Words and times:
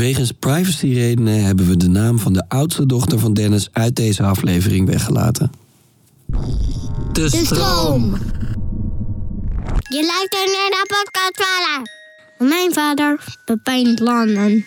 Wegens 0.00 0.32
privacyredenen 0.32 1.44
hebben 1.44 1.66
we 1.66 1.76
de 1.76 1.88
naam 1.88 2.18
van 2.18 2.32
de 2.32 2.44
oudste 2.48 2.86
dochter 2.86 3.18
van 3.18 3.34
Dennis 3.34 3.68
uit 3.72 3.96
deze 3.96 4.22
aflevering 4.22 4.86
weggelaten. 4.86 5.52
De 6.26 6.36
De 7.12 7.28
stroom. 7.28 8.18
Je 9.88 10.04
luistert 10.06 10.46
naar 10.46 10.70
de 10.70 10.86
podcast 10.88 11.32
vader. 11.32 11.88
Mijn 12.48 12.72
vader, 12.72 13.24
Pepijn 13.44 14.00
Landen. 14.02 14.66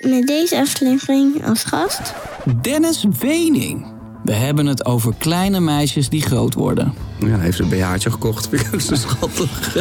Met 0.00 0.26
deze 0.26 0.60
aflevering 0.60 1.46
als 1.46 1.64
gast. 1.64 2.14
Dennis 2.60 3.04
Wening. 3.18 3.86
We 4.24 4.32
hebben 4.32 4.66
het 4.66 4.84
over 4.84 5.14
kleine 5.18 5.60
meisjes 5.60 6.08
die 6.08 6.22
groot 6.22 6.54
worden. 6.54 6.94
Ja, 7.18 7.26
hij 7.26 7.44
heeft 7.44 7.58
een 7.58 7.68
BH'tje 7.68 8.10
gekocht. 8.10 8.48
Vind 8.48 8.66
ik 8.66 8.74
ook 8.74 8.80
zo 8.80 8.94
schattig. 8.94 9.76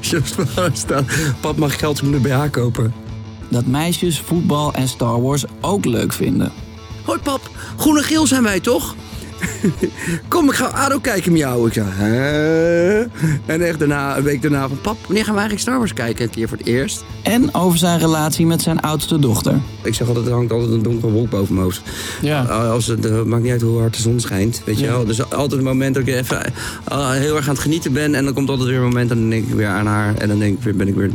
Zo 0.00 0.20
staat. 0.72 1.04
Pap 1.40 1.56
mag 1.56 1.78
geld 1.78 2.02
om 2.02 2.14
een 2.14 2.22
BH 2.22 2.50
kopen. 2.50 3.03
Dat 3.48 3.66
meisjes 3.66 4.20
voetbal 4.20 4.72
en 4.72 4.88
Star 4.88 5.22
Wars 5.22 5.44
ook 5.60 5.84
leuk 5.84 6.12
vinden. 6.12 6.52
Hoi 7.04 7.18
pap, 7.18 7.50
groen 7.76 7.96
en 7.96 8.02
geel 8.02 8.26
zijn 8.26 8.42
wij 8.42 8.60
toch? 8.60 8.94
Kom, 10.28 10.48
ik 10.48 10.54
ga 10.54 10.64
ADO 10.64 10.98
kijken 10.98 11.32
met 11.32 11.40
jou. 11.40 11.66
Ik 11.66 11.72
zei, 11.72 11.86
hè? 11.90 13.00
En 13.46 13.66
echt 13.66 13.78
daarna, 13.78 14.16
een 14.16 14.22
week 14.22 14.42
daarna 14.42 14.68
van... 14.68 14.80
Pap, 14.80 14.96
wanneer 15.06 15.24
gaan 15.24 15.34
we 15.34 15.40
eigenlijk 15.40 15.60
Star 15.68 15.78
Wars 15.78 15.92
kijken? 15.92 16.24
Een 16.24 16.30
keer 16.30 16.48
voor 16.48 16.58
het 16.58 16.66
eerst. 16.66 17.04
En 17.22 17.54
over 17.54 17.78
zijn 17.78 17.98
relatie 17.98 18.46
met 18.46 18.62
zijn 18.62 18.80
oudste 18.80 19.18
dochter. 19.18 19.60
Ik 19.82 19.94
zeg 19.94 20.08
altijd, 20.08 20.26
er 20.26 20.32
hangt 20.32 20.52
altijd 20.52 20.70
een 20.70 20.82
donkere 20.82 21.12
wolk 21.12 21.30
boven 21.30 21.54
mijn 21.54 21.66
hoofd. 21.66 21.82
Ja. 22.20 22.42
Als 22.42 22.86
het 22.86 23.06
eh, 23.06 23.22
maakt 23.22 23.42
niet 23.42 23.52
uit 23.52 23.62
hoe 23.62 23.80
hard 23.80 23.96
de 23.96 24.02
zon 24.02 24.20
schijnt, 24.20 24.62
weet 24.64 24.78
je 24.78 24.86
wel. 24.86 25.04
Dus 25.04 25.30
altijd 25.30 25.60
een 25.60 25.66
moment 25.66 25.94
dat 25.94 26.06
ik 26.06 26.14
even 26.14 26.52
eh, 26.84 27.10
heel 27.10 27.36
erg 27.36 27.48
aan 27.48 27.54
het 27.54 27.62
genieten 27.62 27.92
ben. 27.92 28.14
En 28.14 28.24
dan 28.24 28.34
komt 28.34 28.48
altijd 28.48 28.68
weer 28.68 28.78
een 28.78 28.84
moment 28.84 29.10
en 29.10 29.18
dan 29.18 29.30
denk 29.30 29.48
ik 29.48 29.54
weer 29.54 29.68
aan 29.68 29.86
haar. 29.86 30.14
En 30.14 30.28
dan 30.28 30.38
denk 30.38 30.56
ik 30.56 30.62
weer, 30.62 30.76
ben 30.76 30.88
ik 30.88 30.94
weer, 30.94 31.10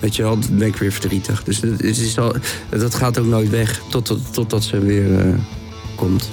weet 0.00 0.16
je 0.16 0.22
wel, 0.22 0.38
dan 0.38 0.58
ben 0.58 0.68
ik 0.68 0.76
weer 0.76 0.92
verdrietig. 0.92 1.42
Dus 1.42 1.60
het 1.60 1.82
is 1.82 2.18
al, 2.18 2.32
dat 2.70 2.94
gaat 2.94 3.18
ook 3.18 3.26
nooit 3.26 3.50
weg 3.50 3.82
totdat 3.88 4.18
tot, 4.24 4.34
totdat 4.34 4.62
ze 4.62 4.78
weer 4.78 5.18
eh, 5.18 5.34
komt. 5.94 6.30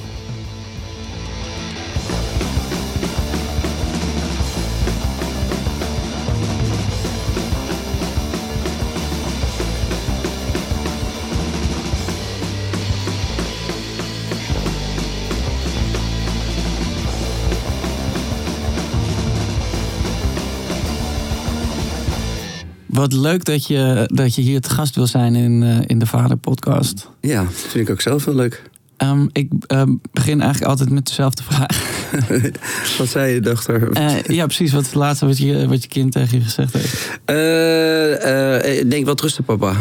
Wat 22.99 23.13
leuk 23.13 23.45
dat 23.45 23.67
je, 23.67 24.09
dat 24.13 24.35
je 24.35 24.41
hier 24.41 24.61
te 24.61 24.69
gast 24.69 24.95
wil 24.95 25.07
zijn 25.07 25.35
in, 25.35 25.63
eh, 25.63 25.77
in 25.85 25.99
de 25.99 26.05
Vader 26.05 26.37
podcast. 26.37 27.09
Ja, 27.21 27.43
dat 27.43 27.53
vind 27.53 27.87
ik 27.87 27.93
ook 27.93 28.01
zelf 28.01 28.25
heel 28.25 28.35
leuk. 28.35 28.61
Ehm, 28.97 29.27
ik 29.31 29.51
ehm, 29.67 29.95
begin 30.11 30.41
eigenlijk 30.41 30.71
altijd 30.71 30.89
met 30.89 31.07
dezelfde 31.07 31.43
vraag. 31.43 32.01
Wat 32.97 33.07
zei 33.07 33.33
je 33.33 33.39
dochter? 33.39 33.91
Eh, 33.91 34.23
ja, 34.23 34.45
precies. 34.45 34.71
Wat 34.71 34.81
is 34.81 34.87
het 34.87 34.95
laatste 34.95 35.25
wat 35.25 35.37
je, 35.37 35.67
wat 35.67 35.81
je 35.83 35.89
kind 35.89 36.11
tegen 36.11 36.37
je 36.37 36.43
gezegd 36.43 36.73
heeft? 36.73 37.19
Eh, 37.25 38.79
ik 38.79 38.91
denk 38.91 39.05
wel 39.05 39.15
rusten, 39.21 39.43
papa. 39.43 39.73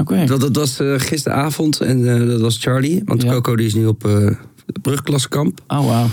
Oké. 0.00 0.24
Dat, 0.24 0.40
dat 0.40 0.56
was 0.56 0.78
gisteravond 0.96 1.80
en 1.80 2.26
dat 2.26 2.40
was 2.40 2.58
Charlie. 2.58 3.02
Want 3.04 3.22
Ja. 3.22 3.30
Coco 3.30 3.56
die 3.56 3.66
is 3.66 3.74
nu 3.74 3.86
op 3.86 4.08
brugklaskamp. 4.82 5.60
Oh, 5.68 5.86
wauw. 5.86 6.06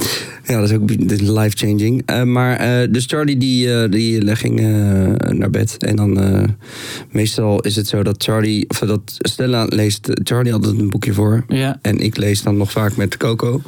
Ja, 0.44 0.60
dat 0.60 0.70
is 0.70 0.76
ook 0.76 0.90
life-changing. 1.22 2.02
Eh, 2.06 2.24
maar 2.24 2.58
eh, 2.58 2.92
dus 2.92 3.06
Charlie 3.06 3.38
die, 3.38 3.74
eh, 3.74 3.92
die 3.92 4.36
ging 4.36 4.60
naar 5.30 5.50
bed. 5.50 5.78
En 5.78 5.96
dan 5.96 6.20
meestal 7.12 7.60
is 7.60 7.76
het 7.76 7.88
zo 7.88 8.04
dat 8.04 8.24
Charlie, 8.24 8.70
of 8.70 8.80
dat 8.80 9.18
Stella 9.18 9.66
leest 9.70 10.10
Charlie 10.24 10.54
altijd 10.54 10.80
een 10.80 10.90
boekje 10.90 11.14
voor. 11.14 11.44
Ja. 11.48 11.80
En 11.82 12.00
ik 12.00 12.18
lees 12.18 12.42
dan 12.42 12.58
nog 12.58 12.72
vaak 12.72 12.96
met 12.96 13.18
Coco. 13.18 13.62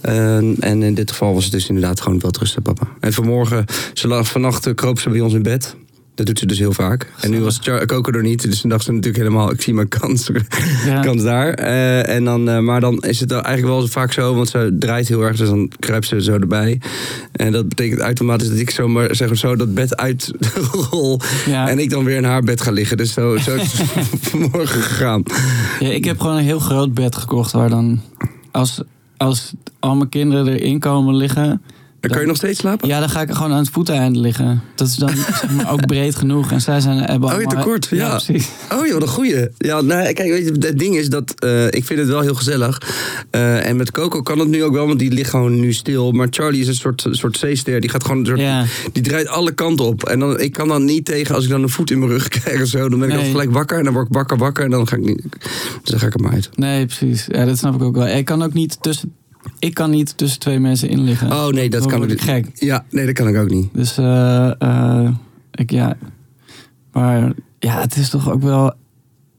Eh, 0.00 0.36
en 0.36 0.82
in 0.82 0.94
dit 0.94 1.10
geval 1.10 1.34
was 1.34 1.44
het 1.44 1.52
dus 1.52 1.68
inderdaad 1.68 2.00
gewoon 2.00 2.18
wel 2.20 2.30
rusten, 2.38 2.62
papa. 2.62 2.88
En 3.00 3.12
vanmorgen, 3.12 3.64
ze 3.92 4.08
lag, 4.08 4.28
vannacht 4.28 4.74
kroop 4.74 5.00
ze 5.00 5.10
bij 5.10 5.20
ons 5.20 5.34
in 5.34 5.42
bed. 5.42 5.76
Dat 6.14 6.26
doet 6.26 6.38
ze 6.38 6.46
dus 6.46 6.58
heel 6.58 6.72
vaak. 6.72 7.12
En 7.20 7.30
nu 7.30 7.40
was 7.40 7.58
Char- 7.62 7.86
Coco 7.86 8.12
er 8.12 8.22
niet. 8.22 8.42
Dus 8.42 8.60
toen 8.60 8.70
dacht 8.70 8.84
ze 8.84 8.90
natuurlijk 8.92 9.16
helemaal, 9.18 9.50
ik 9.52 9.62
zie 9.62 9.74
mijn 9.74 9.88
kans, 9.88 10.30
Ja. 10.86 11.00
kans 11.00 11.22
daar. 11.22 11.54
Eh, 11.54 12.14
en 12.14 12.24
dan, 12.24 12.48
eh, 12.48 12.58
maar 12.58 12.80
dan 12.80 12.98
is 13.02 13.20
het 13.20 13.30
eigenlijk 13.32 13.66
wel 13.66 13.86
vaak 13.88 14.12
zo, 14.12 14.34
want 14.34 14.48
ze 14.48 14.76
draait 14.78 15.08
heel 15.08 15.22
erg. 15.22 15.36
Dus 15.36 15.48
dan 15.48 15.70
kruipt 15.78 16.06
ze 16.06 16.22
zo 16.22 16.32
erbij. 16.32 16.80
En 17.32 17.52
dat 17.52 17.68
betekent 17.68 18.00
automatisch 18.00 18.48
dat 18.48 18.58
ik 18.58 18.70
zomaar 18.70 19.14
zeg 19.16 19.28
maar 19.28 19.36
zo 19.36 19.56
dat 19.56 19.74
bed 19.74 19.96
uitrol. 19.96 21.20
Ja. 21.46 21.68
En 21.68 21.78
ik 21.78 21.90
dan 21.90 22.04
weer 22.04 22.16
in 22.16 22.24
haar 22.24 22.42
bed 22.42 22.60
ga 22.60 22.70
liggen. 22.70 22.96
Dus 22.96 23.12
zo, 23.12 23.36
zo 23.36 23.54
is 23.54 23.72
het 23.78 24.18
vanmorgen 24.28 24.82
gegaan. 24.82 25.22
Ja, 25.80 25.88
ik 25.88 26.04
heb 26.04 26.20
gewoon 26.20 26.36
een 26.36 26.44
heel 26.44 26.58
groot 26.60 26.94
bed 26.94 27.16
gekocht 27.16 27.52
waar 27.52 27.68
dan... 27.70 28.00
Als, 28.50 28.82
als 29.16 29.52
al 29.78 29.94
mijn 29.96 30.08
kinderen 30.08 30.46
erin 30.48 30.78
komen 30.78 31.16
liggen... 31.16 31.62
Dan 32.02 32.10
kan 32.10 32.20
je 32.20 32.26
nog 32.26 32.36
steeds 32.36 32.58
slapen? 32.58 32.88
Ja, 32.88 33.00
dan 33.00 33.08
ga 33.10 33.20
ik 33.20 33.30
gewoon 33.30 33.52
aan 33.52 33.58
het 33.58 33.68
voeteinde 33.70 34.18
liggen. 34.20 34.62
Dat 34.74 34.88
is 34.88 34.94
dan 34.94 35.08
zeg 35.16 35.50
maar, 35.50 35.72
ook 35.72 35.86
breed 35.86 36.14
genoeg. 36.14 36.52
En 36.52 36.60
zij 36.60 36.80
zijn 36.80 36.98
hebben 36.98 37.32
Oh, 37.34 37.40
je 37.40 37.46
tekort, 37.46 37.88
ja. 37.90 38.08
precies. 38.08 38.48
Oh 38.72 38.86
joh, 38.86 39.00
een 39.00 39.08
goeie. 39.08 39.48
Ja, 39.58 39.80
nou, 39.80 40.12
kijk, 40.12 40.28
weet 40.28 40.44
je, 40.44 40.66
het 40.66 40.78
ding 40.78 40.96
is 40.96 41.08
dat 41.08 41.34
eh, 41.40 41.66
ik 41.66 41.84
vind 41.84 41.98
het 41.98 42.08
wel 42.08 42.20
heel 42.20 42.34
gezellig. 42.34 42.82
Eh, 43.30 43.68
en 43.68 43.76
met 43.76 43.90
Coco 43.90 44.22
kan 44.22 44.38
het 44.38 44.48
nu 44.48 44.64
ook 44.64 44.72
wel, 44.72 44.86
want 44.86 44.98
die 44.98 45.10
ligt 45.12 45.30
gewoon 45.30 45.60
nu 45.60 45.72
stil. 45.72 46.12
Maar 46.12 46.26
Charlie 46.30 46.60
is 46.60 46.68
een 46.68 46.74
soort, 46.74 47.06
soort 47.10 47.36
zeester. 47.38 47.80
Die 47.80 47.90
gaat 47.90 48.02
gewoon 48.04 48.18
een 48.18 48.26
soort, 48.26 48.40
Ja. 48.40 48.64
die 48.92 49.02
draait 49.02 49.28
alle 49.28 49.52
kanten 49.52 49.84
op. 49.86 50.04
En 50.04 50.18
dan, 50.18 50.40
ik 50.40 50.52
kan 50.52 50.68
dan 50.68 50.84
niet 50.84 51.04
tegen 51.04 51.34
als 51.34 51.44
ik 51.44 51.50
dan 51.50 51.62
een 51.62 51.68
voet 51.68 51.90
in 51.90 51.98
mijn 51.98 52.10
rug 52.10 52.28
krijg 52.40 52.62
of 52.62 52.68
zo. 52.68 52.88
Dan 52.88 52.98
ben 52.98 53.08
ik 53.08 53.14
dan 53.14 53.24
gelijk 53.24 53.50
wakker 53.52 53.78
en 53.78 53.84
dan 53.84 53.92
word 53.92 54.06
ik 54.06 54.12
wakker, 54.14 54.36
wakker. 54.36 54.64
En 54.64 54.70
dan 54.70 54.88
ga 54.88 54.96
ik 54.96 55.04
niet, 55.04 55.22
dus 55.82 55.90
dan 55.90 55.98
ga 55.98 56.06
ik 56.06 56.20
maar 56.20 56.32
uit. 56.32 56.48
Nee, 56.54 56.86
precies. 56.86 57.26
Ja, 57.28 57.44
dat 57.44 57.58
snap 57.58 57.74
ik 57.74 57.82
ook 57.82 57.94
wel. 57.96 58.06
Ik 58.06 58.24
kan 58.24 58.42
ook 58.42 58.52
niet 58.52 58.76
tussen, 58.80 59.12
ik 59.58 59.74
kan 59.74 59.90
niet 59.90 60.16
tussen 60.16 60.40
twee 60.40 60.58
mensen 60.58 60.88
in 60.88 61.00
liggen. 61.04 61.32
Oh 61.32 61.46
nee, 61.48 61.70
dat 61.70 61.80
Dan 61.80 61.90
kan 61.90 62.10
ik 62.10 62.20
gek. 62.20 62.46
Ja, 62.54 62.84
nee, 62.90 63.06
dat 63.06 63.14
kan 63.14 63.28
ik 63.28 63.36
ook 63.36 63.50
niet. 63.50 63.68
Dus 63.72 63.98
eh, 63.98 64.60
eh, 64.60 65.10
ik 65.50 65.70
ja. 65.70 65.96
Maar 66.92 67.32
ja, 67.58 67.80
het 67.80 67.96
is 67.96 68.08
toch 68.10 68.30
ook 68.30 68.42
wel. 68.42 68.72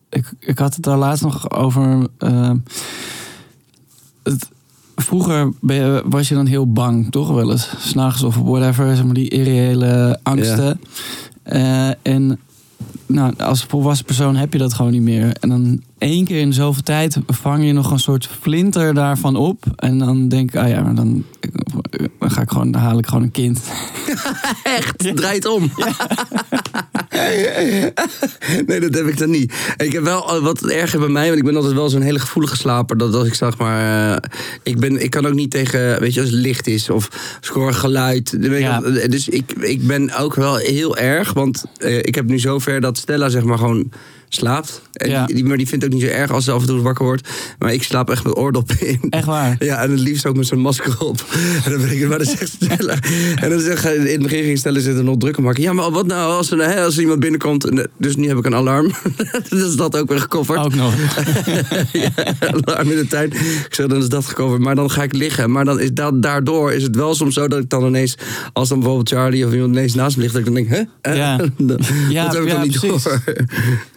Ik, 0.09 0.31
ik 0.39 0.59
had 0.59 0.73
het 0.73 0.83
daar 0.83 0.97
laatst 0.97 1.23
nog 1.23 1.49
over. 1.51 2.07
eh, 2.17 2.51
het, 4.23 4.49
vroeger 4.95 5.51
je- 5.67 6.03
was 6.05 6.27
je 6.29 6.35
dan 6.35 6.45
heel 6.45 6.71
bang, 6.71 7.11
toch 7.11 7.29
wel 7.29 7.51
eens? 7.51 7.69
S'nachts 7.77 8.23
of 8.23 8.35
whatever, 8.35 8.95
zeg 8.95 9.05
maar 9.05 9.13
die 9.13 9.29
irreële 9.29 10.19
angsten. 10.23 10.79
Eh, 11.43 11.89
en 12.01 12.39
nou, 13.05 13.33
als 13.37 13.63
volwassen 13.63 14.05
persoon 14.05 14.35
heb 14.35 14.53
je 14.53 14.59
dat 14.59 14.73
gewoon 14.73 14.91
niet 14.91 15.01
meer. 15.01 15.35
En 15.39 15.49
dan 15.49 15.81
één 16.03 16.25
keer 16.25 16.39
in 16.39 16.53
zoveel 16.53 16.83
tijd 16.83 17.17
vang 17.27 17.65
je 17.65 17.73
nog 17.73 17.91
een 17.91 17.99
soort 17.99 18.29
flinter 18.41 18.93
daarvan 18.93 19.35
op. 19.35 19.63
En 19.75 19.97
dan 19.97 20.27
denk 20.27 20.49
ik, 20.49 20.55
ah 20.61 20.69
ja, 20.69 20.81
maar 20.81 20.95
dan, 20.95 21.23
dan 22.19 22.31
ga 22.31 22.41
ik 22.41 22.49
gewoon, 22.49 22.71
dan 22.71 22.81
haal 22.81 22.97
ik 22.97 23.07
gewoon 23.07 23.23
een 23.23 23.31
kind. 23.31 23.59
Echt? 24.77 25.03
Het 25.03 25.15
draait 25.17 25.45
om. 25.45 25.71
nee, 28.67 28.79
dat 28.79 28.93
heb 28.93 29.07
ik 29.07 29.17
dan 29.17 29.29
niet. 29.29 29.53
Ik 29.77 29.91
heb 29.91 30.03
wel 30.03 30.35
eh, 30.35 30.41
wat 30.43 30.61
erger 30.69 30.99
bij 30.99 31.07
mij, 31.09 31.25
want 31.27 31.37
ik 31.39 31.45
ben 31.45 31.55
altijd 31.55 31.73
wel 31.73 31.89
zo'n 31.89 32.01
hele 32.01 32.19
gevoelige 32.19 32.55
slaper. 32.55 32.97
Dat 32.97 33.15
als 33.15 33.27
ik 33.27 33.33
zeg 33.33 33.57
maar, 33.57 34.11
eh, 34.15 34.29
ik, 34.63 34.79
ben, 34.79 35.03
ik 35.03 35.09
kan 35.09 35.25
ook 35.25 35.33
niet 35.33 35.51
tegen, 35.51 35.99
weet 35.99 36.13
je, 36.13 36.21
als 36.21 36.29
het 36.29 36.39
licht 36.39 36.67
is 36.67 36.89
of 36.89 37.09
hoor 37.53 37.73
geluid. 37.73 38.37
Ja. 38.39 38.75
al- 38.75 38.81
Dus 39.09 39.29
ik, 39.29 39.51
ik 39.59 39.87
ben 39.87 40.15
ook 40.17 40.35
wel 40.35 40.55
heel 40.55 40.97
erg, 40.97 41.33
want 41.33 41.65
eh, 41.77 41.97
ik 41.97 42.15
heb 42.15 42.25
nu 42.25 42.39
zover 42.39 42.81
dat 42.81 42.97
Stella 42.97 43.29
zeg 43.29 43.43
maar 43.43 43.57
gewoon 43.57 43.91
slaapt. 44.35 44.81
En 44.93 45.09
Ja. 45.09 45.25
die, 45.25 45.45
maar 45.45 45.57
die 45.57 45.67
vindt 45.67 45.83
het 45.83 45.93
ook 45.93 45.99
niet 45.99 46.09
zo 46.09 46.15
erg 46.15 46.31
als 46.31 46.45
ze 46.45 46.51
af 46.51 46.61
en 46.61 46.67
toe 46.67 46.81
wakker 46.81 47.05
wordt. 47.05 47.29
Maar 47.59 47.73
ik 47.73 47.83
slaap 47.83 48.09
echt 48.09 48.23
met 48.23 48.37
oordoppen 48.37 48.87
in. 48.87 48.99
Echt 49.09 49.25
waar? 49.25 49.55
Ja, 49.69 49.81
en 49.83 49.91
het 49.91 49.99
liefst 49.99 50.25
ook 50.25 50.35
met 50.35 50.47
zo'n 50.47 50.59
masker 50.59 50.99
op. 50.99 51.25
En 51.65 51.71
dan 51.71 51.81
ben 51.81 51.91
ik, 51.91 52.07
maar 52.07 52.17
dan 52.17 52.27
zegt 52.27 52.51
Stella. 52.61 52.95
En 53.35 53.49
dan 53.49 53.59
zeg 53.59 53.85
in 53.93 54.05
het 54.07 54.21
begin 54.21 54.43
ging 54.43 54.57
Stella 54.57 54.79
zitten 54.79 55.05
nog 55.05 55.17
druk 55.17 55.37
maken. 55.39 55.61
Ja, 55.63 55.73
maar 55.73 55.91
wat 55.91 56.07
nou 56.07 56.31
als 56.31 56.51
er, 56.51 56.69
hè, 56.69 56.83
als 56.83 56.95
er 56.95 57.01
iemand 57.01 57.19
binnenkomt? 57.19 57.65
En, 57.65 57.79
eh, 57.79 57.85
Dus 57.97 58.15
nu 58.15 58.27
heb 58.27 58.37
ik 58.37 58.45
een 58.45 58.55
alarm. 58.55 58.91
dus 59.49 59.75
dat 59.75 59.97
ook 59.97 60.09
weer 60.09 60.19
gecoverd. 60.19 60.59
Ook 60.59 60.75
nog. 60.75 60.93
ja, 61.91 62.09
alarm 62.39 62.89
in 62.89 62.97
de 62.97 63.07
tuin. 63.09 63.31
Ik 63.33 63.67
zeg, 63.69 63.87
dan 63.87 63.97
is 63.97 64.09
dat 64.09 64.25
gecoverd. 64.25 64.61
Maar 64.61 64.75
dan 64.75 64.91
ga 64.91 65.03
ik 65.03 65.13
liggen. 65.13 65.51
Maar 65.51 65.65
dan 65.65 65.79
is 65.79 65.91
dat, 65.93 66.21
daardoor 66.21 66.73
is 66.73 66.83
het 66.83 66.95
wel 66.95 67.15
soms 67.15 67.33
zo 67.33 67.47
dat 67.47 67.59
ik 67.59 67.69
dan 67.69 67.85
ineens... 67.85 68.15
Als 68.53 68.69
dan 68.69 68.77
bijvoorbeeld 68.79 69.09
Charlie 69.09 69.45
of 69.45 69.53
iemand 69.53 69.71
ineens 69.71 69.93
naast 69.93 70.15
me 70.15 70.21
ligt... 70.21 70.33
Dat 70.33 70.47
ik 70.47 70.53
dan 70.53 70.63
denk, 70.63 70.87
hè? 71.01 71.13
Ja. 71.15 71.37
dat, 71.57 71.79
Ja, 72.09 72.23
dat 72.25 72.33
heb 72.33 72.41
ik 72.43 72.47
ja, 72.49 72.53
dan 72.53 72.63
niet 72.67 72.79
precies. 72.79 73.03
door. 73.03 73.21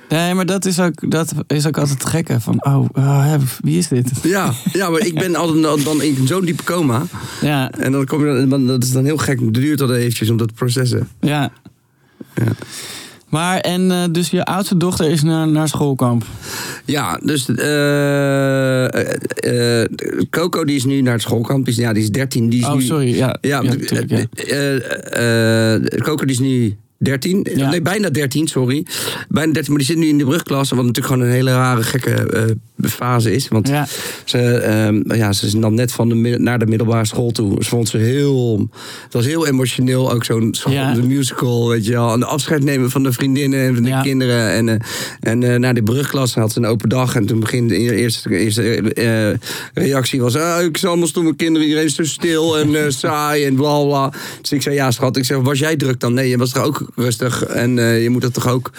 Nee, 0.08 0.34
maar 0.34 0.46
dat 0.46 0.64
is 0.64 0.80
ook, 0.80 1.10
dat 1.10 1.32
is 1.46 1.66
ook 1.66 1.78
altijd 1.78 1.98
het 2.02 2.08
gekke. 2.10 2.40
Van, 2.40 2.64
oh, 2.64 2.84
oh, 2.92 3.34
wie 3.60 3.78
is 3.78 3.88
dit? 3.88 4.10
Ja, 4.22 4.52
ja, 4.72 4.90
maar 4.90 5.06
ik 5.06 5.14
ben 5.14 5.34
altijd 5.36 5.84
dan- 5.84 6.02
in 6.02 6.26
zo'n 6.26 6.44
diepe 6.44 6.64
coma. 6.64 7.02
Ja, 7.40 7.70
En 7.70 7.92
dan 7.92 8.04
kom 8.06 8.26
je 8.26 8.46
dan, 8.46 8.66
dat 8.66 8.82
is 8.84 8.92
dan 8.92 9.04
heel 9.04 9.16
gek. 9.16 9.40
Het 9.40 9.54
duurt 9.54 9.78
dan 9.78 9.92
eventjes 9.92 10.30
om 10.30 10.36
dat 10.36 10.48
te 10.48 10.54
processen. 10.54 11.08
ja. 11.20 11.50
Ja. 12.34 12.52
Maar, 13.28 13.58
en 13.60 13.90
eh, 13.90 14.04
dus 14.10 14.30
je 14.30 14.44
oudste 14.44 14.76
dochter 14.76 15.10
is 15.10 15.22
naar, 15.22 15.48
naar 15.48 15.68
schoolkamp. 15.68 16.24
Ja, 16.84 17.20
dus 17.24 17.48
eh, 17.48 18.86
Coco 20.30 20.64
die 20.64 20.76
is 20.76 20.84
nu 20.84 21.00
naar 21.00 21.12
het 21.12 21.22
schoolkamp. 21.22 21.64
Die 21.64 21.74
is, 21.74 21.80
ja, 21.80 21.92
die 21.92 22.02
is 22.02 22.10
13. 22.10 22.48
Die 22.48 22.60
is 22.60 22.66
Oh, 22.66 22.74
nu, 22.74 22.82
sorry. 22.82 23.14
Ja, 23.16 23.36
Ja, 23.40 23.62
ja, 23.62 23.70
tuurlijk, 23.70 24.10
ja. 24.10 25.78
Coco 26.02 26.24
die 26.24 26.34
is 26.34 26.38
nu 26.38 26.76
13. 26.98 27.46
Ja. 27.56 27.70
Nee, 27.70 27.82
bijna 27.82 28.10
13, 28.10 28.46
sorry. 28.48 28.86
Bijna 29.28 29.52
13, 29.52 29.72
maar 29.72 29.82
die 29.82 29.90
zit 29.90 29.96
nu 29.98 30.06
in 30.08 30.18
de 30.18 30.24
brugklas. 30.24 30.68
Wat 30.70 30.78
natuurlijk 30.84 31.06
gewoon 31.14 31.22
een 31.28 31.32
hele 31.34 31.50
rare, 31.50 31.82
gekke 31.82 32.10
eh, 32.10 32.42
fase 32.90 33.32
is. 33.34 33.48
Want 33.48 33.68
Ja. 33.68 33.86
ze, 34.24 34.38
ehm, 34.38 35.14
ja, 35.14 35.32
ze 35.32 35.46
is 35.46 35.52
dan 35.52 35.74
net 35.74 35.92
van 35.92 36.08
de, 36.08 36.14
naar 36.38 36.58
de 36.58 36.66
middelbare 36.66 37.04
school 37.06 37.30
toe. 37.30 37.64
Ze 37.64 37.68
vond 37.68 37.88
ze 37.88 37.96
heel... 37.98 38.68
Het 39.04 39.12
was 39.12 39.26
heel 39.26 39.46
emotioneel, 39.46 40.12
ook 40.12 40.24
zo'n 40.24 40.54
Ja. 40.68 40.94
de 40.94 41.02
musical, 41.02 41.68
weet 41.68 41.86
je 41.86 41.92
wel. 41.92 42.12
En 42.12 42.20
de 42.20 42.26
afscheid 42.26 42.64
nemen 42.64 42.90
van 42.90 43.02
de 43.02 43.12
vriendinnen 43.12 43.60
en 43.66 43.74
van 43.74 43.84
de 43.84 44.00
kinderen. 44.02 44.50
En, 44.50 44.68
eh, 44.68 44.76
en 45.20 45.42
eh, 45.42 45.58
naar 45.58 45.74
de 45.74 45.82
brugklas 45.82 46.34
had 46.34 46.52
ze 46.52 46.58
een 46.58 46.66
open 46.66 46.88
dag. 46.88 47.14
En 47.16 47.26
toen 47.26 47.40
begin 47.40 47.68
de 47.68 47.76
eerste, 47.76 48.36
eerste 48.38 49.38
reactie 49.74 50.20
was... 50.20 50.36
Ah, 50.36 50.62
ik 50.64 50.76
zal 50.76 50.88
allemaal 50.88 51.08
stomme 51.08 51.36
kinderen, 51.36 51.66
iedereen 51.66 51.86
is 51.88 51.94
zo 51.94 52.04
stil 52.04 52.58
en 52.58 52.92
saai 52.92 53.44
en 53.44 53.54
bla 53.54 53.84
bla. 53.84 54.12
Dus 54.40 54.52
ik 54.52 54.62
zei, 54.62 54.74
ja 54.74 54.90
schat, 54.90 55.16
ik 55.16 55.24
zeg, 55.24 55.36
was 55.38 55.58
jij 55.58 55.76
druk 55.76 56.00
dan? 56.00 56.14
Nee, 56.14 56.28
je 56.28 56.36
was 56.38 56.50
toch 56.52 56.64
ook 56.64 56.85
rustig 56.94 57.44
en 57.44 57.78
eh, 57.78 58.02
je 58.02 58.10
moet 58.10 58.22
dat 58.22 58.34
toch 58.34 58.48
ook 58.48 58.72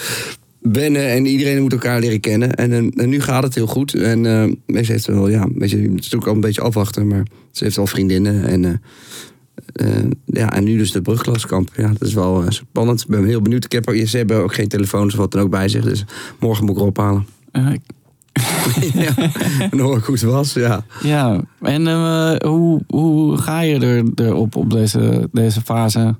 wennen 0.60 1.10
en 1.10 1.26
iedereen 1.26 1.62
moet 1.62 1.72
elkaar 1.72 2.00
leren 2.00 2.20
kennen. 2.20 2.56
En, 2.56 2.72
eh, 2.72 3.04
en 3.04 3.10
nu 3.10 3.22
gaat 3.22 3.44
het 3.44 3.56
heel 3.56 3.68
goed. 3.68 3.94
En 3.94 4.24
ze 4.68 4.92
heeft 4.92 5.06
wel, 5.06 5.30
ja, 5.30 5.48
weet 5.56 5.72
het 5.72 5.82
is 5.82 5.88
natuurlijk 5.88 6.28
al 6.28 6.34
een 6.34 6.42
beetje 6.42 6.62
afwachten, 6.62 7.08
maar 7.08 7.26
ze 7.52 7.64
heeft 7.64 7.78
al 7.78 7.88
vriendinnen 7.88 8.46
en... 8.46 8.82
ja, 10.26 10.54
en 10.54 10.64
nu 10.64 10.78
dus 10.78 10.92
de 10.92 11.02
brugklaskamp. 11.02 11.70
Ja, 11.76 11.88
dat 11.88 12.08
is 12.08 12.14
wel 12.14 12.44
spannend. 12.50 13.02
Ik 13.02 13.08
ben 13.08 13.26
heel 13.26 13.42
benieuwd. 13.42 13.66
Ik 13.66 13.72
heb, 13.72 14.08
ze 14.08 14.18
hebben 14.18 14.38
ook 14.44 14.54
geen 14.54 14.68
telefoons 14.68 15.14
of 15.14 15.20
wat 15.20 15.32
dan 15.32 15.42
ook 15.42 15.50
bij 15.50 15.68
zich. 15.68 15.84
Dus 15.84 16.06
morgen 16.40 16.66
moet 16.66 16.76
ik 16.76 16.82
erop 16.82 16.98
halen. 16.98 17.26
Eh, 18.38 18.94
ja, 19.06 19.16
en 19.60 19.70
dan 19.70 19.80
hoor 19.80 19.98
ik 19.98 20.04
hoe 20.04 20.16
het 20.16 20.24
was. 20.24 20.54
Ja. 20.54 20.86
ja, 21.02 21.42
en 21.62 21.88
eh, 21.88 22.36
hoe, 22.36 22.82
hoe 22.88 23.38
ga 23.38 23.62
je 23.62 23.80
er, 23.80 24.26
erop 24.26 24.56
op 24.56 24.72
deze, 24.72 25.30
deze 25.32 25.62
fase? 25.62 26.16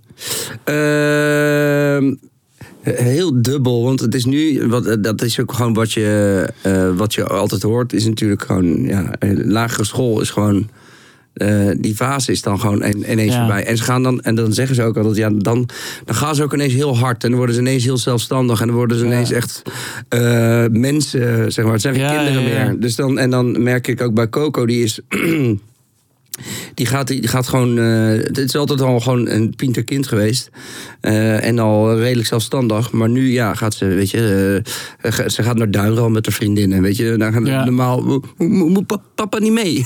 Ehm, 0.64 2.14
heel 2.82 3.42
dubbel, 3.42 3.84
want 3.84 4.00
het 4.00 4.16
is 4.16 4.26
nu, 4.26 4.68
wat, 4.68 4.98
dat 5.04 5.22
is 5.22 5.40
ook 5.40 5.54
gewoon 5.54 5.74
wat 5.74 5.92
je, 5.92 6.50
eh, 6.62 6.96
wat 6.96 7.14
je 7.14 7.28
altijd 7.28 7.62
hoort, 7.62 7.94
is 7.94 8.06
natuurlijk 8.06 8.44
gewoon, 8.44 8.84
ja, 8.84 9.12
lagere 9.36 9.84
school 9.84 10.22
is 10.22 10.30
gewoon, 10.30 10.70
eh, 11.38 11.70
die 11.80 11.96
fase 11.96 12.32
is 12.32 12.42
dan 12.42 12.60
gewoon 12.60 12.84
in- 12.84 13.12
ineens 13.12 13.34
Ja. 13.34 13.40
voorbij. 13.46 13.66
En 13.66 13.78
ze 13.78 13.84
gaan 13.84 14.04
dan, 14.04 14.22
en 14.22 14.36
dan 14.36 14.54
zeggen 14.54 14.76
ze 14.76 14.84
ook 14.84 14.98
altijd, 14.98 15.16
ja, 15.16 15.30
dan, 15.30 15.70
dan 16.06 16.16
gaan 16.16 16.36
ze 16.36 16.44
ook 16.44 16.54
ineens 16.54 16.74
heel 16.74 16.98
hard 16.98 17.24
en 17.24 17.30
dan 17.30 17.38
worden 17.38 17.56
ze 17.56 17.62
ineens 17.62 17.84
heel 17.84 17.98
zelfstandig 17.98 18.62
en 18.62 18.68
dan 18.68 18.76
worden 18.76 18.98
ze 18.98 19.06
Ja. 19.06 19.12
ineens 19.12 19.32
echt 19.32 19.62
eh, 20.10 20.66
mensen, 20.72 21.52
zeg 21.52 21.64
maar, 21.66 21.74
het 21.74 21.82
zijn 21.82 21.94
geen 21.96 22.04
Ja, 22.04 22.16
kinderen 22.16 22.44
meer. 22.44 22.80
Dus 22.80 22.96
dan, 22.96 23.18
en 23.20 23.30
dan 23.30 23.64
merk 23.64 23.88
ik 23.88 24.02
ook 24.02 24.14
bij 24.14 24.30
Coco, 24.30 24.66
die 24.66 24.84
is. 24.84 25.00
Die 26.74 26.86
gaat, 26.86 27.08
die 27.08 27.28
gaat 27.28 27.48
gewoon. 27.48 27.78
eh, 27.80 28.08
het 28.10 28.38
is 28.38 28.56
altijd 28.56 28.82
al 28.82 29.00
gewoon 29.00 29.28
een 29.30 29.54
pinter 29.56 29.84
kind 29.84 30.08
geweest. 30.08 30.50
Eh, 31.02 31.44
en 31.46 31.60
al 31.60 31.98
redelijk 32.00 32.28
zelfstandig. 32.28 32.92
Maar 32.92 33.10
nu 33.10 33.32
ja, 33.32 33.54
gaat 33.54 33.74
ze, 33.74 33.86
weet 33.86 34.10
je. 34.10 34.62
eh, 35.02 35.28
ze 35.28 35.44
gaat 35.44 35.58
naar 35.58 35.72
Duinral 35.72 36.10
met 36.10 36.26
haar 36.26 36.36
vriendinnen. 36.36 36.82
Weet 36.82 36.98
je, 36.98 37.16
dan 37.18 37.34
gaan 37.34 37.46
Ja. 37.46 37.64
normaal. 37.66 38.02
mo- 38.02 38.22
mo- 38.38 38.68
Moet 38.68 38.86
pa- 38.88 39.02
papa 39.16 39.40
niet 39.40 39.52
mee? 39.52 39.86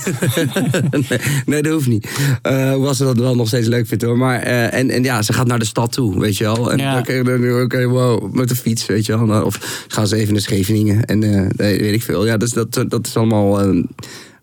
nee, 0.90 1.20
nee, 1.46 1.62
dat 1.62 1.72
hoeft 1.72 1.86
niet. 1.88 2.08
Hoewel 2.42 2.94
ze 2.94 3.04
dat 3.04 3.16
wel 3.18 3.34
nog 3.36 3.46
steeds 3.48 3.66
leuk 3.68 3.86
vindt 3.86 4.04
hoor. 4.04 4.18
Maar, 4.18 4.38
en, 4.40 4.90
en 4.90 5.02
ja, 5.02 5.22
ze 5.22 5.32
gaat 5.32 5.46
naar 5.46 5.58
de 5.58 5.64
stad 5.64 5.92
toe, 5.92 6.20
weet 6.20 6.36
je 6.36 6.44
wel. 6.44 6.72
En 6.72 6.78
Ja. 6.78 6.94
dan 6.94 7.02
krijg 7.02 7.18
je 7.26 7.38
dan, 7.38 7.62
oké, 7.62 7.86
wow, 7.86 8.34
met 8.34 8.48
de 8.48 8.56
fiets, 8.56 8.86
weet 8.86 9.06
je 9.06 9.26
wel. 9.26 9.44
Of 9.44 9.84
gaan 9.88 10.06
ze 10.06 10.16
even 10.16 10.32
naar 10.32 10.42
Scheveningen. 10.42 11.04
En 11.04 11.20
weet 11.56 11.92
ik 11.94 12.02
veel. 12.02 12.26
Ja, 12.26 12.36
dus 12.36 12.50
dat, 12.50 12.84
dat 12.88 13.06
is 13.06 13.16
allemaal. 13.16 13.74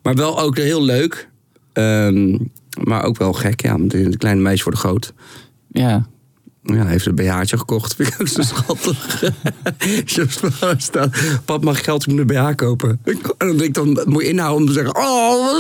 maar 0.03 0.15
wel 0.15 0.39
ook 0.41 0.57
heel 0.57 0.83
leuk. 0.83 1.27
Ehm, 1.73 2.37
maar 2.83 3.03
ook 3.03 3.17
wel 3.17 3.33
gek, 3.33 3.61
ja. 3.61 3.77
De 3.77 4.17
kleine 4.17 4.41
meisje 4.41 4.63
wordt 4.63 4.79
groot. 4.79 5.13
Ja, 5.67 6.07
Ja, 6.63 6.75
hij 6.75 6.91
heeft 6.91 7.05
een 7.05 7.15
BH'tje 7.15 7.57
gekocht. 7.57 7.95
Vind 7.95 8.07
ik 8.07 8.21
ook 8.21 8.27
zo 8.27 8.41
schattig. 8.53 9.23
Staat. 10.77 11.17
Pap, 11.45 11.63
mag 11.63 11.77
ik 11.77 11.83
geld 11.83 12.07
om 12.07 12.19
een 12.19 12.27
BH 12.27 12.55
kopen? 12.55 12.99
En 13.03 13.17
dan 13.37 13.57
denk 13.57 13.61
ik 13.61 13.73
dan, 13.73 14.01
moet 14.05 14.21
je 14.21 14.27
inhouden 14.27 14.61
om 14.61 14.65
te 14.67 14.73
zeggen... 14.73 14.95
Oh, 14.95 15.59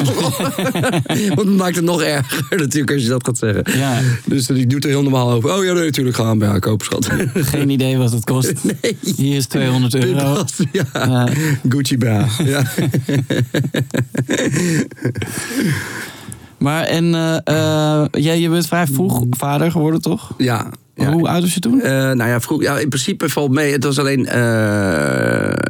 Want 1.35 1.47
het 1.47 1.57
maakt 1.57 1.75
het 1.75 1.85
nog 1.85 2.01
erger 2.01 2.57
natuurlijk 2.57 2.91
als 2.91 3.01
je 3.01 3.09
dat 3.09 3.25
gaat 3.25 3.37
zeggen. 3.37 3.79
Ja. 3.79 4.01
Dus 4.25 4.45
die 4.45 4.67
doet 4.67 4.83
er 4.83 4.89
heel 4.89 5.01
normaal 5.01 5.31
over. 5.31 5.53
Oh 5.53 5.63
ja, 5.63 5.73
nee, 5.73 5.85
natuurlijk 5.85 6.15
gaan 6.15 6.39
we 6.39 6.45
een 6.45 6.53
BH 6.53 6.59
kopen, 6.59 6.85
schat. 6.85 7.09
geen 7.33 7.69
idee 7.69 7.97
wat 7.97 8.11
het 8.11 8.23
kost. 8.23 8.53
Nee. 8.63 8.97
Hier 9.15 9.35
is 9.35 9.45
200 9.45 9.95
euro. 9.95 10.43
Ja. 10.71 11.27
Gucci 11.69 11.97
BH. 11.97 12.39
Ja. 12.45 12.63
Maar 16.59 16.83
en 16.83 17.15
eh, 17.15 17.37
eh, 17.43 18.05
jij, 18.11 18.39
je 18.39 18.49
bent 18.49 18.67
vrij 18.67 18.87
vroeg 18.87 19.25
vader 19.29 19.71
geworden, 19.71 20.01
toch? 20.01 20.33
ja. 20.37 20.71
ja. 20.95 21.11
Hoe 21.11 21.27
oud 21.27 21.41
was 21.41 21.53
je 21.53 21.59
toen? 21.59 21.81
Eh, 21.81 21.91
nou 21.91 22.29
ja, 22.29 22.41
vroeg, 22.41 22.61
ja, 22.61 22.77
in 22.79 22.89
principe 22.89 23.29
valt 23.29 23.51
mee. 23.51 23.71
Het 23.71 23.83
was 23.83 23.99
alleen 23.99 24.27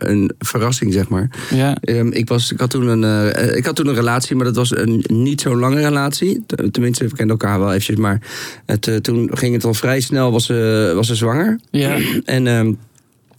een 0.09 0.31
verrassing, 0.39 0.93
zeg 0.93 1.09
maar. 1.09 1.29
Ja. 1.49 1.77
Ehm, 1.81 2.07
ik, 2.07 2.27
was, 2.27 2.51
ik, 2.51 2.59
had 2.59 2.69
toen 2.69 2.87
een, 2.87 3.55
ik 3.57 3.65
had 3.65 3.75
toen 3.75 3.87
een 3.87 3.95
relatie, 3.95 4.35
maar 4.35 4.45
dat 4.45 4.55
was 4.55 4.75
een 4.75 5.03
niet 5.07 5.41
zo'n 5.41 5.59
lange 5.59 5.81
relatie. 5.81 6.45
Tenminste, 6.71 7.03
we 7.03 7.15
kenden 7.15 7.37
elkaar 7.39 7.59
wel 7.59 7.69
eventjes. 7.69 7.95
Maar 7.95 8.21
het, 8.65 9.03
toen 9.03 9.29
ging 9.33 9.53
het 9.53 9.63
al 9.63 9.73
vrij 9.73 9.99
snel, 9.99 10.31
was 10.31 10.45
ze, 10.45 10.91
was 10.95 11.07
ze 11.07 11.15
zwanger. 11.15 11.59
Ja. 11.71 11.97
En 12.25 12.47
ehm, 12.47 12.73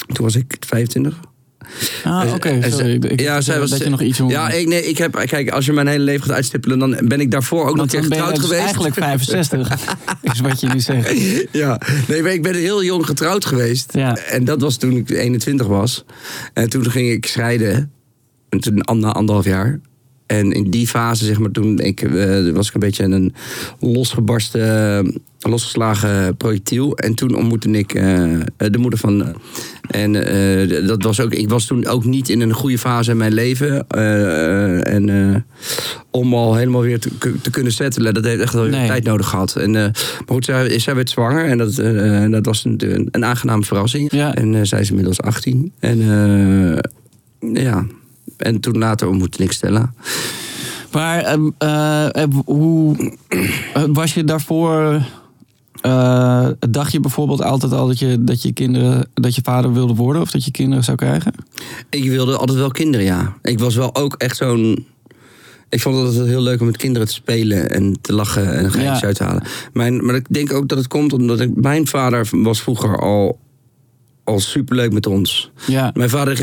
toen 0.07 0.25
was 0.25 0.37
ik 0.37 0.57
25. 0.67 1.21
Ah, 2.05 2.35
oké. 2.35 2.71
Sorry. 2.71 2.95
Ik, 2.95 3.21
ja, 3.21 3.41
zij 3.41 3.59
was, 3.59 3.71
dat 3.71 3.79
je 3.79 3.89
nog 3.89 4.03
iets 4.03 4.21
Ja, 4.29 4.51
ik, 4.51 4.67
nee, 4.67 4.87
ik 4.87 4.99
heb, 4.99 5.23
kijk, 5.27 5.51
als 5.51 5.67
je 5.67 5.73
mijn 5.73 5.87
hele 5.87 6.05
leven 6.05 6.23
gaat 6.23 6.35
uitstippelen, 6.35 6.79
dan 6.79 6.99
ben 7.03 7.21
ik 7.21 7.31
daarvoor 7.31 7.69
ook 7.69 7.77
nog 7.77 7.85
een 7.85 7.91
keer 7.91 8.03
getrouwd 8.03 8.35
dus 8.35 8.45
geweest. 8.45 8.63
eigenlijk 8.63 8.95
65, 8.95 9.71
is 10.33 10.41
wat 10.41 10.61
je 10.61 10.69
nu 10.69 10.81
zegt. 10.81 11.15
Ja, 11.53 11.81
nee, 12.09 12.33
ik 12.33 12.43
ben 12.43 12.55
heel 12.55 12.85
jong 12.85 13.07
getrouwd 13.07 13.45
geweest. 13.45 13.93
Ja. 13.95 14.17
En 14.17 14.45
dat 14.45 14.61
was 14.61 14.77
toen 14.77 14.93
ik 14.93 15.11
21 15.11 15.67
was. 15.67 16.05
En 16.53 16.71
toen 16.71 16.91
ging 16.91 17.11
ik 17.11 17.27
scheiden. 17.27 17.93
En 18.49 18.61
toen 18.61 18.83
na 18.99 19.13
anderhalf 19.13 19.45
jaar. 19.45 19.81
En 20.31 20.53
in 20.53 20.71
die 20.71 20.89
fase, 20.89 21.25
zeg 21.25 21.39
maar, 21.39 21.51
toen 21.51 21.79
ik, 21.79 22.03
eh, 22.03 22.51
was 22.53 22.69
ik 22.69 22.75
een 22.75 22.81
beetje 22.81 23.05
een 23.05 23.35
losgebarsten, 23.81 25.21
losgeslagen 25.39 26.37
projectiel. 26.37 26.97
En 26.97 27.15
toen 27.15 27.35
ontmoette 27.35 27.71
ik 27.71 27.95
eh, 27.95 28.31
de 28.57 28.79
moeder 28.79 28.99
van. 28.99 29.37
En 29.91 30.15
eh, 30.15 30.87
dat 30.87 31.03
was 31.03 31.21
ook, 31.21 31.35
ik 31.35 31.49
was 31.49 31.67
toen 31.67 31.87
ook 31.87 32.05
niet 32.05 32.29
in 32.29 32.41
een 32.41 32.53
goede 32.53 32.79
fase 32.79 33.11
in 33.11 33.17
mijn 33.17 33.33
leven. 33.33 33.89
En 34.85 35.45
om 36.11 36.35
al 36.35 36.55
helemaal 36.55 36.83
weer 36.83 36.99
te, 36.99 37.11
te 37.43 37.51
kunnen 37.51 37.73
settelen, 37.73 38.15
dat 38.15 38.25
heeft 38.25 38.41
echt 38.41 38.53
wel 38.53 38.65
Nee. 38.65 38.87
tijd 38.87 39.05
nodig 39.05 39.29
gehad. 39.29 39.57
En, 39.57 39.71
maar 39.71 39.95
goed, 40.27 40.45
zij, 40.45 40.79
zij 40.79 40.95
werd 40.95 41.11
zwanger 41.11 41.45
en 41.45 41.59
dat, 41.59 41.75
dat 42.33 42.47
was 42.47 42.65
een, 42.65 43.09
een, 43.11 43.25
aangename 43.25 43.63
verrassing. 43.63 44.13
Ja. 44.13 44.35
En 44.35 44.67
zij 44.67 44.81
is 44.81 44.89
inmiddels 44.89 45.21
18. 45.21 45.73
En 45.79 45.99
ja, 47.53 47.87
en 48.41 48.61
toen 48.61 48.79
later 48.79 49.09
ontmoette 49.09 49.43
ik 49.43 49.53
Stella. 49.53 49.93
Maar 50.93 51.21
ehm, 51.23 51.51
eh, 51.59 52.23
eh, 52.23 52.29
hoe 52.45 53.13
eh, 53.75 53.83
was 53.93 54.15
je 54.15 54.25
daarvoor? 54.25 55.03
eh, 55.81 56.49
dacht 56.71 56.93
je 56.93 57.01
bijvoorbeeld 57.01 57.43
altijd 57.43 57.73
al 57.73 57.87
dat 57.87 57.99
je, 57.99 58.25
dat 58.25 58.43
je 58.43 58.53
kinderen, 58.53 59.09
dat 59.15 59.35
je 59.35 59.41
vader 59.45 59.73
wilde 59.73 59.95
worden 59.95 60.23
of 60.23 60.31
dat 60.31 60.45
je 60.45 60.51
kinderen 60.51 60.85
zou 60.85 60.97
krijgen? 60.97 61.33
Ik 61.91 62.05
wilde 62.09 62.37
altijd 62.37 62.59
wel 62.59 62.71
kinderen, 62.71 63.07
ja. 63.07 63.37
Ik 63.43 63.59
was 63.59 63.75
wel 63.75 63.95
ook 63.95 64.15
echt 64.15 64.37
zo'n... 64.37 64.87
Ik 65.69 65.81
vond 65.81 65.97
het 65.97 66.07
altijd 66.07 66.27
heel 66.27 66.41
leuk 66.43 66.61
om 66.61 66.67
met 66.67 66.77
kinderen 66.77 67.09
te 67.09 67.15
spelen 67.15 67.71
en 67.71 67.99
te 68.01 68.13
lachen 68.13 68.53
en 68.53 68.65
een 68.65 68.71
geintje 68.73 68.93
Ja. 69.01 69.07
uit 69.07 69.17
te 69.17 69.25
halen. 69.25 69.43
Mijn, 69.73 70.05
maar 70.05 70.15
ik 70.15 70.27
denk 70.29 70.53
ook 70.53 70.69
dat 70.69 70.79
het 70.79 70.87
komt 70.89 71.13
omdat 71.13 71.41
ik, 71.41 71.51
mijn 71.55 71.87
vader 71.87 72.29
was 72.31 72.61
vroeger 72.63 72.99
al, 72.99 73.39
al 74.31 74.41
superleuk 74.41 74.93
met 74.93 75.07
ons. 75.07 75.51
Ja, 75.67 75.91
Mijn 75.95 76.11
vader, 76.11 76.37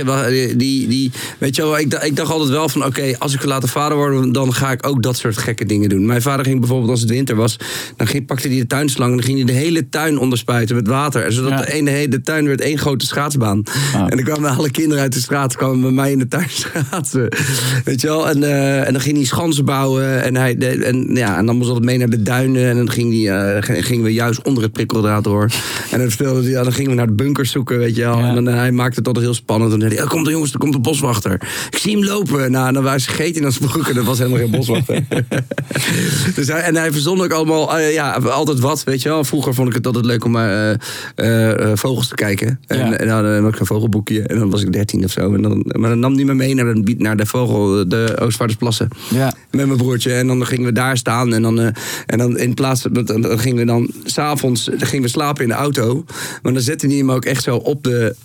die, 0.57 0.87
die, 0.87 1.11
weet 1.37 1.55
je 1.55 1.61
wel, 1.61 1.79
ik, 1.79 1.91
dacht- 1.91 2.05
ik 2.05 2.15
dacht 2.15 2.31
altijd 2.31 2.49
wel 2.49 2.69
van, 2.69 2.85
oké, 2.85 3.15
als 3.19 3.33
ik 3.33 3.43
later 3.45 3.69
vader 3.69 3.97
word, 3.97 4.33
dan 4.33 4.53
ga 4.53 4.71
ik 4.71 4.87
ook 4.87 5.03
dat 5.03 5.17
soort 5.17 5.37
gekke 5.37 5.65
dingen 5.65 5.89
doen. 5.89 6.05
Mijn 6.05 6.21
vader 6.21 6.45
ging 6.45 6.59
bijvoorbeeld, 6.59 6.89
als 6.91 7.01
het 7.01 7.09
winter 7.09 7.35
was, 7.35 7.57
dan 7.95 8.07
ging, 8.07 8.25
pakte 8.25 8.47
hij 8.47 8.57
de 8.57 8.67
tuinslang 8.67 9.09
en 9.11 9.17
dan 9.17 9.25
ging 9.25 9.37
hij 9.37 9.47
de 9.47 9.53
hele 9.59 9.89
tuin 9.89 10.19
onderspuiten 10.19 10.75
met 10.75 10.87
water. 10.87 11.23
En 11.25 11.33
Zodat 11.33 11.49
Ja. 11.51 11.57
de, 11.61 11.71
ene, 11.73 11.89
hele- 11.89 12.07
de 12.07 12.21
tuin 12.21 12.45
werd 12.47 12.61
één 12.61 12.77
grote 12.77 13.05
schaatsbaan. 13.05 13.63
Ah. 13.93 14.01
En 14.01 14.09
dan 14.17 14.23
kwamen 14.23 14.55
alle 14.55 14.71
kinderen 14.71 15.03
uit 15.03 15.13
de 15.13 15.19
straat, 15.19 15.55
kwamen 15.55 15.81
bij 15.81 15.91
mij 15.91 16.11
in 16.11 16.19
de 16.19 16.27
tuin 16.27 16.49
schaatsen. 16.63 17.27
Weet 17.83 18.01
je 18.01 18.07
wel, 18.07 18.29
en, 18.29 18.43
eh, 18.43 18.85
en 18.87 18.91
dan 18.93 19.01
ging 19.01 19.15
hij 19.17 19.25
schansen 19.25 19.65
bouwen 19.65 20.23
en, 20.23 20.35
hij, 20.35 20.57
de- 20.57 20.67
en, 20.85 21.09
ja, 21.15 21.37
en 21.37 21.45
dan 21.45 21.55
moest 21.55 21.67
altijd 21.67 21.85
mee 21.85 21.97
naar 21.97 22.09
de 22.09 22.21
duinen. 22.23 22.69
En 22.69 22.75
dan 22.75 22.89
ging 22.91 23.09
die, 23.09 23.29
eh, 23.29 23.61
g- 23.61 23.85
gingen 23.85 24.03
we 24.03 24.13
juist 24.13 24.41
onder 24.43 24.63
het 24.63 24.71
prikkeldraad 24.71 25.23
door. 25.23 25.51
En 25.91 25.99
dan 25.99 26.09
vertelde 26.09 26.41
hij, 26.41 26.49
ja, 26.51 26.63
dan 26.63 26.73
gingen 26.73 26.89
we 26.91 26.95
naar 26.97 27.07
de 27.07 27.13
bunkers 27.13 27.51
zoeken 27.51 27.76
lopen, 27.77 27.85
weet 27.85 27.95
je 27.95 28.01
wel. 28.01 28.17
Ja. 28.17 28.27
En 28.27 28.35
dan, 28.35 28.47
eh, 28.47 28.55
hij 28.55 28.71
maakte 28.71 28.97
het 28.97 29.07
altijd 29.07 29.25
heel 29.25 29.33
spannend. 29.33 29.73
En 29.73 29.79
dan 29.79 29.87
zei 29.87 29.99
hij, 29.99 30.09
oh, 30.09 30.13
komt 30.13 30.25
er 30.25 30.31
jongens, 30.31 30.53
er 30.53 30.59
komt 30.59 30.73
een 30.75 30.81
boswachter. 30.81 31.33
Ik 31.69 31.77
zie 31.77 31.91
hem 31.97 32.03
lopen. 32.05 32.51
Nou, 32.51 32.67
en 32.67 32.73
dan 32.73 32.83
was 32.83 32.91
hij 33.05 33.15
gegeten 33.15 33.43
in 33.43 33.51
zijn 33.51 33.69
broek 33.69 33.87
en 33.87 33.95
dat 33.95 34.05
was 34.05 34.17
helemaal 34.17 34.39
geen 34.39 34.51
boswachter. 34.51 35.05
dus 36.35 36.47
hij, 36.47 36.61
en 36.61 36.75
hij 36.75 36.91
verzon 36.91 37.21
ook 37.21 37.31
allemaal, 37.31 37.77
eh, 37.77 37.93
ja, 37.93 38.11
altijd 38.13 38.59
wat, 38.59 38.83
weet 38.83 39.01
je 39.01 39.09
wel. 39.09 39.23
Vroeger 39.23 39.53
vond 39.53 39.67
ik 39.69 39.73
het 39.75 39.85
altijd 39.85 40.05
leuk 40.05 40.25
om 40.25 40.35
eh, 40.35 40.71
vogels 41.73 42.07
te 42.07 42.15
kijken. 42.15 42.59
En, 42.67 42.77
Ja. 42.77 42.93
en 42.97 43.07
dan 43.07 43.43
had 43.43 43.53
ik 43.53 43.59
een 43.59 43.65
vogelboekje 43.65 44.21
en 44.21 44.39
dan 44.39 44.49
was 44.49 44.61
ik 44.61 44.73
dertien 44.73 45.03
of 45.03 45.11
zo. 45.11 45.33
En 45.33 45.41
dan, 45.41 45.63
maar 45.79 45.89
dan 45.89 45.99
nam 45.99 46.15
hij 46.15 46.23
me 46.23 46.33
mee 46.33 46.55
naar 46.55 46.73
de, 46.73 46.95
naar 46.97 47.17
de 47.17 47.25
vogel, 47.25 47.87
de 47.87 48.17
Oostvaardersplassen 48.19 48.87
Ja. 49.09 49.33
met 49.51 49.65
mijn 49.65 49.77
broertje. 49.77 50.13
En 50.13 50.27
dan 50.27 50.45
gingen 50.45 50.65
we 50.65 50.71
daar 50.71 50.97
staan. 50.97 51.33
En 51.33 51.41
dan, 51.41 51.59
en 52.05 52.17
dan 52.17 52.37
in 52.37 52.53
plaats 52.53 52.81
dan 52.91 53.39
gingen 53.39 53.57
we 53.57 53.65
dan. 53.65 53.91
S'avonds 54.03 54.69
gingen 54.77 55.03
we 55.03 55.09
slapen 55.09 55.43
in 55.43 55.49
de 55.49 55.55
auto. 55.55 56.05
Maar 56.41 56.53
dan 56.53 56.61
zette 56.61 56.87
hij 56.87 56.95
hem 56.95 57.11
ook 57.11 57.25
echt 57.25 57.43
zo 57.43 57.56
op 57.63 57.83
de. 57.83 58.15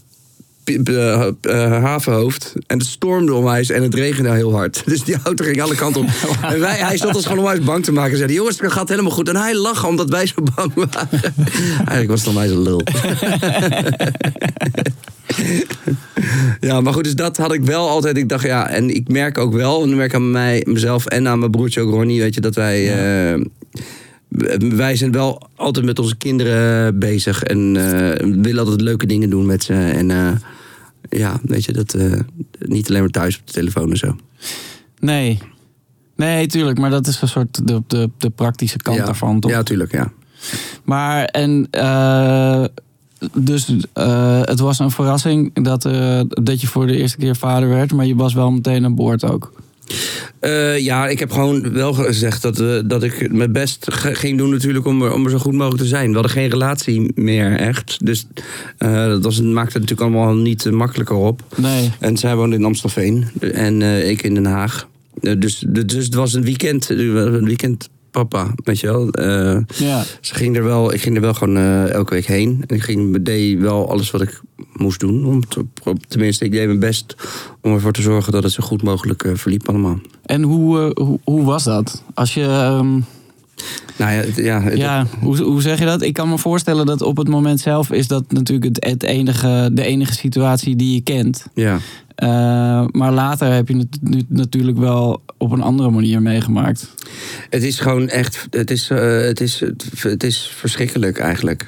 de, 0.65 1.35
eh, 1.41 1.83
havenhoofd. 1.83 2.53
En 2.67 2.79
het 2.79 2.87
stormde 2.87 3.35
onwijs 3.35 3.71
en 3.71 3.83
het 3.83 3.95
regende 3.95 4.31
heel 4.31 4.53
hard. 4.55 4.83
Dus 4.87 5.05
die 5.05 5.17
auto 5.25 5.45
ging 5.45 5.63
alle 5.63 5.75
kanten 5.75 6.01
op. 6.01 6.09
En 6.53 6.61
wij, 6.61 6.77
hij 6.79 6.97
stond 6.97 7.15
ons 7.15 7.25
gewoon 7.27 7.39
onwijs 7.39 7.65
bang 7.65 7.85
te 7.85 7.93
maken. 7.93 8.13
En 8.13 8.19
zei: 8.19 8.33
Jongens, 8.33 8.59
het 8.61 8.73
gaat 8.73 8.89
helemaal 8.89 9.11
goed. 9.11 9.29
En 9.29 9.37
hij 9.37 9.55
lag 9.55 9.87
omdat 9.87 10.09
wij 10.11 10.27
zo 10.27 10.35
bang 10.55 10.73
waren. 10.75 11.09
Eigenlijk 11.77 12.09
was 12.09 12.19
het 12.21 12.29
onwijs 12.29 12.51
een 12.51 12.63
lul. 12.63 12.83
Ja, 16.61 16.81
maar 16.81 16.93
goed, 16.93 17.05
dus 17.05 17.15
dat 17.15 17.37
had 17.37 17.53
ik 17.53 17.65
wel 17.65 17.89
altijd. 17.89 18.17
Ik 18.17 18.29
dacht, 18.29 18.45
ja, 18.45 18.69
en 18.69 18.95
ik 18.95 19.09
merk 19.09 19.39
ook 19.39 19.53
wel, 19.53 19.83
en 19.83 19.89
ik 19.89 19.97
merk 19.97 20.15
aan 20.15 20.31
mij, 20.31 20.67
mezelf 20.69 21.07
en 21.07 21.29
aan 21.29 21.39
mijn 21.39 21.51
broertje 21.51 21.81
ook, 21.81 21.91
Ronnie, 21.91 22.21
weet 22.21 22.35
je, 22.35 22.41
dat 22.41 22.55
wij. 22.55 22.79
eh, 23.35 23.41
wij 24.59 24.97
zijn 24.97 25.13
wel 25.13 25.49
altijd 25.55 25.85
met 25.85 25.99
onze 25.99 26.17
kinderen 26.17 26.99
bezig 26.99 27.43
en 27.43 27.77
eh, 27.77 28.27
willen 28.43 28.59
altijd 28.59 28.81
leuke 28.81 29.07
dingen 29.07 29.31
doen 29.31 29.47
met 29.47 29.65
ze. 29.65 29.75
En 29.75 30.11
eh, 30.11 30.33
ja, 31.09 31.41
weet 31.43 31.65
je, 31.65 31.73
dat 31.73 31.95
eh, 31.95 32.21
niet 32.59 32.89
alleen 32.89 33.01
maar 33.01 33.11
thuis 33.11 33.39
op 33.39 33.47
de 33.47 33.53
telefoon 33.53 33.91
en 33.91 33.97
zo. 33.97 34.17
Nee. 34.99 35.39
Nee, 36.17 36.47
tuurlijk. 36.47 36.79
Maar 36.79 36.91
dat 36.91 37.07
is 37.07 37.23
een 37.23 37.29
soort 37.29 37.67
de, 37.67 37.83
de, 37.87 38.11
de 38.19 38.31
praktische 38.31 38.79
kant 38.79 38.97
ja. 38.97 39.05
daarvan, 39.05 39.41
toch? 39.41 39.51
Ja, 39.51 39.63
tuurlijk, 39.63 39.93
ja. 39.93 40.13
Maar 40.85 41.25
en 41.25 41.69
dus 43.33 43.67
het 44.45 44.61
was 44.61 44.79
een 44.79 44.91
verrassing 44.91 45.65
dat, 45.65 45.83
dat 46.29 46.61
je 46.61 46.67
voor 46.67 46.87
de 46.87 46.97
eerste 46.97 47.17
keer 47.17 47.37
vader 47.37 47.69
werd, 47.69 47.93
maar 47.93 48.07
je 48.07 48.15
was 48.15 48.35
wel 48.35 48.51
meteen 48.51 48.85
aan 48.85 48.95
boord 48.95 49.25
ook. 49.25 49.53
Eh, 50.41 50.79
ja, 50.79 51.09
ik 51.09 51.19
heb 51.19 51.31
gewoon 51.31 51.73
wel 51.73 51.93
gezegd 51.93 52.43
dat, 52.43 52.59
we 52.59 52.83
dat 52.87 53.03
ik 53.03 53.33
mijn 53.33 53.53
best 53.53 53.87
ging 53.91 54.39
doen 54.39 54.51
natuurlijk 54.51 54.87
om 54.87 55.03
er, 55.03 55.13
om 55.13 55.25
er 55.25 55.31
zo 55.31 55.39
goed 55.39 55.53
mogelijk 55.53 55.83
te 55.83 55.89
zijn. 55.89 56.09
We 56.09 56.15
hadden 56.15 56.33
geen 56.33 56.49
relatie 56.49 57.13
meer 57.15 57.57
echt. 57.57 58.07
Dus 58.07 58.27
eh, 58.79 59.07
dat 59.07 59.25
was, 59.25 59.41
maakte 59.41 59.79
het 59.79 59.91
natuurlijk 59.91 60.01
allemaal 60.01 60.35
niet 60.35 60.67
eh, 60.67 60.73
makkelijker 60.73 61.17
op. 61.17 61.43
Nee. 61.57 61.91
En 61.99 62.17
zij 62.17 62.37
woonde 62.37 62.57
in 62.57 62.65
Amstelveen 62.65 63.25
en 63.41 63.83
eh, 63.83 64.11
ik 64.11 64.23
in 64.23 64.35
Den 64.35 64.47
Haag. 64.47 64.89
Eh, 65.21 65.33
dus, 65.39 65.65
dus 65.69 66.05
het 66.05 66.15
was 66.15 66.33
een 66.33 66.45
weekend, 66.45 66.91
eh, 66.91 66.99
een 66.99 67.45
weekend 67.45 67.89
papa, 68.13 68.55
weet 68.65 68.81
je 68.81 68.87
wel. 68.87 69.11
Eh, 69.11 69.57
Ja. 69.79 70.03
ze 70.21 70.35
ging 70.35 70.57
er 70.57 70.65
wel, 70.65 70.93
ik 70.93 71.01
ging 71.01 71.15
er 71.17 71.21
wel 71.21 71.35
gewoon 71.35 71.57
eh, 71.57 71.91
elke 71.91 72.15
week 72.15 72.27
heen. 72.27 72.65
En 72.67 72.77
ik 72.77 72.83
ging, 72.83 73.23
deed 73.23 73.59
wel 73.61 73.91
alles 73.91 74.11
wat 74.11 74.21
ik 74.23 74.41
moest 74.73 75.01
doen. 75.01 75.25
Om 75.27 75.47
te- 75.49 75.65
tenminste, 76.09 76.45
ik 76.45 76.51
deed 76.53 76.67
mijn 76.67 76.79
best 76.79 77.15
om 77.61 77.73
ervoor 77.75 77.93
te 77.93 78.03
zorgen 78.03 78.33
dat 78.33 78.43
het 78.43 78.53
zo 78.53 78.63
goed 78.65 78.83
mogelijk 78.83 79.25
eh, 79.25 79.33
verliep 79.35 79.69
allemaal. 79.69 79.99
En 80.25 80.43
hoe, 80.43 80.91
hoe, 80.95 81.19
hoe 81.25 81.45
was 81.45 81.65
dat? 81.65 82.03
Als 82.15 82.35
je. 82.35 82.43
ehm, 82.45 82.91
Nou 83.97 84.13
ja, 84.13 84.23
ja, 84.37 84.71
ja, 84.71 85.07
hoe, 85.21 85.41
hoe 85.43 85.63
zeg 85.63 85.79
je 85.79 85.85
dat? 85.85 86.03
Ik 86.03 86.13
kan 86.13 86.29
me 86.29 86.39
voorstellen 86.39 86.87
dat 86.87 87.03
op 87.03 87.17
het 87.17 87.29
moment 87.29 87.61
zelf 87.61 87.91
is 87.91 88.07
dat 88.09 88.33
natuurlijk 88.33 88.77
het, 88.77 88.85
het 88.91 89.03
enige, 89.03 89.71
de 89.73 89.83
enige 89.85 90.13
situatie 90.13 90.77
die 90.77 90.95
je 90.95 91.01
kent. 91.01 91.47
ja. 91.55 91.79
Eh, 92.23 92.85
maar 92.91 93.13
later 93.13 93.53
heb 93.53 93.69
je 93.69 93.77
het 93.77 93.99
nu 94.01 94.23
natuurlijk 94.29 94.79
wel 94.79 95.23
op 95.39 95.51
een 95.53 95.63
andere 95.63 95.91
manier 95.91 96.23
meegemaakt. 96.23 96.95
Het 97.51 97.63
is 97.63 97.81
gewoon 97.81 98.09
echt, 98.09 98.47
het 98.51 98.71
is, 98.71 98.91
eh, 98.91 99.21
het 99.21 99.41
is, 99.41 99.63
het 100.01 100.23
is 100.25 100.51
verschrikkelijk 100.55 101.19
eigenlijk. 101.19 101.67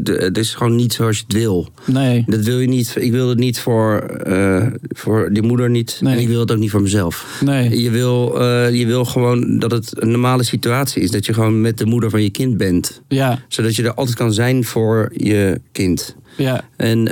De- 0.00 0.12
Het 0.12 0.38
is 0.38 0.54
gewoon 0.54 0.76
niet 0.76 0.92
zoals 0.92 1.16
je 1.18 1.22
het 1.26 1.32
wil. 1.36 1.68
Nee. 1.86 2.24
Dat 2.26 2.40
wil 2.44 2.58
je 2.58 2.68
niet. 2.68 2.94
Ik 2.98 3.12
wil 3.12 3.28
het 3.28 3.38
niet 3.38 3.58
voor, 3.60 3.98
eh, 4.00 4.66
voor 4.88 5.28
die 5.32 5.42
moeder 5.42 5.70
niet. 5.70 5.98
Nee. 6.02 6.14
En 6.16 6.20
ik 6.20 6.28
wil 6.28 6.40
het 6.40 6.50
ook 6.52 6.58
niet 6.58 6.70
voor 6.70 6.82
mezelf. 6.82 7.40
Nee. 7.44 7.82
Je 7.82 7.90
wil, 7.90 8.42
je 8.72 8.86
wil 8.86 9.04
gewoon 9.04 9.58
dat 9.58 9.70
het 9.70 10.02
een 10.02 10.10
normale 10.10 10.42
situatie 10.42 11.02
is. 11.02 11.10
Dat 11.10 11.26
je 11.26 11.34
gewoon 11.34 11.60
met 11.60 11.78
de 11.78 11.86
moeder 11.86 12.10
van 12.10 12.22
je 12.22 12.30
kind 12.30 12.56
bent. 12.56 13.02
Ja. 13.08 13.38
Zodat 13.48 13.76
je 13.76 13.82
er 13.82 13.94
altijd 13.94 14.16
kan 14.16 14.32
zijn 14.32 14.64
voor 14.64 15.12
je 15.16 15.60
kind. 15.72 16.16
Ja. 16.36 16.64
En, 16.76 17.08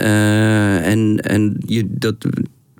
en, 0.82 1.20
en 1.20 1.56
je, 1.66 1.86
dat 1.90 2.14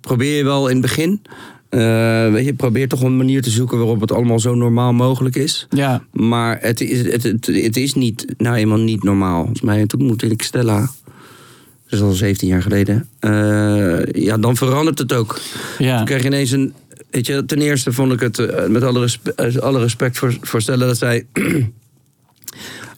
probeer 0.07 0.37
je 0.37 0.45
wel 0.45 0.69
in 0.69 0.73
het 0.77 0.83
begin. 0.83 1.23
Eh, 1.69 2.33
weet 2.33 2.45
je, 2.45 2.55
probeer 2.55 2.89
toch 2.89 3.03
een 3.03 3.17
manier 3.17 3.43
te 3.43 3.51
zoeken 3.51 3.79
waarop 3.79 4.01
het 4.01 4.13
allemaal 4.13 4.41
zo 4.41 4.55
normaal 4.55 4.93
mogelijk 4.93 5.37
is. 5.37 5.67
Ja. 5.71 6.03
Maar 6.13 6.59
het 6.61 6.81
is, 6.81 7.13
het, 7.13 7.23
het, 7.23 7.47
het 7.47 7.77
is 7.77 7.95
niet, 7.95 8.35
nou 8.37 8.57
eenmaal 8.57 8.79
niet 8.79 9.03
normaal. 9.03 9.39
Volgens 9.39 9.61
mij, 9.61 9.87
toen 9.87 10.01
ontmoette 10.01 10.27
ik 10.27 10.43
Stella. 10.43 10.81
Dat 10.81 11.99
is 11.99 12.01
al 12.01 12.13
17 12.13 12.49
jaar 12.49 12.63
geleden. 12.63 13.09
Eh, 13.19 14.05
ja, 14.05 14.39
dan 14.39 14.57
verandert 14.57 14.99
het 14.99 15.13
ook. 15.13 15.41
Ja. 15.79 15.97
Dan 15.97 16.05
krijg 16.05 16.23
je 16.23 16.29
ineens 16.29 16.51
een... 16.51 16.73
Weet 17.11 17.27
je, 17.27 17.45
ten 17.45 17.61
eerste 17.61 17.93
vond 17.93 18.13
ik 18.13 18.21
het, 18.21 18.39
eh, 18.39 18.67
met 18.67 18.83
alle, 18.83 19.01
respe- 19.01 19.33
eh, 19.35 19.57
alle 19.57 19.79
respect 19.79 20.19
voor, 20.19 20.37
voor 20.41 20.61
Stella... 20.61 20.87
dat 20.87 20.97
zij, 20.97 21.27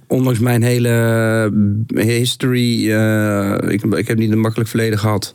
ondanks 0.07 0.39
mijn 0.39 0.63
hele 0.63 1.53
history... 1.95 2.91
ik, 3.71 3.83
ik 3.83 4.09
heb 4.09 4.19
niet 4.19 4.33
een 4.33 4.41
makkelijk 4.41 4.71
verleden 4.71 4.99
gehad... 4.99 5.33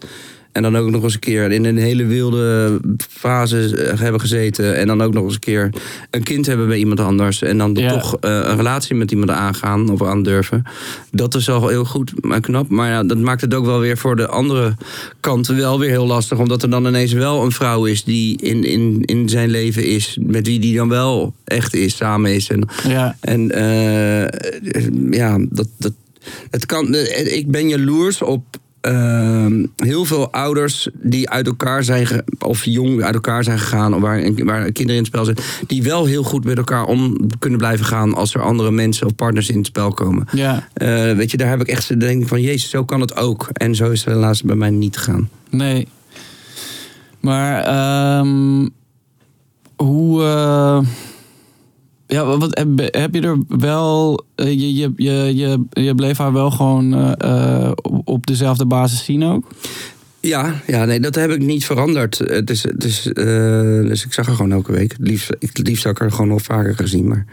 En 0.53 0.61
dan 0.61 0.77
ook 0.77 0.89
nog 0.89 1.03
eens 1.03 1.13
een 1.13 1.19
keer 1.19 1.51
in 1.51 1.65
een 1.65 1.77
hele 1.77 2.05
wilde 2.05 2.79
fase 3.09 3.75
eh, 3.77 3.99
hebben 3.99 4.21
gezeten. 4.21 4.75
En 4.75 4.87
dan 4.87 5.01
ook 5.01 5.13
nog 5.13 5.23
eens 5.23 5.33
een 5.33 5.39
keer 5.39 5.69
een 6.09 6.23
kind 6.23 6.45
hebben 6.45 6.67
bij 6.67 6.77
iemand 6.77 6.99
anders. 6.99 7.41
En 7.41 7.57
dan 7.57 7.73
Ja. 7.73 7.89
toch 7.89 8.17
eh, 8.19 8.31
een 8.31 8.55
relatie 8.55 8.95
met 8.95 9.11
iemand 9.11 9.29
aangaan 9.29 9.89
of 9.89 10.03
aandurven. 10.03 10.63
Dat 11.11 11.35
is 11.35 11.49
al 11.49 11.67
heel 11.67 11.85
goed, 11.85 12.13
maar 12.23 12.39
knap. 12.39 12.69
Maar 12.69 12.89
ja, 12.89 13.03
dat 13.03 13.17
maakt 13.17 13.41
het 13.41 13.53
ook 13.53 13.65
wel 13.65 13.79
weer 13.79 13.97
voor 13.97 14.15
de 14.15 14.27
andere 14.27 14.75
kant 15.19 15.47
wel 15.47 15.79
weer 15.79 15.89
heel 15.89 16.05
lastig. 16.07 16.37
Omdat 16.39 16.63
er 16.63 16.69
dan 16.69 16.85
ineens 16.87 17.13
wel 17.13 17.43
een 17.43 17.51
vrouw 17.51 17.85
is 17.85 18.03
die 18.03 18.41
in, 18.41 18.63
in, 18.63 19.01
in 19.01 19.29
zijn 19.29 19.49
leven 19.49 19.85
is. 19.85 20.17
Met 20.21 20.47
wie 20.47 20.59
die 20.59 20.75
dan 20.75 20.89
wel 20.89 21.33
echt 21.43 21.75
is, 21.75 21.95
samen 21.95 22.35
is. 22.35 22.49
En 22.49 22.67
Ja. 22.87 23.15
en 23.19 23.51
eh, 23.51 24.27
ja, 25.11 25.37
dat, 25.49 25.67
dat, 25.77 25.93
het 26.49 26.65
kan, 26.65 26.95
ik 27.25 27.51
ben 27.51 27.69
jaloers 27.69 28.21
op 28.21 28.43
eh, 28.83 29.45
heel 29.77 30.05
veel 30.05 30.31
ouders 30.31 30.89
die 30.93 31.29
uit 31.29 31.47
elkaar 31.47 31.83
zijn, 31.83 32.07
of 32.39 32.65
jong 32.65 33.03
uit 33.03 33.13
elkaar 33.13 33.43
zijn 33.43 33.59
gegaan, 33.59 33.95
of 33.95 34.01
waar, 34.01 34.21
waar 34.35 34.71
kinderen 34.71 34.87
in 34.87 34.97
het 34.97 35.05
spel 35.05 35.25
zijn, 35.25 35.37
die 35.67 35.83
wel 35.83 36.05
heel 36.05 36.23
goed 36.23 36.43
met 36.45 36.57
elkaar 36.57 36.85
om 36.85 37.17
kunnen 37.39 37.59
blijven 37.59 37.85
gaan 37.85 38.13
als 38.13 38.33
er 38.33 38.41
andere 38.41 38.71
mensen 38.71 39.05
of 39.05 39.15
partners 39.15 39.49
in 39.49 39.57
het 39.57 39.65
spel 39.65 39.91
komen. 39.93 40.27
Ja. 40.31 40.67
Eh, 40.73 40.87
weet 41.11 41.31
je, 41.31 41.37
daar 41.37 41.49
heb 41.49 41.61
ik 41.61 41.67
echt 41.67 41.87
de 41.87 41.97
denk 41.97 42.27
van, 42.27 42.41
jezus, 42.41 42.69
zo 42.69 42.85
kan 42.85 43.01
het 43.01 43.15
ook. 43.15 43.49
En 43.53 43.75
zo 43.75 43.89
is 43.89 44.03
het 44.03 44.13
helaas 44.13 44.41
bij 44.41 44.55
mij 44.55 44.69
niet 44.69 44.97
gegaan. 44.97 45.29
Nee. 45.49 45.87
Maar 47.19 47.63
ehm, 47.63 48.67
hoe. 49.75 50.23
eh, 50.23 50.79
ja, 52.13 52.37
wat, 52.37 52.57
heb, 52.91 53.13
je 53.15 53.21
er 53.21 53.37
wel. 53.47 54.23
eh, 54.35 54.47
je, 54.47 54.73
je, 54.75 54.91
je, 54.95 55.35
je, 55.35 55.95
bleef 55.95 56.17
haar 56.17 56.33
wel 56.33 56.51
gewoon 56.51 56.93
eh, 56.93 57.11
eh, 57.65 57.71
op- 58.03 58.27
dezelfde 58.27 58.65
basis 58.65 59.03
zien 59.05 59.23
ook? 59.23 59.47
Ja, 60.19 60.61
ja, 60.67 60.85
nee, 60.85 60.99
dat 60.99 61.15
heb 61.15 61.31
ik 61.31 61.39
niet 61.41 61.65
veranderd. 61.65 62.17
Het 62.17 62.49
is, 62.49 62.65
is, 62.85 63.07
eh, 63.13 63.25
dus 63.81 64.05
ik 64.05 64.13
zag 64.13 64.25
haar 64.25 64.35
gewoon 64.35 64.51
elke 64.51 64.71
week. 64.71 64.91
Het 64.91 65.07
liefst, 65.07 65.35
ik, 65.39 65.57
liefst 65.67 65.83
had 65.83 65.91
ik 65.93 65.99
haar 65.99 66.11
gewoon 66.11 66.27
nog 66.27 66.41
vaker 66.41 66.75
gezien. 66.75 67.07
Maar 67.07 67.25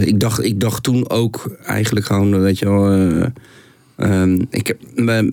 ik, 0.00 0.20
dacht, 0.20 0.44
ik 0.44 0.60
dacht 0.60 0.82
toen 0.82 1.10
ook 1.10 1.56
eigenlijk 1.66 2.06
gewoon, 2.06 2.40
weet 2.40 2.58
je 2.58 2.64
wel... 2.64 2.90
eh, 2.92 3.26
ehm, 3.96 4.44
ik, 4.50 4.76
me- 4.94 5.32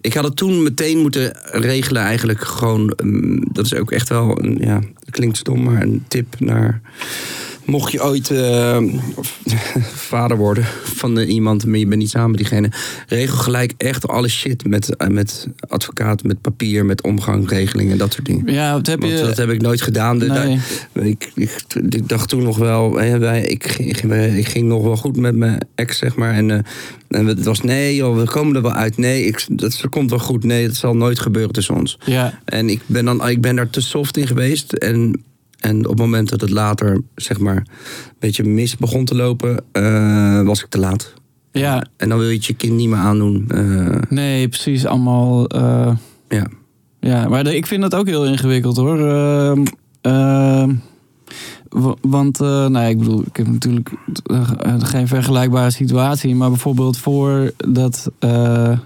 ik 0.00 0.14
had 0.14 0.24
het 0.24 0.36
toen 0.36 0.62
meteen 0.62 0.98
moeten 0.98 1.36
regelen 1.52 2.02
eigenlijk 2.02 2.40
gewoon... 2.40 2.90
ehm, 2.90 3.40
dat 3.52 3.64
is 3.64 3.74
ook 3.74 3.90
echt 3.90 4.08
wel, 4.08 4.44
een, 4.44 4.58
ja, 4.60 4.80
klinkt 5.10 5.36
stom, 5.36 5.62
maar 5.62 5.82
een 5.82 6.04
tip 6.08 6.40
naar... 6.40 6.80
Mocht 7.68 7.92
je 7.92 8.04
ooit 8.04 8.30
eh, 8.30 8.78
vader 10.10 10.36
worden 10.36 10.64
van 10.82 11.18
iemand, 11.18 11.66
maar 11.66 11.78
je 11.78 11.86
bent 11.86 12.00
niet 12.00 12.10
samen 12.10 12.30
met 12.30 12.38
diegene, 12.38 12.70
regel 13.08 13.36
gelijk 13.36 13.72
echt 13.76 14.08
alle 14.08 14.28
shit 14.28 14.66
met, 14.66 14.96
eh, 14.96 15.08
met 15.08 15.48
advocaat, 15.60 16.22
met 16.22 16.40
papier, 16.40 16.84
met 16.86 17.02
omgang, 17.02 17.48
regelingen, 17.50 17.98
dat 17.98 18.12
soort 18.12 18.26
dingen. 18.26 18.52
Ja, 18.52 18.72
wat 18.72 18.86
heb 18.86 19.00
Want 19.00 19.12
je. 19.12 19.18
dat 19.18 19.36
heb 19.36 19.50
ik 19.50 19.60
nooit 19.62 19.82
gedaan. 19.82 20.16
Nee. 20.16 20.28
daar- 20.28 21.06
ik, 21.06 21.30
ik, 21.34 21.64
ik 21.88 22.08
dacht 22.08 22.28
toen 22.28 22.42
nog 22.42 22.56
wel, 22.58 22.94
hè, 22.96 23.18
wij, 23.18 23.42
ik, 23.42 23.66
ging- 23.68 24.36
ik 24.36 24.48
ging 24.48 24.66
nog 24.68 24.82
wel 24.82 24.96
goed 24.96 25.16
met 25.16 25.36
mijn 25.36 25.58
ex, 25.74 25.98
zeg 25.98 26.16
maar. 26.16 26.34
En, 26.34 26.50
eh, 26.50 26.58
en 27.08 27.26
het 27.26 27.44
was 27.44 27.60
nee, 27.60 27.94
joh, 27.94 28.16
we 28.18 28.24
komen 28.24 28.56
er 28.56 28.62
wel 28.62 28.72
uit. 28.72 28.96
Nee, 28.96 29.24
ik, 29.24 29.44
dat 29.50 29.80
komt 29.90 30.10
wel 30.10 30.18
goed. 30.18 30.44
Nee, 30.44 30.66
dat 30.66 30.76
zal 30.76 30.96
nooit 30.96 31.18
gebeuren 31.18 31.52
tussen 31.52 31.74
ons. 31.74 31.98
Ja, 32.04 32.40
En 32.44 32.68
ik 32.68 32.80
ben, 32.86 33.04
dan, 33.04 33.28
ik 33.28 33.40
ben 33.40 33.56
daar 33.56 33.70
te 33.70 33.80
soft 33.80 34.16
in 34.16 34.26
geweest. 34.26 34.72
En, 34.72 35.22
en 35.58 35.78
op 35.84 35.90
het 35.90 35.98
moment 35.98 36.28
dat 36.28 36.40
het 36.40 36.50
later, 36.50 37.00
zeg 37.14 37.38
maar, 37.38 37.56
een 37.56 37.66
beetje 38.18 38.44
mis 38.44 38.76
begon 38.76 39.04
te 39.04 39.14
lopen, 39.14 39.64
eh, 39.72 40.42
was 40.42 40.62
ik 40.62 40.68
te 40.68 40.78
laat. 40.78 41.14
Ja, 41.52 41.86
En 41.96 42.08
dan 42.08 42.18
wil 42.18 42.28
je 42.28 42.34
het 42.36 42.44
je 42.46 42.54
kind 42.54 42.72
niet 42.72 42.88
meer 42.88 42.98
aandoen. 42.98 43.44
Eh, 43.48 44.00
nee, 44.08 44.48
precies. 44.48 44.86
Allemaal. 44.86 45.46
eh, 45.48 45.96
ja. 46.28 46.46
Ja, 47.00 47.28
maar 47.28 47.46
ik 47.46 47.66
vind 47.66 47.82
dat 47.82 47.94
ook 47.94 48.06
heel 48.06 48.26
ingewikkeld 48.26 48.76
hoor. 48.76 49.08
Ehm, 49.08 49.64
ehm, 50.00 50.74
wa- 51.68 51.94
want, 52.00 52.38
nou 52.38 52.72
ja, 52.72 52.82
ik 52.82 52.98
bedoel, 52.98 53.22
ik 53.26 53.36
heb 53.36 53.46
natuurlijk 53.46 53.90
geen 54.78 55.08
vergelijkbare 55.08 55.70
situatie. 55.70 56.34
Maar 56.34 56.48
bijvoorbeeld 56.48 56.98
voordat, 56.98 58.10
eh, 58.18 58.78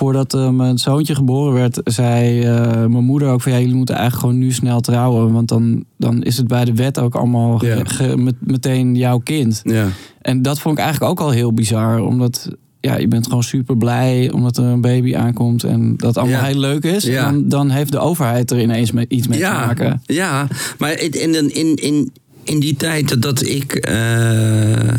voordat 0.00 0.34
eh, 0.34 0.50
mijn 0.50 0.78
zoontje 0.78 1.14
geboren 1.14 1.52
werd, 1.54 1.80
zei 1.84 2.42
eh, 2.42 2.66
mijn 2.70 3.04
moeder 3.04 3.28
ook 3.28 3.40
van 3.40 3.52
ja, 3.52 3.58
jullie 3.58 3.74
moeten 3.74 3.94
eigenlijk 3.94 4.24
gewoon 4.26 4.40
nu 4.44 4.52
snel 4.52 4.80
trouwen. 4.80 5.32
Want 5.32 5.48
dan, 5.48 5.84
dan 5.98 6.22
is 6.22 6.36
het 6.36 6.46
bij 6.48 6.64
de 6.64 6.74
wet 6.74 6.98
ook 6.98 7.14
allemaal 7.14 7.58
ge- 7.58 7.66
Ja. 7.66 7.84
ge- 7.84 8.16
met, 8.16 8.34
meteen 8.38 8.94
jouw 8.94 9.18
kind. 9.18 9.60
Ja. 9.64 9.86
En 10.22 10.42
dat 10.42 10.60
vond 10.60 10.78
ik 10.78 10.84
eigenlijk 10.84 11.12
ook 11.12 11.20
al 11.26 11.30
heel 11.30 11.52
bizar. 11.52 12.00
Omdat 12.02 12.48
ja, 12.80 12.96
je 12.96 13.08
bent 13.08 13.26
gewoon 13.26 13.42
super 13.42 13.76
blij 13.76 14.30
omdat 14.30 14.56
er 14.56 14.64
een 14.64 14.80
baby 14.80 15.16
aankomt. 15.16 15.64
En 15.64 15.96
dat 15.96 16.16
allemaal 16.18 16.40
Ja. 16.40 16.46
heel 16.46 16.58
leuk 16.60 16.84
is. 16.84 17.04
Ja. 17.04 17.24
Dan, 17.24 17.48
dan 17.48 17.70
heeft 17.70 17.92
de 17.92 17.98
overheid 17.98 18.50
er 18.50 18.60
ineens 18.60 18.92
mee, 18.92 19.04
iets 19.08 19.28
mee 19.28 19.38
te 19.38 19.44
maken. 19.44 20.02
Ja, 20.04 20.46
maar 20.78 21.00
in, 21.00 21.10
in, 21.10 21.54
in, 21.54 21.74
in, 21.76 22.12
in 22.44 22.60
die 22.60 22.76
tijd 22.76 23.22
dat 23.22 23.42
ik. 23.46 23.74
eh, 23.74 24.94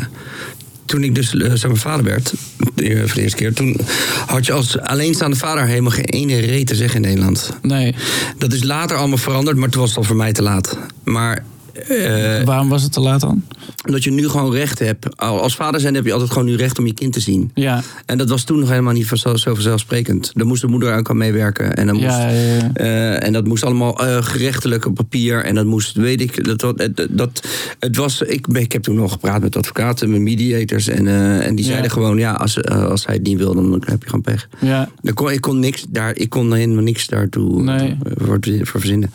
toen 0.92 1.04
ik 1.04 1.14
dus 1.14 1.34
eh, 1.34 1.50
zeg 1.54 1.66
maar, 1.70 1.76
vader 1.80 2.04
werd, 2.04 2.32
de- 2.74 3.02
voor 3.06 3.14
de 3.14 3.20
eerste 3.22 3.36
keer, 3.36 3.52
toen 3.52 3.76
had 4.26 4.46
je 4.46 4.52
als 4.52 4.78
alleenstaande 4.78 5.36
vader 5.36 5.66
helemaal 5.66 5.90
geen 5.90 6.04
ene 6.04 6.38
reet 6.38 6.66
te 6.66 6.74
zeggen 6.74 7.02
in 7.02 7.08
Nederland. 7.08 7.50
Nee, 7.62 7.94
Dat 8.38 8.52
is 8.52 8.62
later 8.62 8.96
allemaal 8.96 9.16
veranderd, 9.18 9.56
maar 9.56 9.68
toen 9.68 9.80
was 9.80 9.88
het 9.90 9.98
al 9.98 10.04
voor 10.04 10.16
mij 10.16 10.32
te 10.32 10.42
laat. 10.42 10.78
Maar 11.04 11.44
eh, 11.88 12.44
waarom 12.44 12.68
was 12.68 12.82
het 12.82 12.92
te 12.92 13.00
laat 13.00 13.20
dan? 13.20 13.42
dat 13.82 14.04
je 14.04 14.10
nu 14.10 14.28
gewoon 14.28 14.52
recht 14.52 14.78
hebt. 14.78 15.16
Al- 15.16 15.40
Als 15.40 15.54
vader 15.54 15.80
zijn 15.80 15.94
heb 15.94 16.04
je 16.04 16.12
altijd 16.12 16.30
gewoon 16.30 16.46
nu 16.46 16.56
recht 16.56 16.78
om 16.78 16.86
je 16.86 16.94
kind 16.94 17.12
te 17.12 17.20
zien. 17.20 17.50
Ja, 17.54 17.82
En 18.06 18.18
dat 18.18 18.28
was 18.28 18.44
toen 18.44 18.58
nog 18.58 18.68
helemaal 18.68 18.92
niet 18.92 19.06
zo, 19.14 19.36
zo 19.36 19.54
vanzelfsprekend. 19.54 20.30
Daar 20.34 20.46
moest 20.46 20.60
de 20.60 20.66
moeder 20.66 20.92
aan 21.08 21.16
meewerken. 21.16 21.76
En, 21.76 21.86
dan 21.86 21.94
moest, 21.94 22.06
ja, 22.06 22.28
ja, 22.28 22.54
ja. 22.54 22.70
eh, 22.74 23.26
en 23.26 23.32
dat 23.32 23.46
moest 23.46 23.64
allemaal 23.64 24.06
eh, 24.06 24.22
gerechtelijk 24.22 24.86
op 24.86 24.94
papier. 24.94 25.44
En 25.44 25.54
dat 25.54 25.64
moest, 25.64 25.96
weet 25.96 26.20
ik, 26.20 26.44
dat, 26.58 26.60
dat, 26.78 27.06
dat, 27.10 27.48
het 27.78 27.96
was, 27.96 28.20
ik, 28.22 28.46
ik 28.46 28.72
heb 28.72 28.82
toen 28.82 28.94
nog 28.94 29.12
gepraat 29.12 29.40
met 29.42 29.56
advocaten, 29.56 30.10
met 30.10 30.20
mediators. 30.20 30.88
En, 30.88 31.06
en 31.42 31.54
die 31.54 31.64
zeiden 31.64 31.90
gewoon, 31.90 32.18
ja, 32.18 32.32
als, 32.32 32.64
als 32.64 33.06
hij 33.06 33.14
het 33.14 33.22
niet 33.26 33.38
wil, 33.38 33.54
dan 33.54 33.82
heb 33.86 34.02
je 34.02 34.06
gewoon 34.08 34.20
pech. 34.24 34.48
ja. 34.60 34.88
Ik 35.02 35.14
kon, 35.14 35.30
ik 35.32 35.40
kon 35.40 35.58
niks 35.58 35.84
daar, 35.88 36.16
ik 36.16 36.30
kon 36.30 36.52
helemaal 36.54 36.82
niks 36.82 37.06
daartoe 37.06 37.62
Nee. 37.62 37.96
voor, 38.18 38.38
voor 38.62 38.80
verzinnen. 38.80 39.10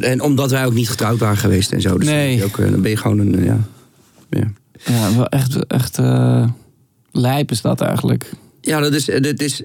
En 0.00 0.20
omdat 0.22 0.50
wij 0.50 0.66
ook 0.66 0.74
niet 0.74 0.88
getrouwd 0.90 1.18
waren 1.18 1.36
geweest 1.36 1.67
en 1.72 1.80
zo. 1.80 1.98
Dus 1.98 2.06
Nee. 2.06 2.16
dan, 2.16 2.26
ben 2.28 2.36
je 2.36 2.44
ook, 2.44 2.58
eh, 2.66 2.70
dan 2.70 2.80
ben 2.82 2.90
je 2.90 2.96
gewoon 2.96 3.18
een, 3.18 3.38
eh, 3.38 3.44
ja. 3.44 3.58
ja. 4.30 4.52
ja 4.84 5.16
wel 5.16 5.26
echt, 5.26 5.66
echt 5.66 5.98
eh, 5.98 6.48
lijp 7.12 7.50
is 7.50 7.60
dat 7.60 7.80
eigenlijk. 7.80 8.30
Ja, 8.60 8.80
dat 8.80 8.92
is, 8.94 9.04
dat 9.04 9.40
is. 9.40 9.62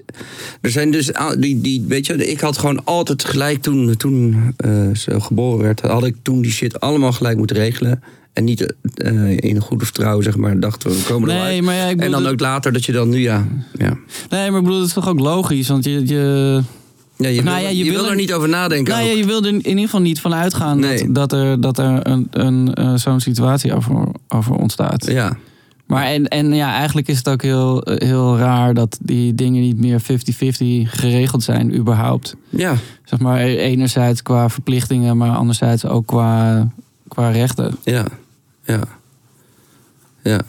Er 0.60 0.70
zijn 0.70 0.90
dus. 0.90 1.10
Die, 1.38 1.60
die, 1.60 1.84
weet 1.88 2.06
je, 2.06 2.14
ik 2.30 2.40
had 2.40 2.58
gewoon 2.58 2.84
altijd 2.84 3.24
gelijk 3.24 3.62
toen, 3.62 3.96
toen 3.96 4.54
ze 4.94 5.20
geboren 5.20 5.62
werd. 5.64 5.80
Had 5.80 6.04
ik 6.04 6.16
toen 6.22 6.40
die 6.42 6.50
shit 6.52 6.80
allemaal 6.80 7.12
gelijk 7.12 7.36
moeten 7.36 7.56
regelen. 7.56 8.02
En 8.32 8.44
niet 8.44 8.74
in 9.36 9.56
een 9.56 9.60
goede 9.60 9.84
vertrouwen, 9.84 10.24
zeg 10.24 10.36
maar, 10.36 10.60
dachten 10.60 10.90
we, 10.90 10.96
we 10.96 11.02
komen 11.04 11.28
Nee, 11.28 11.38
eruit. 11.38 11.62
maar 11.62 11.74
ja, 11.74 11.84
ik 11.84 11.90
En 11.90 11.96
bedoel, 11.96 12.10
dan 12.12 12.22
dat- 12.22 12.32
ook 12.32 12.40
later 12.40 12.72
dat 12.72 12.84
je 12.84 12.92
dan 12.92 13.08
nu, 13.08 13.18
ja. 13.18 13.46
Ja, 13.78 13.96
Nee, 14.30 14.50
maar 14.50 14.58
ik 14.60 14.64
bedoel, 14.64 14.78
het 14.78 14.88
is 14.88 14.94
toch 14.94 15.08
ook 15.08 15.20
logisch? 15.20 15.68
Want 15.68 15.84
je, 15.84 16.06
je, 16.06 16.60
ja 17.16 17.28
je, 17.28 17.42
Nou 17.42 17.56
wil, 17.56 17.64
ja, 17.64 17.70
je 17.70 17.84
je 17.84 17.90
wil 17.90 18.00
wil 18.00 18.10
er 18.10 18.16
niet 18.16 18.32
over 18.32 18.48
nadenken. 18.48 18.92
Nou 18.94 19.06
ja, 19.06 19.12
je 19.12 19.24
wil 19.24 19.42
er 19.42 19.48
in 19.48 19.66
ieder 19.66 19.84
geval 19.84 20.00
niet 20.00 20.20
van 20.20 20.34
uitgaan 20.34 20.78
Nee. 20.80 21.12
dat, 21.12 21.30
dat 21.30 21.32
er, 21.32 21.60
dat 21.60 21.78
er 21.78 22.06
een, 22.06 22.26
een, 22.30 22.74
eh, 22.74 22.94
zo'n 22.94 23.20
situatie 23.20 23.74
over, 23.74 24.06
over 24.28 24.54
ontstaat. 24.54 25.06
ja. 25.06 25.36
Maar 25.86 26.04
en, 26.04 26.28
en 26.28 26.52
ja, 26.54 26.72
eigenlijk 26.74 27.08
is 27.08 27.16
het 27.18 27.28
ook 27.28 27.42
heel, 27.42 27.80
heel 27.84 28.38
raar 28.38 28.74
dat 28.74 28.98
die 29.00 29.34
dingen 29.34 29.60
niet 29.62 29.78
meer 29.78 30.00
50-50 30.02 30.04
geregeld 30.84 31.42
zijn, 31.42 31.74
überhaupt. 31.76 32.36
ja, 32.48 32.76
Zeg 33.04 33.18
maar, 33.18 33.40
enerzijds 33.40 34.22
qua 34.22 34.48
verplichtingen, 34.48 35.16
maar 35.16 35.30
anderzijds 35.36 35.86
ook 35.86 36.06
qua, 36.06 36.68
qua 37.08 37.30
rechten. 37.30 37.76
ja, 37.84 38.04
ja. 38.64 38.80
Ja, 40.22 40.40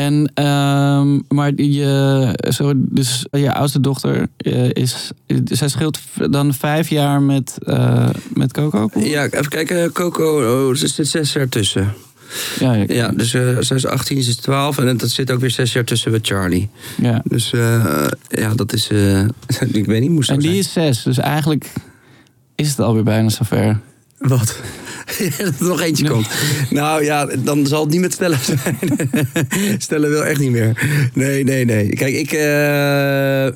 En, 0.00 0.30
ehm, 0.34 1.18
maar 1.28 1.52
je, 1.56 2.38
zo, 2.48 2.72
dus 2.76 3.26
je 3.30 3.52
oudste 3.52 3.80
dochter 3.80 4.26
eh, 4.36 4.70
is, 4.70 5.10
zij 5.44 5.68
scheelt 5.68 5.98
dan 6.30 6.54
vijf 6.54 6.88
jaar 6.88 7.22
met, 7.22 7.58
eh, 7.66 8.08
met 8.34 8.52
Coco? 8.52 8.88
ja 8.94 9.24
even 9.24 9.48
kijken. 9.48 9.92
Coco, 9.92 10.62
oh, 10.64 10.70
er 10.70 10.76
zit 10.76 11.06
zes 11.08 11.32
jaar 11.32 11.48
tussen. 11.48 11.92
ja, 12.60 12.72
ja, 12.74 12.84
Ja, 12.88 13.08
dus 13.08 13.34
eh 13.34 13.56
zij 13.60 13.76
is 13.76 13.86
18, 13.86 14.22
ze 14.22 14.30
is 14.30 14.36
12. 14.36 14.78
En 14.78 14.96
dat 14.96 15.10
zit 15.10 15.30
ook 15.30 15.40
weer 15.40 15.50
zes 15.50 15.72
jaar 15.72 15.84
tussen 15.84 16.10
met 16.10 16.26
Charlie. 16.26 16.68
ja. 17.02 17.20
Dus 17.24 17.52
eh, 17.52 18.06
ja, 18.28 18.54
dat 18.54 18.72
is. 18.72 18.88
eh, 18.88 19.20
ik 19.80 19.86
weet 19.86 20.00
niet, 20.00 20.10
moest 20.10 20.30
En 20.30 20.38
die 20.38 20.62
zijn. 20.62 20.86
is 20.88 20.96
zes, 20.96 21.02
dus 21.02 21.18
eigenlijk 21.18 21.72
is 22.54 22.68
het 22.68 22.78
alweer 22.80 23.02
bijna 23.04 23.28
zover. 23.28 23.80
Wat? 24.20 24.56
dat 25.38 25.60
er 25.60 25.66
nog 25.66 25.80
eentje 25.80 26.08
komt. 26.08 26.28
Nou 26.70 27.04
ja, 27.04 27.26
dan 27.26 27.66
zal 27.66 27.80
het 27.82 27.90
niet 27.90 28.00
met 28.00 28.12
stellen 28.12 28.38
zijn. 28.42 28.78
stellen 29.78 30.10
wil 30.10 30.24
echt 30.24 30.40
niet 30.40 30.50
meer. 30.50 30.86
Nee, 31.14 31.44
nee, 31.44 31.64
nee. 31.64 31.88
Kijk, 31.88 32.14
ik. 32.14 32.32
eh, 32.32 33.48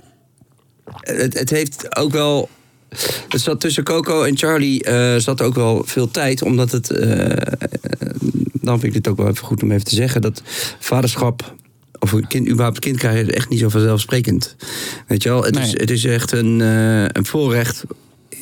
het, 1.01 1.39
het 1.39 1.51
heeft 1.51 1.97
ook 1.97 2.13
wel. 2.13 2.49
Het 3.29 3.41
zat 3.41 3.61
tussen 3.61 3.85
Coco 3.85 4.23
en 4.23 4.37
Charlie 4.37 4.83
eh, 4.85 5.17
zat 5.17 5.43
ook 5.43 5.55
wel 5.55 5.83
veel 5.87 6.11
tijd, 6.11 6.43
omdat 6.43 6.73
het. 6.73 6.91
eh, 6.91 7.53
dan 8.53 8.81
vind 8.81 8.95
ik 8.95 9.03
dit 9.03 9.13
ook 9.13 9.17
wel 9.19 9.29
even 9.29 9.45
goed 9.47 9.63
om 9.63 9.71
even 9.71 9.85
te 9.85 9.95
zeggen 9.95 10.21
dat 10.21 10.43
vaderschap. 10.79 11.55
Of 11.99 12.13
een 12.13 12.27
kind, 12.27 12.49
überhaupt 12.49 12.77
een 12.77 12.83
kind 12.83 12.97
krijgen, 12.97 13.29
is 13.29 13.35
echt 13.35 13.49
niet 13.49 13.59
zo 13.59 13.69
vanzelfsprekend. 13.69 14.57
Weet 15.07 15.23
je 15.23 15.29
wel? 15.29 15.43
Het, 15.45 15.59
is, 15.59 15.71
het 15.73 15.91
is 15.91 16.05
echt 16.05 16.33
een, 16.33 16.61
een 17.17 17.27
voorrecht 17.27 17.85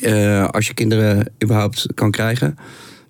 eh, 0.03 0.47
als 0.47 0.67
je 0.67 0.73
kinderen 0.73 1.31
überhaupt 1.43 1.87
kan 1.93 2.11
krijgen. 2.11 2.57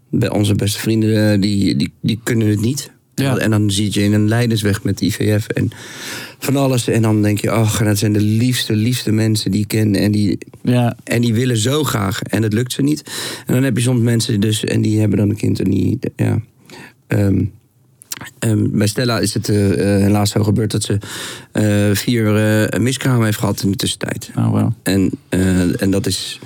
Bij 0.09 0.29
onze 0.29 0.55
beste 0.55 0.79
vrienden, 0.79 1.31
eh, 1.31 1.41
die, 1.41 1.75
die, 1.75 1.93
die 2.01 2.19
kunnen 2.23 2.47
het 2.47 2.61
niet. 2.61 2.91
Ja. 3.15 3.37
En 3.37 3.51
dan 3.51 3.71
zit 3.71 3.93
je 3.93 4.03
in 4.03 4.13
een 4.13 4.27
lijdensweg 4.27 4.83
met 4.83 5.01
IVF 5.01 5.47
en 5.47 5.69
van 6.39 6.55
alles. 6.55 6.87
En 6.87 7.01
dan 7.01 7.21
denk 7.21 7.39
je, 7.39 7.49
ach, 7.49 7.79
en 7.79 7.85
dat 7.85 7.97
zijn 7.97 8.13
de 8.13 8.21
liefste, 8.21 8.75
liefste 8.75 9.11
mensen 9.11 9.51
die 9.51 9.61
ik 9.61 9.67
ken. 9.67 9.95
En 9.95 10.11
die, 10.11 10.37
Ja, 10.63 10.95
en 11.03 11.21
die 11.21 11.33
willen 11.33 11.57
zo 11.57 11.83
graag. 11.83 12.21
En 12.21 12.43
het 12.43 12.53
lukt 12.53 12.71
ze 12.71 12.81
niet. 12.81 13.03
En 13.45 13.53
dan 13.53 13.63
heb 13.63 13.77
je 13.77 13.83
soms 13.83 14.01
mensen 14.01 14.39
dus, 14.39 14.63
en 14.63 14.81
die 14.81 14.99
hebben 14.99 15.17
dan 15.17 15.29
een 15.29 15.35
kind 15.35 15.59
en 15.59 15.69
die, 15.69 15.99
ja. 16.15 16.41
ehm, 17.07 17.45
ehm, 18.49 18.67
bij 18.71 18.87
Stella 18.87 19.19
is 19.19 19.33
het 19.33 19.49
eh, 19.49 19.71
eh, 19.71 20.01
helaas 20.01 20.31
zo 20.31 20.43
gebeurd 20.43 20.71
dat 20.71 20.83
ze 20.83 20.97
eh, 21.51 21.95
vier 21.95 22.35
eh, 22.35 22.79
miskramen 22.79 23.25
heeft 23.25 23.37
gehad 23.37 23.61
in 23.63 23.71
de 23.71 23.77
tussentijd. 23.77 24.31
nou 24.35 24.53
wel. 24.53 24.73
En, 24.83 25.11
en 25.79 25.91
dat 25.91 26.05
is 26.05 26.39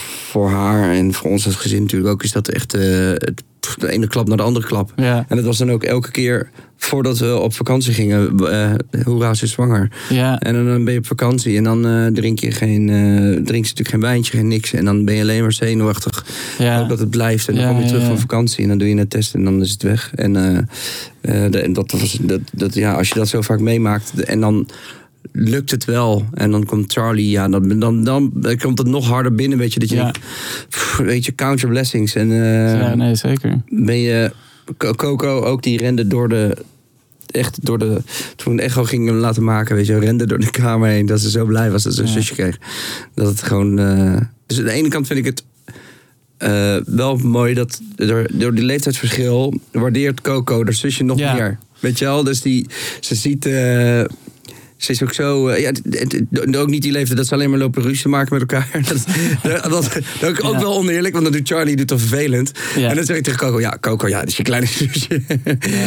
voor 0.00 0.50
haar 0.50 0.90
en 0.90 1.12
voor 1.12 1.30
ons 1.30 1.46
als 1.46 1.54
gezin 1.54 1.82
natuurlijk 1.82 2.12
ook, 2.12 2.22
is 2.22 2.32
dat 2.32 2.48
echt 2.48 2.72
het, 2.72 3.42
de 3.78 3.90
ene 3.90 4.06
klap 4.06 4.28
naar 4.28 4.36
de 4.36 4.42
andere 4.42 4.66
klap. 4.66 4.92
Ja, 4.96 5.24
En 5.28 5.36
dat 5.36 5.44
was 5.44 5.58
dan 5.58 5.70
ook 5.70 5.82
elke 5.82 6.10
keer 6.10 6.50
voordat 6.76 7.18
we 7.18 7.38
op 7.38 7.54
vakantie 7.54 7.92
gingen. 7.94 8.38
eh 8.38 8.72
hoera, 9.04 9.34
ze 9.34 9.44
is 9.44 9.50
zwanger. 9.52 9.90
ja, 10.08 10.38
En 10.40 10.54
dan 10.66 10.84
ben 10.84 10.92
je 10.92 10.98
op 10.98 11.06
vakantie 11.06 11.56
en 11.56 11.64
dan 11.64 11.86
eh, 11.86 12.06
drink 12.06 12.38
je 12.38 12.50
geen, 12.50 12.88
eh 12.88 12.96
drink 13.20 13.46
je 13.46 13.52
natuurlijk 13.60 13.88
geen 13.88 14.00
wijntje, 14.00 14.36
geen 14.36 14.48
niks. 14.48 14.72
En 14.72 14.84
dan 14.84 15.04
ben 15.04 15.14
je 15.14 15.20
alleen 15.22 15.42
maar 15.42 15.52
zenuwachtig. 15.52 16.26
ja. 16.58 16.84
Dat 16.84 16.98
het 16.98 17.10
blijft. 17.10 17.48
En 17.48 17.54
dan 17.54 17.62
Ja, 17.64 17.70
kom 17.70 17.80
je 17.80 17.86
terug 17.86 18.04
van 18.04 18.18
vakantie 18.18 18.62
en 18.62 18.68
dan 18.68 18.78
doe 18.78 18.88
je 18.88 18.96
een 18.96 19.08
test 19.08 19.34
en 19.34 19.44
dan 19.44 19.62
is 19.62 19.70
het 19.70 19.82
weg. 19.82 20.12
En, 20.14 20.32
de- 21.50 21.68
dat 21.72 21.90
was, 21.90 22.18
dat, 22.22 22.40
dat, 22.52 22.74
ja, 22.74 22.92
als 22.92 23.08
je 23.08 23.14
dat 23.14 23.28
zo 23.28 23.40
vaak 23.40 23.60
meemaakt 23.60 24.24
en 24.24 24.40
dan 24.40 24.68
lukt 25.32 25.70
het 25.70 25.84
wel. 25.84 26.24
En 26.34 26.50
dan 26.50 26.64
komt 26.64 26.92
Charlie, 26.92 27.30
ja, 27.30 27.48
dan, 27.48 27.78
dan, 27.78 28.04
dan 28.04 28.32
komt 28.58 28.78
het 28.78 28.86
nog 28.86 29.06
harder 29.08 29.34
binnen. 29.34 29.58
Weet 29.58 29.72
je, 29.72 29.80
dat 29.80 29.88
je 29.88 29.96
Ja. 29.96 30.12
weet 31.04 31.24
je, 31.24 31.34
count 31.34 31.60
your 31.60 31.74
blessings. 31.76 32.14
En 32.14 32.28
ja, 32.28 32.94
nee, 32.94 33.14
zeker. 33.14 33.60
ben 33.68 33.98
je, 33.98 34.32
Coco 34.76 35.40
ook, 35.40 35.62
die 35.62 35.78
rende 35.78 36.06
door 36.06 36.28
de, 36.28 36.56
echt 37.26 37.58
door 37.64 37.78
de, 37.78 38.02
toen 38.36 38.58
Echo 38.58 38.84
ging 38.84 39.06
hem 39.06 39.16
laten 39.16 39.44
maken, 39.44 39.76
weet 39.76 39.86
je, 39.86 39.98
rende 39.98 40.26
door 40.26 40.38
de 40.40 40.50
kamer 40.50 40.88
heen. 40.88 41.06
Dat 41.06 41.20
ze 41.20 41.30
zo 41.30 41.44
blij 41.44 41.70
was 41.70 41.82
dat 41.82 41.94
ze 41.94 42.00
een 42.00 42.06
Ja. 42.06 42.12
zusje 42.12 42.34
kreeg. 42.34 42.58
Dat 43.14 43.26
het 43.28 43.42
gewoon, 43.42 43.78
eh, 43.78 44.16
dus 44.46 44.58
aan 44.58 44.64
de 44.64 44.72
ene 44.72 44.88
kant 44.88 45.06
vind 45.06 45.18
ik 45.18 45.24
het 45.24 45.44
eh, 46.36 46.76
wel 46.86 47.16
mooi 47.16 47.54
dat 47.54 47.80
door, 47.96 48.26
door 48.32 48.54
die 48.54 48.64
leeftijdsverschil 48.64 49.60
waardeert 49.72 50.20
Coco 50.20 50.62
haar 50.64 50.72
zusje 50.72 51.04
nog 51.04 51.18
Ja. 51.18 51.34
meer. 51.34 51.58
Weet 51.80 51.98
je 51.98 52.04
wel, 52.04 52.24
dus 52.24 52.40
die, 52.40 52.66
ze 53.00 53.14
ziet... 53.14 53.46
eh, 53.46 54.04
ze 54.76 54.92
is 54.92 55.02
ook 55.02 55.12
zo. 55.12 55.48
eh, 55.48 55.60
ja, 55.60 55.72
ook 56.58 56.68
niet 56.68 56.82
die 56.82 56.92
leeftijd 56.92 57.16
dat 57.16 57.26
ze 57.26 57.34
alleen 57.34 57.50
maar 57.50 57.58
lopen 57.58 57.82
ruzie 57.82 58.08
maken 58.08 58.38
met 58.38 58.40
elkaar. 58.52 58.68
Dat, 58.88 59.04
dat, 59.42 59.62
dat, 59.62 59.72
dat 60.20 60.32
is 60.32 60.40
ook 60.40 60.52
Ja. 60.54 60.60
wel 60.60 60.76
oneerlijk, 60.76 61.12
want 61.14 61.24
dan 61.24 61.32
doet 61.34 61.48
Charlie 61.48 61.76
doet 61.76 61.88
dan 61.88 61.98
vervelend. 61.98 62.52
Ja. 62.76 62.88
En 62.88 62.96
dan 62.96 63.04
zeg 63.04 63.16
ik 63.16 63.22
tegen 63.22 63.38
Coco: 63.38 63.60
Ja, 63.60 63.76
Coco, 63.80 64.08
ja, 64.08 64.18
dat 64.18 64.28
is 64.28 64.36
je 64.36 64.42
kleine 64.42 64.66
zusje. 64.78 65.22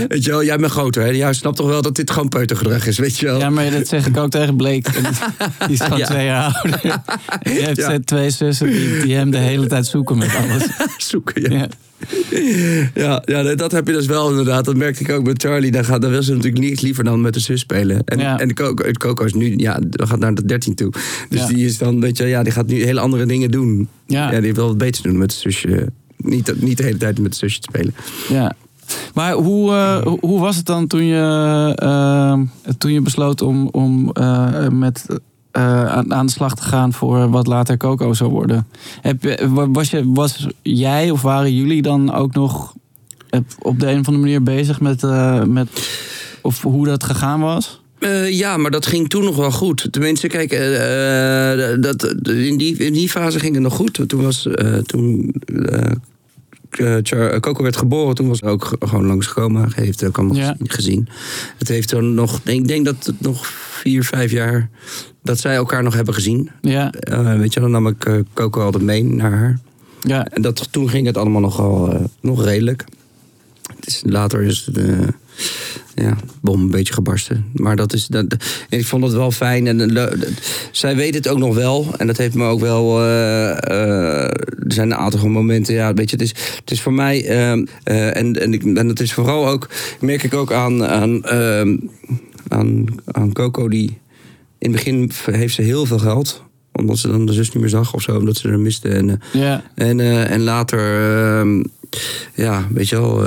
Weet 0.07 0.23
je 0.23 0.29
wel, 0.31 0.43
jij 0.43 0.57
bent 0.57 0.71
groter. 0.71 1.01
Hè? 1.03 1.09
Jij 1.09 1.33
snapt 1.33 1.55
toch 1.55 1.67
wel 1.67 1.81
dat 1.81 1.95
dit 1.95 2.11
gewoon 2.11 2.29
peutergedrag 2.29 2.87
is, 2.87 2.97
weet 2.97 3.17
je 3.19 3.25
wel? 3.25 3.39
Ja, 3.39 3.49
maar 3.49 3.71
dat 3.71 3.87
zeg 3.87 4.07
ik 4.07 4.17
ook 4.17 4.29
tegen 4.31 4.55
Blake. 4.55 4.91
Die 5.67 5.73
is 5.75 5.81
gewoon 5.85 6.01
twee 6.03 6.25
jaar 6.25 6.53
ouder. 6.61 7.01
Die 7.43 7.53
heeft 7.85 8.07
twee 8.07 8.29
zussen 8.29 8.67
die, 8.67 9.01
die 9.01 9.15
hem 9.15 9.31
de 9.31 9.37
hele 9.37 9.67
tijd 9.67 9.85
zoeken 9.85 10.17
met 10.17 10.29
alles. 10.35 10.63
Zoeken, 10.97 11.51
ja. 11.51 11.67
Ja. 12.93 13.21
Ja, 13.25 13.55
dat 13.55 13.71
heb 13.71 13.87
je 13.87 13.93
dus 13.93 14.05
wel 14.05 14.29
inderdaad. 14.29 14.65
Dat 14.65 14.75
merkte 14.75 15.03
ik 15.03 15.09
ook 15.11 15.25
met 15.25 15.41
Charlie. 15.41 15.71
Dan, 15.71 15.85
gaat, 15.85 16.01
dan 16.01 16.11
wil 16.11 16.23
ze 16.23 16.33
natuurlijk 16.33 16.63
niets 16.63 16.81
liever 16.81 17.03
dan 17.03 17.21
met 17.21 17.33
de 17.33 17.39
zus 17.39 17.59
spelen. 17.59 18.01
En, 18.05 18.19
Ja. 18.19 18.39
en 18.39 18.47
de 18.47 18.53
Coco, 18.53 18.85
het 18.85 18.97
Coco 18.97 19.25
is 19.25 19.33
nu, 19.33 19.53
ja, 19.57 19.79
gaat 19.89 20.19
naar 20.19 20.33
de 20.35 20.45
13 20.45 20.75
toe. 20.75 20.91
Dus 21.29 21.39
Ja. 21.39 21.47
die 21.47 21.65
is 21.65 21.77
dan, 21.77 21.99
weet 21.99 22.17
je, 22.17 22.25
ja, 22.25 22.43
die 22.43 22.51
gaat 22.51 22.67
nu 22.67 22.83
hele 22.83 22.99
andere 22.99 23.25
dingen 23.25 23.51
doen. 23.51 23.87
Ja. 24.05 24.31
Ja, 24.31 24.41
die 24.41 24.53
wil 24.53 24.67
wat 24.67 24.77
beter 24.77 25.03
doen 25.03 25.17
met 25.17 25.29
de 25.29 25.35
zusje. 25.35 25.91
Niet, 26.17 26.61
niet 26.61 26.77
de 26.77 26.83
hele 26.83 26.97
tijd 26.97 27.19
met 27.19 27.31
de 27.31 27.37
zusje 27.37 27.59
te 27.59 27.67
spelen. 27.71 27.93
Ja. 28.29 28.53
Maar 29.13 29.33
hoe, 29.33 29.71
eh, 29.71 30.01
hoe- 30.01 30.17
hoe 30.21 30.39
was 30.39 30.55
het 30.55 30.65
dan 30.65 30.87
toen 30.87 31.05
je, 31.05 31.73
eh, 31.75 32.39
toen 32.77 32.91
je 32.93 33.01
besloot 33.01 33.41
om, 33.41 33.67
om 33.67 34.09
eh, 34.11 34.67
met, 34.69 35.05
eh, 35.07 35.15
aan, 35.59 36.13
aan 36.13 36.25
de 36.25 36.31
slag 36.31 36.55
te 36.55 36.61
gaan 36.63 36.93
voor 36.93 37.29
wat 37.29 37.47
later 37.47 37.77
Coco 37.77 38.13
zou 38.13 38.29
worden? 38.29 38.67
Heb, 39.01 39.39
wa- 39.49 39.69
was, 39.69 39.89
je, 39.89 40.11
was 40.11 40.47
jij 40.61 41.09
of 41.11 41.21
waren 41.21 41.55
jullie 41.55 41.81
dan 41.81 42.13
ook 42.13 42.33
nog 42.33 42.73
eh, 43.29 43.39
op 43.59 43.79
de 43.79 43.85
een 43.87 43.99
of 43.99 44.07
andere 44.07 44.17
manier 44.17 44.43
bezig 44.43 44.79
met, 44.81 45.03
eh, 45.03 45.43
met 45.43 45.89
of 46.41 46.61
hoe 46.61 46.85
dat 46.85 47.03
gegaan 47.03 47.39
was? 47.39 47.81
Eh, 47.99 48.31
ja, 48.31 48.57
maar 48.57 48.71
dat 48.71 48.85
ging 48.85 49.09
toen 49.09 49.23
nog 49.23 49.35
wel 49.35 49.51
goed. 49.51 49.87
Tenminste, 49.91 50.27
kijk, 50.27 50.51
eh, 50.51 51.71
eh, 51.73 51.81
dat, 51.81 52.03
in, 52.27 52.57
die, 52.57 52.77
in 52.77 52.93
die 52.93 53.09
fase 53.09 53.39
ging 53.39 53.53
het 53.53 53.63
nog 53.63 53.75
goed. 53.75 53.99
Toen 54.07 54.21
was 54.21 54.47
eh, 54.47 54.73
toen 54.77 55.33
Char- 57.03 57.39
Coco 57.39 57.63
werd 57.63 57.77
geboren, 57.77 58.15
toen 58.15 58.27
was 58.27 58.37
ze 58.37 58.45
ook 58.45 58.71
gewoon 58.79 59.05
langsgekomen. 59.05 59.71
Hij 59.75 59.83
heeft 59.85 60.03
ook 60.03 60.17
allemaal 60.17 60.35
Ja. 60.37 60.55
gezien-. 60.63 61.07
Het 61.57 61.67
heeft 61.67 61.89
dan 61.89 62.13
nog, 62.13 62.39
ik 62.43 62.67
denk 62.67 62.85
dat 62.85 63.05
het 63.05 63.21
nog 63.21 63.47
vier, 63.47 64.03
vijf 64.03 64.31
jaar 64.31 64.69
dat 65.23 65.39
zij 65.39 65.55
elkaar 65.55 65.83
nog 65.83 65.93
hebben 65.93 66.13
gezien. 66.13 66.49
Ja, 66.61 66.91
Eh, 66.91 67.37
weet 67.37 67.53
je, 67.53 67.59
dan 67.59 67.71
nam 67.71 67.87
ik 67.87 68.23
Coco 68.33 68.61
altijd 68.61 68.83
mee 68.83 69.03
naar 69.03 69.31
haar. 69.31 69.59
ja, 70.01 70.25
En 70.25 70.41
dat, 70.41 70.67
toen 70.71 70.89
ging 70.89 71.07
het 71.07 71.17
allemaal 71.17 71.41
nogal 71.41 72.07
nog 72.21 72.43
redelijk. 72.43 72.85
Het 73.75 73.87
is, 73.87 74.01
later 74.05 74.41
is 74.41 74.65
het, 74.65 74.77
ja, 75.95 76.17
bom 76.41 76.61
een 76.61 76.71
beetje 76.71 76.93
gebarsten. 76.93 77.45
Maar 77.53 77.75
dat 77.75 77.93
is, 77.93 78.07
dat, 78.07 78.25
en 78.69 78.79
ik 78.79 78.85
vond 78.85 79.03
het 79.03 79.13
wel 79.13 79.31
fijn. 79.31 79.67
En, 79.67 79.91
zij 80.71 80.95
weet 80.95 81.13
het 81.13 81.27
ook 81.27 81.37
nog 81.37 81.55
wel. 81.55 81.93
En 81.97 82.07
dat 82.07 82.17
heeft 82.17 82.35
me 82.35 82.45
ook 82.45 82.59
wel... 82.59 82.99
eh, 83.01 83.49
eh, 83.49 84.23
er 84.23 84.73
zijn 84.73 84.91
een 84.91 84.97
aantal 84.97 85.29
momenten, 85.29 85.73
ja, 85.73 85.93
weet 85.93 86.09
je, 86.09 86.15
het 86.15 86.25
is, 86.25 86.33
het 86.59 86.71
is 86.71 86.81
voor 86.81 86.93
mij... 86.93 87.25
eh, 87.25 87.51
eh, 87.83 88.17
en, 88.17 88.41
en, 88.41 88.53
ik, 88.53 88.63
en 88.63 88.87
het 88.87 88.99
is 88.99 89.13
vooral 89.13 89.47
ook, 89.47 89.69
merk 90.01 90.23
ik 90.23 90.33
ook 90.33 90.51
aan, 90.51 90.85
aan, 90.85 91.23
eh, 91.23 91.77
aan, 92.47 92.85
aan 93.05 93.33
Coco, 93.33 93.67
die... 93.67 93.97
In 94.57 94.71
het 94.71 94.83
begin 94.83 95.11
heeft 95.31 95.55
ze 95.55 95.61
heel 95.61 95.85
veel 95.85 95.99
geld 95.99 96.43
omdat 96.71 96.97
ze 96.97 97.07
dan 97.07 97.25
de 97.25 97.33
zus 97.33 97.51
niet 97.51 97.61
meer 97.61 97.69
zag 97.69 97.93
of 97.93 98.01
zo, 98.01 98.17
omdat 98.17 98.37
ze 98.37 98.49
er 98.49 98.59
miste. 98.59 98.89
En, 98.89 99.21
ja, 99.33 99.63
en, 99.75 99.99
en 100.29 100.41
later, 100.41 101.11
ehm, 101.39 101.63
ja, 102.35 102.67
weet 102.73 102.89
je 102.89 102.95
wel. 102.95 103.25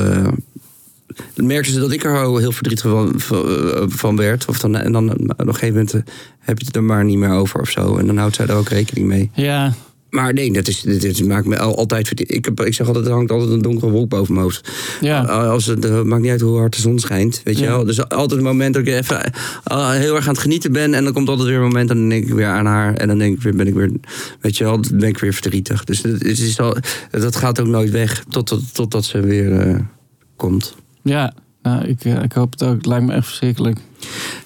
Eh, 1.17 1.25
dan 1.35 1.47
merkte 1.47 1.71
ze 1.73 1.81
dat 1.81 1.93
ik 1.93 2.05
er 2.05 2.23
al 2.25 2.37
heel 2.37 2.53
verdrietig 2.53 2.91
van, 2.91 3.13
van, 3.17 3.49
eh, 3.49 3.83
van 3.89 4.17
werd. 4.17 4.45
Of 4.47 4.59
dan, 4.59 4.77
en 4.77 4.93
dan 4.93 5.11
op 5.11 5.19
een 5.41 5.55
gegeven 5.55 5.69
moment 5.69 5.95
eh, 5.95 6.01
heb 6.39 6.59
je 6.59 6.67
het 6.67 6.77
er 6.77 6.85
maar 6.85 7.05
niet 7.05 7.19
meer 7.19 7.31
over 7.33 7.61
of 7.61 7.71
zo. 7.71 7.97
En 7.97 8.07
dan 8.07 8.17
houdt 8.17 8.35
zij 8.35 8.47
er 8.47 8.55
ook 8.57 8.69
rekening 8.69 9.07
mee. 9.07 9.31
ja, 9.35 9.75
Maar 10.11 10.33
nee, 10.33 10.53
dat, 10.53 10.69
is, 10.69 10.81
dit, 10.81 11.27
maakt 11.27 11.47
me 11.47 11.59
al- 11.59 11.77
altijd 11.77 12.07
verdrietig. 12.07 12.37
Ik, 12.37 12.45
heb, 12.45 12.61
ik 12.61 12.75
zeg 12.75 12.87
altijd, 12.87 13.07
er 13.07 13.13
hangt 13.13 13.31
altijd 13.31 13.51
een 13.51 13.63
donkere 13.63 13.91
wolk 13.91 14.09
boven 14.09 14.33
mijn 14.35 14.45
hoofd. 14.45 14.71
ja. 15.01 15.21
Als 15.25 15.67
het 15.67 16.05
maakt 16.05 16.23
niet 16.23 16.31
uit 16.31 16.41
hoe 16.41 16.59
hard 16.59 16.75
de 16.77 16.81
zon 16.81 16.99
schijnt. 16.99 17.41
Weet 17.45 17.59
je 17.59 17.67
wel? 17.67 17.85
Dus 17.85 18.09
altijd 18.09 18.39
een 18.41 18.47
moment 18.47 18.75
dat 18.75 18.87
ik 18.87 18.95
even 18.95 19.33
eh, 19.65 19.91
heel 19.91 20.15
erg 20.17 20.25
aan 20.27 20.33
het 20.33 20.43
genieten 20.43 20.73
ben. 20.73 20.95
En 20.95 21.05
dan 21.05 21.13
komt 21.13 21.29
altijd 21.29 21.49
weer 21.49 21.57
een 21.57 21.63
moment 21.63 21.91
en 21.91 21.97
dan 21.97 22.09
denk 22.09 22.25
ik 22.27 22.35
weer 22.35 22.47
aan 22.47 22.67
haar. 22.67 22.95
En 22.95 23.09
dan 23.09 23.19
denk 23.19 23.37
ik 23.37 23.43
weer, 23.43 23.55
ben 23.57 23.67
ik 23.67 23.75
weer, 23.75 23.91
weet 24.41 24.57
je 24.57 24.65
wel, 24.65 24.81
ben 24.95 25.09
ik 25.09 25.19
weer 25.19 25.33
verdrietig. 25.35 25.85
Dus 25.85 26.03
het 26.03 26.23
is, 26.25 26.61
al, 26.61 26.77
dat 27.11 27.37
gaat 27.37 27.61
ook 27.61 27.67
nooit 27.67 27.91
weg 27.91 28.25
totdat, 28.29 28.75
totdat 28.75 29.05
ze 29.05 29.21
weer 29.21 29.81
komt. 30.37 30.75
Ja. 31.03 31.33
Nou, 31.63 31.85
ik, 31.85 32.05
eh, 32.05 32.23
ik 32.23 32.33
hoop 32.33 32.53
het 32.53 32.63
ook. 32.63 32.75
Het 32.77 32.87
lijkt 32.87 33.07
me 33.07 33.13
echt 33.13 33.27
verschrikkelijk. 33.27 33.79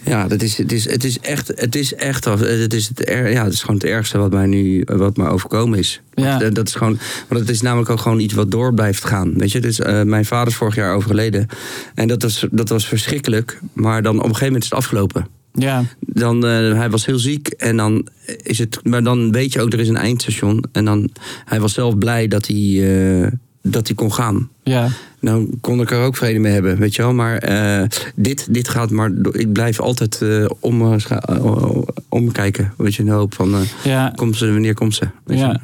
Ja, 0.03 0.29
dat 0.29 0.43
is, 0.43 0.59
het, 0.59 0.73
is, 0.73 0.91
het 0.91 1.05
is 1.05 1.21
echt, 1.21 1.49
het 1.49 1.75
is 1.75 1.95
echt, 1.95 2.25
het 2.25 2.75
is, 2.75 2.89
het, 2.89 3.09
er, 3.09 3.31
ja, 3.31 3.45
het 3.45 3.53
is 3.53 3.61
gewoon 3.61 3.77
het 3.77 3.85
ergste 3.85 4.19
wat 4.19 4.33
mij 4.33 4.47
nu, 4.47 4.83
wat 4.85 5.17
mij 5.17 5.29
overkomen 5.29 5.79
is. 5.79 6.01
Ja. 6.15 6.39
Dat, 6.39 6.55
dat 6.55 6.69
is 6.69 6.75
gewoon, 6.75 6.99
want 7.29 7.41
het 7.41 7.51
is 7.51 7.61
namelijk 7.61 7.91
ook 7.91 8.01
gewoon 8.01 8.21
iets 8.21 8.35
wat 8.35 8.51
door 8.51 8.75
blijft 8.75 9.05
gaan. 9.05 9.35
Weet 9.39 9.53
je, 9.53 9.61
dus, 9.61 9.81
eh, 9.81 10.03
mijn 10.03 10.25
vader 10.25 10.49
is 10.49 10.55
vorig 10.55 10.75
jaar 10.75 10.95
overleden. 10.95 11.47
En 11.95 12.09
dat 12.09 12.23
was, 12.23 12.47
dat 12.51 12.69
was 12.69 12.89
verschrikkelijk. 12.89 13.61
Maar 13.73 14.03
dan 14.03 14.15
op 14.17 14.23
een 14.23 14.29
gegeven 14.29 14.47
moment 14.47 14.63
is 14.65 14.71
het 14.71 14.79
afgelopen. 14.79 15.27
Ja, 15.53 15.85
Dan, 16.01 16.47
eh, 16.47 16.51
hij 16.73 16.91
was 16.91 17.07
heel 17.07 17.19
ziek 17.19 17.49
en 17.49 17.77
dan 17.77 18.09
is 18.43 18.59
het, 18.59 18.81
maar 18.83 19.03
dan 19.03 19.33
weet 19.33 19.53
je 19.53 19.61
ook, 19.61 19.73
er 19.73 19.81
is 19.81 19.89
een 19.89 19.97
eindstation. 19.97 20.65
En 20.73 20.85
dan, 20.85 21.11
hij 21.45 21.61
was 21.61 21.73
zelf 21.73 21.99
blij 21.99 22.29
dat 22.29 22.47
hij, 22.47 23.23
eh, 23.23 23.33
dat 23.63 23.87
hij 23.87 23.97
kon 23.97 24.13
gaan. 24.13 24.49
ja, 24.63 24.89
Dan 25.27 25.49
kon 25.61 25.81
ik 25.81 25.91
er 25.91 26.03
ook 26.03 26.17
vrede 26.17 26.39
mee 26.39 26.53
hebben, 26.53 26.79
weet 26.79 26.95
je 26.95 27.03
wel. 27.03 27.15
Maar 27.15 27.39
eh, 27.39 27.89
dit, 28.15 28.47
dit 28.51 28.69
gaat 28.69 28.91
maar. 28.91 29.13
Ik 29.31 29.53
blijf 29.53 29.81
altijd 29.81 30.23
eh, 30.23 30.45
om, 30.61 30.93
eh, 30.93 31.71
omkijken. 32.09 32.73
Weet 32.77 32.95
je, 32.95 33.03
in 33.03 33.09
de 33.09 33.15
hoop 33.15 33.35
van. 33.35 33.55
ja. 33.85 34.13
komt 34.17 34.37
ze, 34.37 34.53
wanneer 34.53 34.75
komt 34.75 34.95
ze? 34.95 35.09
Ja. 35.27 35.61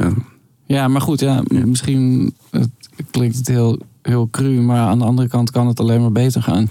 Ja. 0.67 0.89
Maar 0.89 1.01
goed, 1.01 1.21
ja, 1.21 1.43
misschien 1.49 2.35
het, 2.51 2.69
klinkt 3.11 3.37
het 3.37 3.49
heel, 3.49 3.79
heel 4.03 4.29
cru, 4.31 4.61
maar 4.61 4.81
aan 4.81 4.99
de 4.99 5.05
andere 5.05 5.29
kant 5.29 5.51
kan 5.51 5.67
het 5.67 5.81
alleen 5.81 6.01
maar 6.01 6.13
beter 6.13 6.43
gaan. 6.43 6.71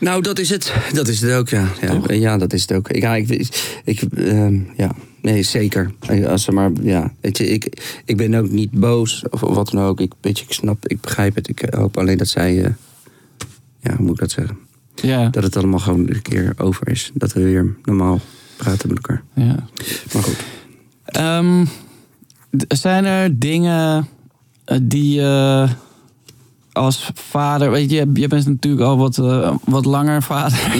Nou, 0.00 0.22
dat 0.22 0.38
is 0.38 0.50
het. 0.50 0.72
Dat 0.92 1.08
is 1.08 1.20
het 1.20 1.32
ook, 1.32 1.48
ja. 1.48 1.68
Ja, 1.80 2.14
ja 2.14 2.38
dat 2.38 2.52
is 2.52 2.60
het 2.60 2.72
ook. 2.72 2.88
Ik, 2.88 3.02
ja, 3.02 3.14
ik, 3.14 3.48
ik, 3.84 4.02
ehm, 4.02 4.58
ja, 4.76 4.94
nee, 5.32 5.42
zeker. 5.42 5.90
Als 6.26 6.42
ze 6.42 6.52
maar, 6.52 6.70
ja, 6.82 7.12
weet 7.20 7.38
je, 7.38 7.46
ik, 7.46 7.98
ik 8.04 8.16
ben 8.16 8.34
ook 8.34 8.50
niet 8.50 8.70
boos 8.70 9.24
of 9.30 9.40
wat 9.40 9.70
dan 9.70 9.82
ook. 9.82 10.00
Ik, 10.00 10.12
weet 10.20 10.38
je, 10.38 10.44
ik 10.44 10.52
snap, 10.52 10.88
ik 10.88 11.00
begrijp 11.00 11.34
het. 11.34 11.48
Ik 11.48 11.66
hoop 11.74 11.98
alleen 11.98 12.18
dat 12.18 12.28
zij, 12.28 12.64
eh, 12.64 12.70
ja, 13.80 13.96
hoe 13.96 14.04
moet 14.04 14.14
ik 14.14 14.20
dat 14.20 14.30
zeggen? 14.30 14.58
Ja, 14.94 15.28
Dat 15.28 15.42
het 15.42 15.56
allemaal 15.56 15.78
gewoon 15.78 16.08
een 16.08 16.22
keer 16.22 16.52
over 16.56 16.88
is. 16.88 17.10
Dat 17.14 17.32
we 17.32 17.42
weer 17.42 17.76
normaal 17.84 18.20
praten 18.56 18.88
met 18.88 18.96
elkaar. 18.96 19.22
ja. 19.34 19.68
Maar 20.12 20.22
goed. 20.22 20.44
Ehm, 21.04 21.64
zijn 22.68 23.04
er 23.04 23.38
dingen 23.38 24.08
eh, 24.64 24.78
die 24.82 25.14
je 25.14 25.66
als 26.76 27.10
vader, 27.14 27.70
weet 27.70 27.90
je, 27.90 28.10
je 28.14 28.28
bent 28.28 28.46
natuurlijk 28.46 28.82
al 28.82 28.96
wat, 28.96 29.18
eh, 29.18 29.54
wat 29.64 29.84
langer 29.84 30.22
vader. 30.22 30.58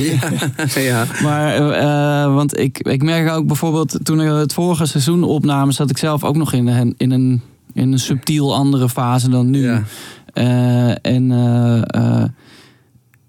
Ja, 0.75 0.81
ja. 0.81 1.05
Maar, 1.23 1.71
eh, 1.71 2.35
want 2.35 2.59
ik, 2.59 2.79
ik 2.79 3.03
merk 3.03 3.31
ook 3.31 3.47
bijvoorbeeld, 3.47 3.99
toen 4.03 4.21
ik 4.21 4.29
het 4.29 4.53
vorige 4.53 4.87
seizoen 4.87 5.23
opnamen, 5.23 5.75
zat 5.75 5.91
ik 5.91 5.99
zelf 5.99 6.25
ook 6.25 6.37
nog 6.37 6.53
in 6.53 6.67
een, 6.67 6.95
in 6.97 7.11
een, 7.11 7.43
in 7.73 7.93
een 7.93 7.99
subtiel 7.99 8.55
andere 8.55 8.89
fase 8.89 9.29
dan 9.29 9.51
nu. 9.51 9.63
Ja. 9.63 9.83
Eh, 10.33 11.13
en 11.13 11.29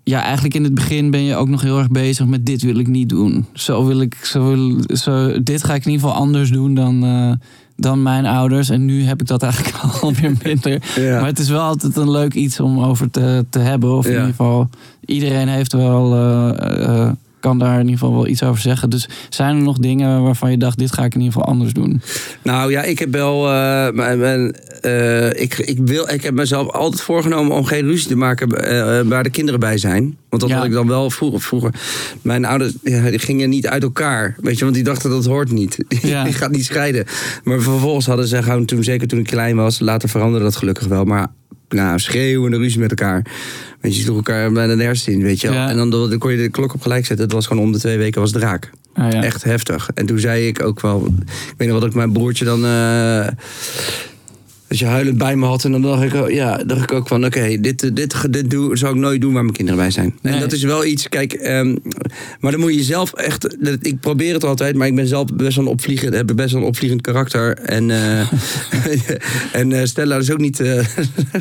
ja, 0.04 0.22
eigenlijk 0.22 0.56
in 0.56 0.64
het 0.64 0.76
begin 0.76 1.12
ben 1.12 1.24
je 1.24 1.36
ook 1.36 1.50
nog 1.50 1.62
heel 1.62 1.78
erg 1.78 1.90
bezig 1.90 2.26
met 2.26 2.46
dit 2.46 2.62
wil 2.62 2.80
ik 2.80 2.88
niet 2.88 3.10
doen. 3.10 3.46
Zo 3.54 3.86
wil 3.86 4.02
ik, 4.02 4.16
zo 4.16 4.48
wil, 4.48 4.80
zo, 4.88 5.44
dit 5.44 5.64
ga 5.64 5.74
ik 5.74 5.86
in 5.86 5.92
ieder 5.92 6.08
geval 6.08 6.22
anders 6.22 6.52
doen 6.52 6.74
dan, 6.74 7.04
dan 7.78 8.02
mijn 8.04 8.26
ouders. 8.26 8.70
En 8.70 8.86
nu 8.86 9.04
heb 9.04 9.22
ik 9.22 9.28
dat 9.28 9.44
eigenlijk 9.44 9.78
alweer 10.02 10.34
minder. 10.44 10.82
Ja. 10.96 11.18
Maar 11.20 11.26
het 11.30 11.40
is 11.40 11.50
wel 11.50 11.62
altijd 11.62 11.96
een 11.96 12.12
leuk 12.12 12.34
iets 12.34 12.60
om 12.60 12.84
over 12.84 13.10
te, 13.12 13.46
te 13.50 13.60
hebben. 13.60 13.98
Of 13.98 14.06
in 14.06 14.12
Ja. 14.12 14.18
ieder 14.18 14.30
geval, 14.32 14.70
iedereen 15.06 15.48
heeft 15.48 15.74
wel, 15.74 16.14
eh, 16.14 17.06
eh, 17.06 17.12
kan 17.40 17.60
daar 17.60 17.74
in 17.74 17.80
ieder 17.86 18.00
geval 18.00 18.14
wel 18.14 18.28
iets 18.28 18.44
over 18.44 18.62
zeggen. 18.62 18.90
Dus 18.90 19.10
zijn 19.30 19.56
er 19.56 19.62
nog 19.62 19.78
dingen 19.78 20.24
waarvan 20.24 20.52
je 20.52 20.58
dacht, 20.58 20.78
dit 20.78 20.92
ga 20.94 21.04
ik 21.04 21.14
in 21.14 21.22
ieder 21.22 21.34
geval 21.34 21.50
anders 21.54 21.74
doen? 21.74 22.02
Nou 22.44 22.72
ja, 22.72 22.84
ik 22.84 23.00
heb 23.00 23.12
wel. 23.12 23.48
eh, 23.48 23.92
mijn, 23.94 24.20
mijn, 24.20 24.56
eh, 24.82 25.42
ik, 25.42 25.58
ik, 25.58 25.78
wil, 25.86 26.10
ik 26.10 26.24
heb 26.24 26.34
mezelf 26.34 26.70
altijd 26.70 27.02
voorgenomen 27.02 27.56
om 27.56 27.66
geen 27.66 27.86
ruzie 27.86 28.08
te 28.08 28.16
maken 28.16 28.50
eh, 28.50 29.02
waar 29.10 29.24
de 29.24 29.30
kinderen 29.30 29.60
bij 29.60 29.78
zijn. 29.78 30.18
Want 30.30 30.42
dat 30.42 30.52
Ja. 30.52 30.58
had 30.58 30.66
ik 30.66 30.72
dan 30.72 30.88
wel 30.88 31.10
vroeger. 31.10 31.42
vroeger. 31.42 31.74
Mijn 32.22 32.46
ouders 32.46 32.74
ja, 32.84 33.10
die 33.10 33.20
gingen 33.20 33.50
niet 33.50 33.68
uit 33.68 33.84
elkaar. 33.84 34.36
Weet 34.42 34.58
je, 34.58 34.64
want 34.64 34.76
die 34.76 34.84
dachten 34.84 35.10
dat 35.10 35.26
hoort 35.26 35.52
niet. 35.52 35.78
Ja. 36.02 36.24
Die 36.24 36.34
gaat 36.34 36.52
niet 36.52 36.66
scheiden. 36.66 37.06
Maar 37.44 37.60
vervolgens 37.62 38.06
hadden 38.06 38.28
ze 38.28 38.44
gewoon 38.44 38.66
toen, 38.66 38.84
zeker 38.84 39.08
toen 39.08 39.20
ik 39.20 39.26
klein 39.26 39.56
was, 39.56 39.80
later 39.80 40.10
veranderde 40.10 40.46
dat 40.46 40.56
gelukkig 40.56 40.88
wel. 40.88 41.04
Maar 41.04 41.28
nou, 41.70 42.00
schreeuwende 42.00 42.58
ruzie 42.58 42.80
met 42.80 42.90
elkaar. 42.90 43.26
Weet 43.82 43.96
je, 43.96 44.02
sloegen 44.02 44.26
elkaar 44.26 44.52
bijna 44.52 44.76
de 44.76 45.12
in, 45.12 45.22
weet 45.22 45.42
je 45.42 45.48
wel. 45.48 45.58
Ja. 45.58 45.70
En 45.70 45.78
dan, 45.78 45.90
dan 45.90 46.18
kon 46.18 46.32
je 46.32 46.38
de 46.38 46.50
klok 46.50 46.74
op 46.74 46.82
gelijk 46.82 47.06
zetten. 47.06 47.26
Het 47.26 47.36
was 47.36 47.48
gewoon 47.48 47.64
om 47.64 47.72
de 47.72 47.80
twee 47.80 47.98
weken 47.98 48.22
was 48.22 48.32
draak. 48.32 48.70
Ah, 48.94 49.12
ja. 49.12 49.24
Echt 49.24 49.44
heftig. 49.44 49.90
En 49.94 50.06
toen 50.06 50.20
zei 50.20 50.48
ik 50.48 50.62
ook 50.62 50.82
wel... 50.82 51.06
Ik 51.28 51.54
weet 51.58 51.68
nog 51.68 51.80
wat 51.80 51.90
ik 51.90 51.96
mijn 51.96 52.12
broertje 52.12 52.46
dan... 52.46 52.66
eh, 52.66 53.28
dat 54.68 54.78
je 54.80 54.86
huilend 54.86 55.18
bij 55.18 55.36
me 55.36 55.46
had. 55.46 55.64
En 55.64 55.72
dan 55.72 55.82
dacht 55.82 56.04
ik, 56.04 56.14
ook- 56.16 56.30
ja, 56.32 56.58
dacht 56.58 56.82
ik 56.84 56.92
ook 56.92 57.08
van... 57.08 57.26
Oké, 57.26 57.58
dit, 57.62 57.96
dit, 57.96 58.16
dit 58.30 58.50
doe, 58.50 58.78
zou 58.78 58.94
ik 58.96 59.00
nooit 59.02 59.22
doen 59.22 59.34
waar 59.34 59.44
mijn 59.44 59.56
kinderen 59.56 59.80
bij 59.80 59.92
zijn. 59.92 60.16
Nee. 60.22 60.34
En 60.34 60.40
dat 60.40 60.52
is 60.52 60.64
wel 60.64 60.86
iets... 60.86 61.10
Kijk, 61.10 61.34
ehm, 61.34 61.76
maar 62.40 62.52
dan 62.52 62.60
moet 62.60 62.74
je 62.76 62.84
zelf 62.84 63.14
echt... 63.14 63.42
dat- 63.60 63.78
Ik 63.82 64.00
probeer 64.00 64.34
het 64.34 64.44
altijd, 64.44 64.76
maar 64.76 64.88
ik 64.88 64.96
ben 64.96 65.08
zelf 65.08 65.26
best 65.34 65.56
wel 65.56 65.66
een 65.66 65.72
opvliegend... 65.72 66.14
Heb 66.14 66.32
best 66.36 66.52
wel 66.52 66.62
een 66.62 66.68
opvliegend 66.68 67.02
karakter. 67.02 67.58
En, 67.58 67.92
eh, 67.92 68.20
en 69.62 69.72
eh, 69.74 69.86
Stella 69.86 70.18
is 70.18 70.32
ook 70.32 70.38
niet... 70.40 70.60
eh, 70.60 70.86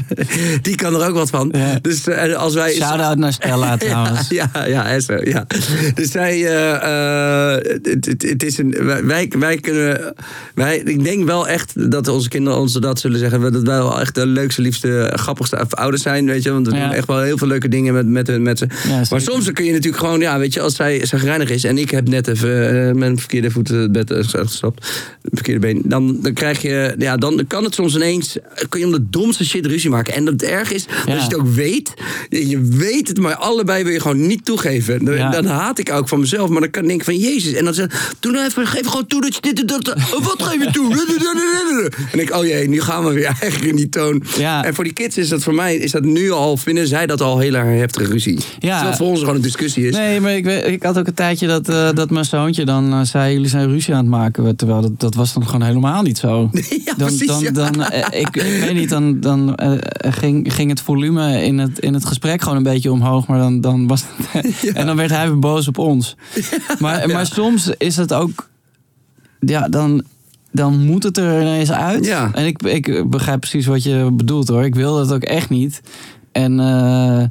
die 0.62 0.74
kan 0.74 0.94
er 1.00 1.08
ook 1.08 1.14
wat 1.14 1.30
van. 1.30 1.48
Ja. 1.56 1.78
Dus 1.82 2.08
als 2.36 2.54
wij... 2.54 2.72
Shout-out 2.72 3.18
naar 3.18 3.32
Stella 3.32 3.76
trouwens. 3.76 4.28
Ja, 4.28 4.50
ja, 4.54 4.64
ja, 4.66 4.88
Esther, 4.90 5.28
ja. 5.28 5.46
Dus 5.94 6.10
zij, 6.10 6.38
het, 6.38 8.04
het, 8.06 8.22
het 8.22 8.42
is 8.42 8.58
een, 8.58 8.76
wij, 9.06 9.32
wij 9.38 9.56
kunnen, 9.56 10.14
wij, 10.54 10.76
ik 10.78 11.04
denk 11.04 11.24
wel 11.26 11.48
echt 11.48 11.90
dat 11.90 12.08
onze 12.08 12.28
kinderen 12.28 12.58
ons 12.58 12.72
dat 12.72 13.00
zullen 13.00 13.15
willen 13.18 13.31
zeggen 13.40 13.52
dat 13.52 13.62
wij 13.62 13.79
wel 13.79 14.00
echt 14.00 14.14
de 14.14 14.26
leukste, 14.26 14.61
liefste, 14.62 15.12
grappigste 15.14 15.57
ouders 15.70 16.02
zijn, 16.02 16.26
weet 16.26 16.42
je. 16.42 16.52
Want 16.52 16.66
we 16.68 16.74
Ja. 16.74 16.83
doen 16.87 16.92
echt 16.96 17.07
wel 17.07 17.20
heel 17.20 17.38
veel 17.38 17.46
leuke 17.46 17.68
dingen 17.68 17.94
met, 17.94 18.07
met, 18.07 18.40
met 18.40 18.59
ze. 18.59 18.66
Ja, 18.88 19.02
maar 19.11 19.20
soms 19.20 19.52
kun 19.52 19.64
je 19.64 19.72
natuurlijk 19.72 20.02
gewoon, 20.02 20.20
ja, 20.20 20.38
weet 20.38 20.55
je, 20.55 20.61
als 20.61 20.74
zij 20.76 21.07
zagrijnig 21.07 21.50
is 21.50 21.64
en 21.64 21.79
ik 21.79 21.90
heb 21.90 22.09
net 22.09 22.29
even 22.29 22.87
eh, 22.88 22.94
mijn 22.94 23.18
verkeerde 23.18 23.50
voet 23.50 23.68
het 23.68 23.92
bed 23.92 24.11
eh, 24.11 24.16
uitgestapt, 24.16 24.87
het 25.22 25.31
verkeerde 25.33 25.61
been, 25.61 25.83
dan, 25.85 26.18
dan 26.20 26.33
krijg 26.33 26.62
je, 26.62 26.94
ja, 26.98 27.16
dan 27.16 27.44
kan 27.48 27.64
het 27.64 27.74
soms 27.74 27.94
ineens, 27.94 28.37
kun 28.68 28.81
je 28.81 28.87
om 28.87 28.92
de 28.92 29.07
domste 29.11 29.44
shit 29.44 29.66
ruzie 29.66 29.90
maken. 29.90 30.14
En 30.14 30.26
het 30.26 30.42
erg 30.42 30.72
is, 30.72 30.87
dat 30.87 31.14
je 31.16 31.22
het 31.22 31.35
ook 31.37 31.48
weet, 31.55 31.94
je, 32.29 32.61
weet 32.61 33.09
het, 33.09 33.18
maar 33.18 33.35
allebei 33.35 33.85
wil 33.85 33.92
je 33.92 34.00
gewoon 34.00 34.26
niet 34.26 34.44
toegeven. 34.44 35.05
Dan, 35.05 35.31
dan 35.31 35.44
haat 35.46 35.79
ik 35.79 35.92
ook 35.92 36.09
van 36.09 36.20
mezelf, 36.20 36.48
maar 36.48 36.61
dan 36.61 36.70
kan 36.70 36.83
ik 36.83 36.88
denken 36.88 37.05
van, 37.07 37.16
jezus, 37.16 37.52
en 37.52 37.64
dan 37.64 37.74
zeg 37.74 38.14
doe 38.20 38.33
nou 38.33 38.46
even, 38.46 38.66
geef 38.66 38.87
gewoon 38.87 39.07
toe 39.07 39.20
dat 39.20 39.35
je 39.35 39.40
dit 39.40 39.61
en 39.61 39.66
dat, 39.66 39.88
oh, 39.88 40.24
wat 40.26 40.42
geef 40.42 40.64
je 40.64 40.70
toe? 40.70 40.94
En 42.12 42.18
ik, 42.20 42.35
oh 42.35 42.44
jee, 42.44 42.68
nu 42.68 42.81
gaan 42.81 43.05
we 43.05 43.06
weer 43.14 43.25
eigenlijk 43.40 43.64
in 43.64 43.77
die 43.77 43.88
toon. 43.88 44.23
Ja. 44.38 44.64
En 44.64 44.75
voor 44.75 44.85
die 44.85 44.92
kids 44.92 45.16
is 45.19 45.29
dat 45.29 45.42
voor 45.42 45.55
mij, 45.55 45.77
is 45.77 45.90
dat 45.90 46.05
nu 46.05 46.31
al, 46.31 46.57
vinden 46.57 46.87
zij 46.87 47.07
dat 47.07 47.21
al 47.21 47.38
heel 47.38 47.55
erg 47.55 47.79
heftige 47.79 48.12
ruzie. 48.12 48.35
Ja. 48.35 48.42
Terwijl 48.59 48.87
het 48.87 48.97
voor 48.97 49.07
ons 49.07 49.21
gewoon 49.21 49.35
een 49.35 49.40
discussie 49.40 49.87
is. 49.87 49.97
Nee, 49.97 50.21
maar 50.21 50.37
ik, 50.37 50.45
weet- 50.45 50.66
ik 50.66 50.83
had 50.83 50.99
ook 50.99 51.07
een 51.07 51.14
tijdje 51.14 51.47
dat, 51.47 51.69
eh, 51.69 51.88
dat 51.95 52.11
mijn 52.11 52.25
zoontje 52.25 52.64
dan 52.64 52.92
eh, 52.92 53.01
zei... 53.03 53.33
jullie 53.33 53.49
zijn 53.49 53.69
ruzie 53.69 53.95
aan 53.95 54.01
het 54.01 54.09
maken. 54.09 54.57
Terwijl 54.57 54.81
dat, 54.81 55.01
dat 55.01 55.14
was 55.14 55.33
dan 55.33 55.47
gewoon 55.47 55.62
helemaal 55.62 56.03
niet 56.03 56.19
zo. 56.19 56.51
Ja, 56.85 56.95
dan, 56.95 57.07
precies, 57.07 57.27
dan, 57.27 57.40
ja. 57.42 57.51
dan, 57.51 57.83
eh, 57.83 58.21
ik, 58.21 58.37
ik 58.37 58.61
weet 58.62 58.75
niet, 58.75 58.88
dan, 58.88 59.21
dan 59.21 59.59
ging, 59.99 60.55
ging 60.55 60.71
het 60.71 60.81
volume 60.81 61.42
in 61.42 61.59
het, 61.59 61.79
in 61.79 61.95
het 61.95 62.05
gesprek 62.05 62.42
gewoon 62.42 62.57
een 62.57 62.62
beetje 62.62 62.92
omhoog. 62.92 63.27
Maar 63.27 63.38
dan, 63.38 63.61
dan 63.61 63.87
was 63.87 64.03
het, 64.07 64.75
En 64.77 64.87
dan 64.87 64.97
werd 64.97 65.11
hij 65.11 65.27
weer 65.29 65.38
boos 65.38 65.69
op 65.69 65.79
ons. 65.79 66.16
maar, 66.79 67.09
maar 67.09 67.27
soms 67.27 67.71
is 67.79 67.97
het 67.97 68.12
ook... 68.12 68.49
Ja, 69.40 69.69
dan, 69.69 70.03
dan 70.57 70.85
moet 70.85 71.03
het 71.03 71.16
er 71.19 71.40
ineens 71.40 71.73
uit. 71.73 72.05
Ja. 72.05 72.31
En 72.33 72.47
ik, 72.47 72.62
ik 72.62 73.11
begrijp 73.11 73.40
precies 73.40 73.66
wat 73.66 73.83
je 73.83 74.11
bedoelt 74.12 74.49
hoor. 74.49 74.64
Ik 74.64 74.75
wil 74.75 74.97
dat 74.97 75.12
ook 75.12 75.23
echt 75.23 75.51
niet. 75.51 75.81
En 76.33 76.61
eh, 76.61 77.25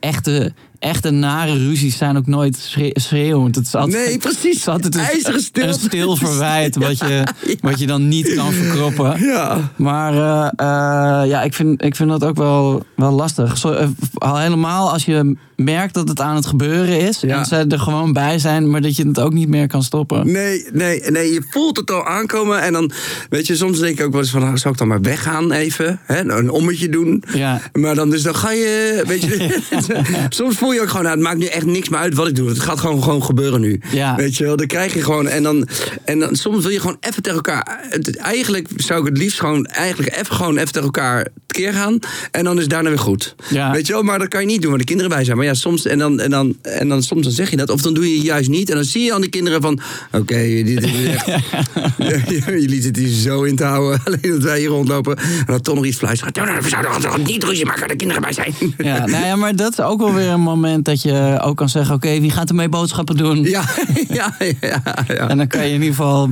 echte, 0.00 0.52
echte 0.86 1.10
nare 1.10 1.52
ruzies 1.52 1.96
zijn 1.96 2.16
ook 2.16 2.26
nooit 2.26 2.56
schre- 2.56 2.90
schreeuwend. 2.92 3.54
Het 3.54 3.66
is 3.66 3.74
altijd, 3.74 4.06
Nee, 4.06 4.18
precies. 4.18 4.42
Het 4.42 4.56
is 4.56 4.68
altijd 4.68 4.94
een, 4.94 5.62
een 5.62 5.74
stil 5.74 6.16
verwijt 6.26 6.76
wat 6.76 6.98
je, 6.98 7.26
wat 7.60 7.78
je 7.78 7.86
dan 7.86 8.08
niet 8.08 8.34
kan 8.34 8.52
verkroppen. 8.52 9.20
Ja. 9.20 9.70
Maar 9.76 10.12
eh, 10.12 10.46
eh, 10.56 11.28
ja, 11.28 11.42
ik 11.42 11.54
vind, 11.54 11.84
ik 11.84 11.96
vind 11.96 12.10
dat 12.10 12.24
ook 12.24 12.36
wel, 12.36 12.84
wel 12.96 13.12
lastig. 13.12 13.58
Zo, 13.58 13.72
eh, 13.72 13.88
al 14.14 14.38
helemaal 14.38 14.92
als 14.92 15.04
je 15.04 15.36
merkt 15.56 15.94
dat 15.94 16.08
het 16.08 16.20
aan 16.20 16.34
het 16.34 16.46
gebeuren 16.46 17.00
is. 17.00 17.20
Ja. 17.20 17.38
En 17.38 17.44
ze 17.44 17.56
er 17.68 17.78
gewoon 17.78 18.12
bij 18.12 18.38
zijn, 18.38 18.70
maar 18.70 18.80
dat 18.80 18.96
je 18.96 19.06
het 19.06 19.20
ook 19.20 19.32
niet 19.32 19.48
meer 19.48 19.66
kan 19.66 19.82
stoppen. 19.82 20.32
Nee, 20.32 20.66
nee, 20.72 21.00
nee, 21.10 21.32
je 21.32 21.46
voelt 21.50 21.76
het 21.76 21.90
al 21.90 22.06
aankomen. 22.06 22.62
En 22.62 22.72
dan, 22.72 22.90
weet 23.28 23.46
je, 23.46 23.56
soms 23.56 23.78
denk 23.78 23.98
ik 23.98 24.04
ook 24.04 24.12
wel 24.12 24.20
eens 24.20 24.30
van, 24.30 24.40
nou, 24.40 24.58
zou 24.58 24.72
ik 24.72 24.78
dan 24.78 24.88
maar 24.88 25.00
weggaan 25.00 25.52
even? 25.52 26.00
Hè? 26.02 26.30
Een 26.30 26.50
ommetje 26.50 26.88
doen. 26.88 27.24
Ja. 27.34 27.60
Maar 27.72 27.94
dan, 27.94 28.10
dus 28.10 28.22
dan 28.22 28.34
ga 28.34 28.50
je, 28.50 29.02
weet 29.06 29.22
je, 29.22 29.60
soms 30.28 30.56
voel 30.56 30.72
je 30.72 30.75
ook 30.80 30.88
gewoon, 30.88 31.06
het 31.06 31.20
maakt 31.20 31.38
nu 31.38 31.46
echt 31.46 31.66
niks 31.66 31.88
meer 31.88 31.98
uit 32.00 32.14
wat 32.14 32.28
ik 32.28 32.34
doe. 32.36 32.48
Het 32.48 32.60
gaat 32.60 32.80
gewoon, 32.80 33.02
gewoon 33.02 33.22
gebeuren 33.24 33.60
nu. 33.60 33.80
Ja. 33.92 34.16
Weet 34.16 34.36
je 34.36 34.44
wel, 34.44 34.56
dan 34.56 34.66
krijg 34.66 34.94
je 34.94 35.02
gewoon, 35.02 35.28
en 35.28 35.42
dan, 35.42 35.68
en 36.04 36.18
dan 36.18 36.36
soms 36.36 36.62
wil 36.62 36.72
je 36.72 36.80
gewoon 36.80 36.96
even 37.00 37.22
tegen 37.22 37.36
elkaar, 37.38 37.80
het- 37.88 38.16
eigenlijk 38.16 38.68
zou 38.76 39.00
ik 39.00 39.06
het 39.06 39.18
liefst 39.18 39.38
gewoon, 39.40 39.64
eigenlijk 39.66 40.16
even 40.16 40.34
gewoon 40.34 40.56
even 40.56 40.66
tegen 40.72 40.82
elkaar 40.82 41.26
keer 41.46 41.72
gaan. 41.72 41.98
En 42.30 42.44
dan 42.44 42.54
is 42.54 42.60
het 42.60 42.70
daarna 42.70 42.88
weer 42.88 42.98
goed. 42.98 43.34
Ja. 43.48 43.72
Weet 43.72 43.86
je 43.86 43.92
wel, 43.92 44.02
maar 44.02 44.18
dat 44.18 44.28
kan 44.28 44.40
je 44.40 44.46
niet 44.46 44.60
doen, 44.60 44.70
waar 44.70 44.78
de 44.78 44.84
kinderen 44.84 45.10
bij 45.12 45.24
zijn. 45.24 45.36
Maar 45.36 45.46
ja, 45.46 45.54
soms, 45.54 45.86
en 45.86 45.98
dan, 45.98 46.20
en 46.20 46.30
dan, 46.30 46.56
en 46.62 46.88
dan 46.88 47.02
soms 47.02 47.22
dan 47.22 47.32
zeg 47.32 47.50
je 47.50 47.56
dat, 47.56 47.70
of 47.70 47.82
dan 47.82 47.94
doe 47.94 48.08
je 48.10 48.16
het 48.16 48.26
juist 48.26 48.48
niet. 48.48 48.68
En 48.70 48.74
dan 48.74 48.84
zie 48.84 49.02
je 49.02 49.14
aan 49.14 49.20
die 49.20 49.30
kinderen 49.30 49.60
van, 49.62 49.80
oké, 50.12 50.36
dit 50.64 50.82
is 50.84 51.04
echt, 51.04 51.26
jullie 52.46 52.82
zitten 52.82 53.02
hier 53.02 53.12
zo 53.14 53.42
in 53.42 53.56
te 53.56 53.64
houden. 53.64 54.00
Alleen 54.04 54.20
dat 54.22 54.42
wij 54.42 54.58
hier 54.58 54.68
rondlopen. 54.68 55.16
En 55.16 55.44
dan 55.46 55.60
toch 55.60 55.74
nog 55.74 55.84
iets 55.84 55.96
fluisteren. 55.96 56.32
Nou, 56.36 56.46
nou, 56.46 56.62
We 56.62 56.68
zouden 56.68 57.22
niet 57.26 57.44
ruzie 57.44 57.64
maken, 57.66 57.88
de 57.88 57.96
kinderen 57.96 58.22
bij 58.22 58.32
zijn. 58.32 58.54
Ja, 58.78 59.06
nou 59.06 59.24
ja, 59.24 59.36
maar 59.36 59.56
dat 59.56 59.72
is 59.72 59.80
ook 59.80 60.00
wel 60.00 60.14
weer 60.14 60.28
een 60.28 60.40
moment 60.40 60.55
dat 60.82 61.02
je 61.02 61.38
ook 61.42 61.56
kan 61.56 61.68
zeggen: 61.68 61.94
oké, 61.94 62.20
wie 62.20 62.30
gaat 62.30 62.48
er 62.48 62.54
mee 62.54 62.68
boodschappen 62.68 63.16
doen? 63.16 63.42
Ja, 63.42 63.64
ja, 64.08 64.34
ja, 64.60 64.82
ja. 65.08 65.28
En 65.28 65.36
dan 65.36 65.46
kan 65.46 65.60
je 65.60 65.66
in 65.68 65.82
ieder 65.82 65.88
geval. 65.88 66.30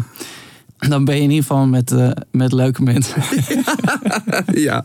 Dan 0.78 1.04
ben 1.04 1.14
je 1.16 1.22
in 1.22 1.30
ieder 1.30 1.44
geval 1.44 1.66
met, 1.66 1.92
eh, 1.92 2.10
met 2.30 2.52
leuke 2.52 2.82
mensen. 2.82 3.22
ja. 4.68 4.84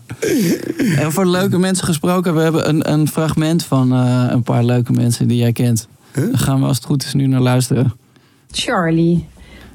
En 0.95 1.11
voor 1.11 1.25
leuke 1.25 1.59
mensen 1.59 1.85
gesproken, 1.85 2.35
we 2.35 2.41
hebben 2.41 2.69
een, 2.69 2.91
een 2.91 3.07
fragment 3.07 3.63
van 3.63 3.93
eh, 3.93 4.25
een 4.29 4.43
paar 4.43 4.63
leuke 4.63 4.91
mensen 4.91 5.27
die 5.27 5.37
jij 5.37 5.51
kent. 5.51 5.87
Daar 6.11 6.27
gaan 6.31 6.59
we 6.59 6.65
als 6.65 6.77
het 6.77 6.85
goed 6.85 7.03
is 7.03 7.13
nu 7.13 7.27
naar 7.27 7.41
luisteren. 7.41 7.93
Charlie, 8.51 9.27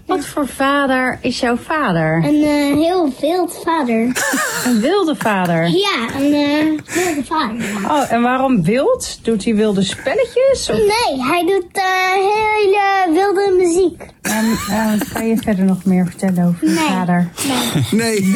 wat 0.06 0.26
voor 0.26 0.46
vader 0.48 1.18
is 1.20 1.40
jouw 1.40 1.56
vader? 1.56 2.16
Een 2.24 2.42
eh, 2.42 2.76
heel 2.84 3.12
wild 3.20 3.60
vader. 3.64 4.12
Een 4.66 4.80
wilde 4.80 5.14
vader. 5.16 5.68
Ja, 5.68 6.08
een 6.16 6.32
eh, 6.34 6.94
wilde 6.94 7.24
vader. 7.24 7.56
ja. 7.82 7.94
Oh, 7.96 8.12
en 8.12 8.22
waarom 8.22 8.62
wild? 8.62 9.18
Doet 9.22 9.44
hij 9.44 9.54
wilde 9.54 9.82
spelletjes? 9.82 10.70
Of, 10.70 10.76
Nee, 10.76 11.22
hij 11.26 11.44
doet 11.46 11.66
eh, 11.72 11.82
hele 12.12 13.12
wilde 13.12 13.54
muziek. 13.58 14.02
en, 14.22 14.98
kan 15.12 15.28
je 15.28 15.36
verder 15.36 15.64
nog 15.64 15.84
meer 15.84 16.06
vertellen 16.06 16.44
over 16.48 16.68
je 16.68 16.74
Nee. 16.74 16.88
vader? 16.88 17.30
Nee. 17.90 18.00
Nee. 18.22 18.34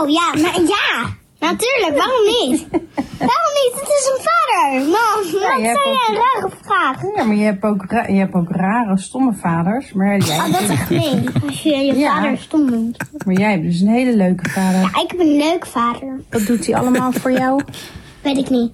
Oh 0.00 0.08
ja, 0.10 0.30
maar 0.42 0.60
ja. 0.66 1.14
Natuurlijk, 1.50 1.96
waarom 1.96 2.24
niet? 2.24 2.66
Waarom 3.30 3.52
niet? 3.62 3.72
Het 3.80 3.88
is 3.88 4.10
een 4.14 4.22
vader. 4.28 4.80
Mam, 4.80 5.32
wat 5.32 5.42
zijn 5.42 5.60
jij 5.62 5.70
een 6.08 6.14
rare 6.14 6.50
vraag? 6.62 7.02
Ja, 7.16 7.24
maar 7.24 7.36
je 7.36 7.44
hebt 7.44 7.62
ook, 7.62 7.84
je 7.90 8.12
hebt 8.18 8.34
ook 8.34 8.50
rare, 8.50 8.98
stomme 8.98 9.32
vaders. 9.40 9.92
Maar 9.92 10.16
jij, 10.18 10.36
Oh, 10.36 10.52
dat 10.52 10.60
is 10.60 10.68
echt 10.68 10.90
nee. 10.90 11.24
Als 11.46 11.62
je 11.62 11.76
je 11.76 11.94
Ja. 11.98 12.14
vader 12.14 12.38
stom 12.38 12.70
noemt. 12.70 12.96
maar 13.26 13.34
jij 13.34 13.50
hebt 13.50 13.62
dus 13.62 13.80
een 13.80 13.88
hele 13.88 14.16
leuke 14.16 14.50
vader. 14.50 14.80
Ja, 14.80 14.86
ik 15.02 15.10
heb 15.10 15.20
een 15.20 15.36
leuk 15.36 15.66
vader. 15.66 16.20
Wat 16.30 16.46
doet 16.46 16.66
hij 16.66 16.76
allemaal 16.76 17.12
voor 17.12 17.32
jou? 17.32 17.62
Weet 18.22 18.36
ik 18.38 18.50
niet. 18.50 18.72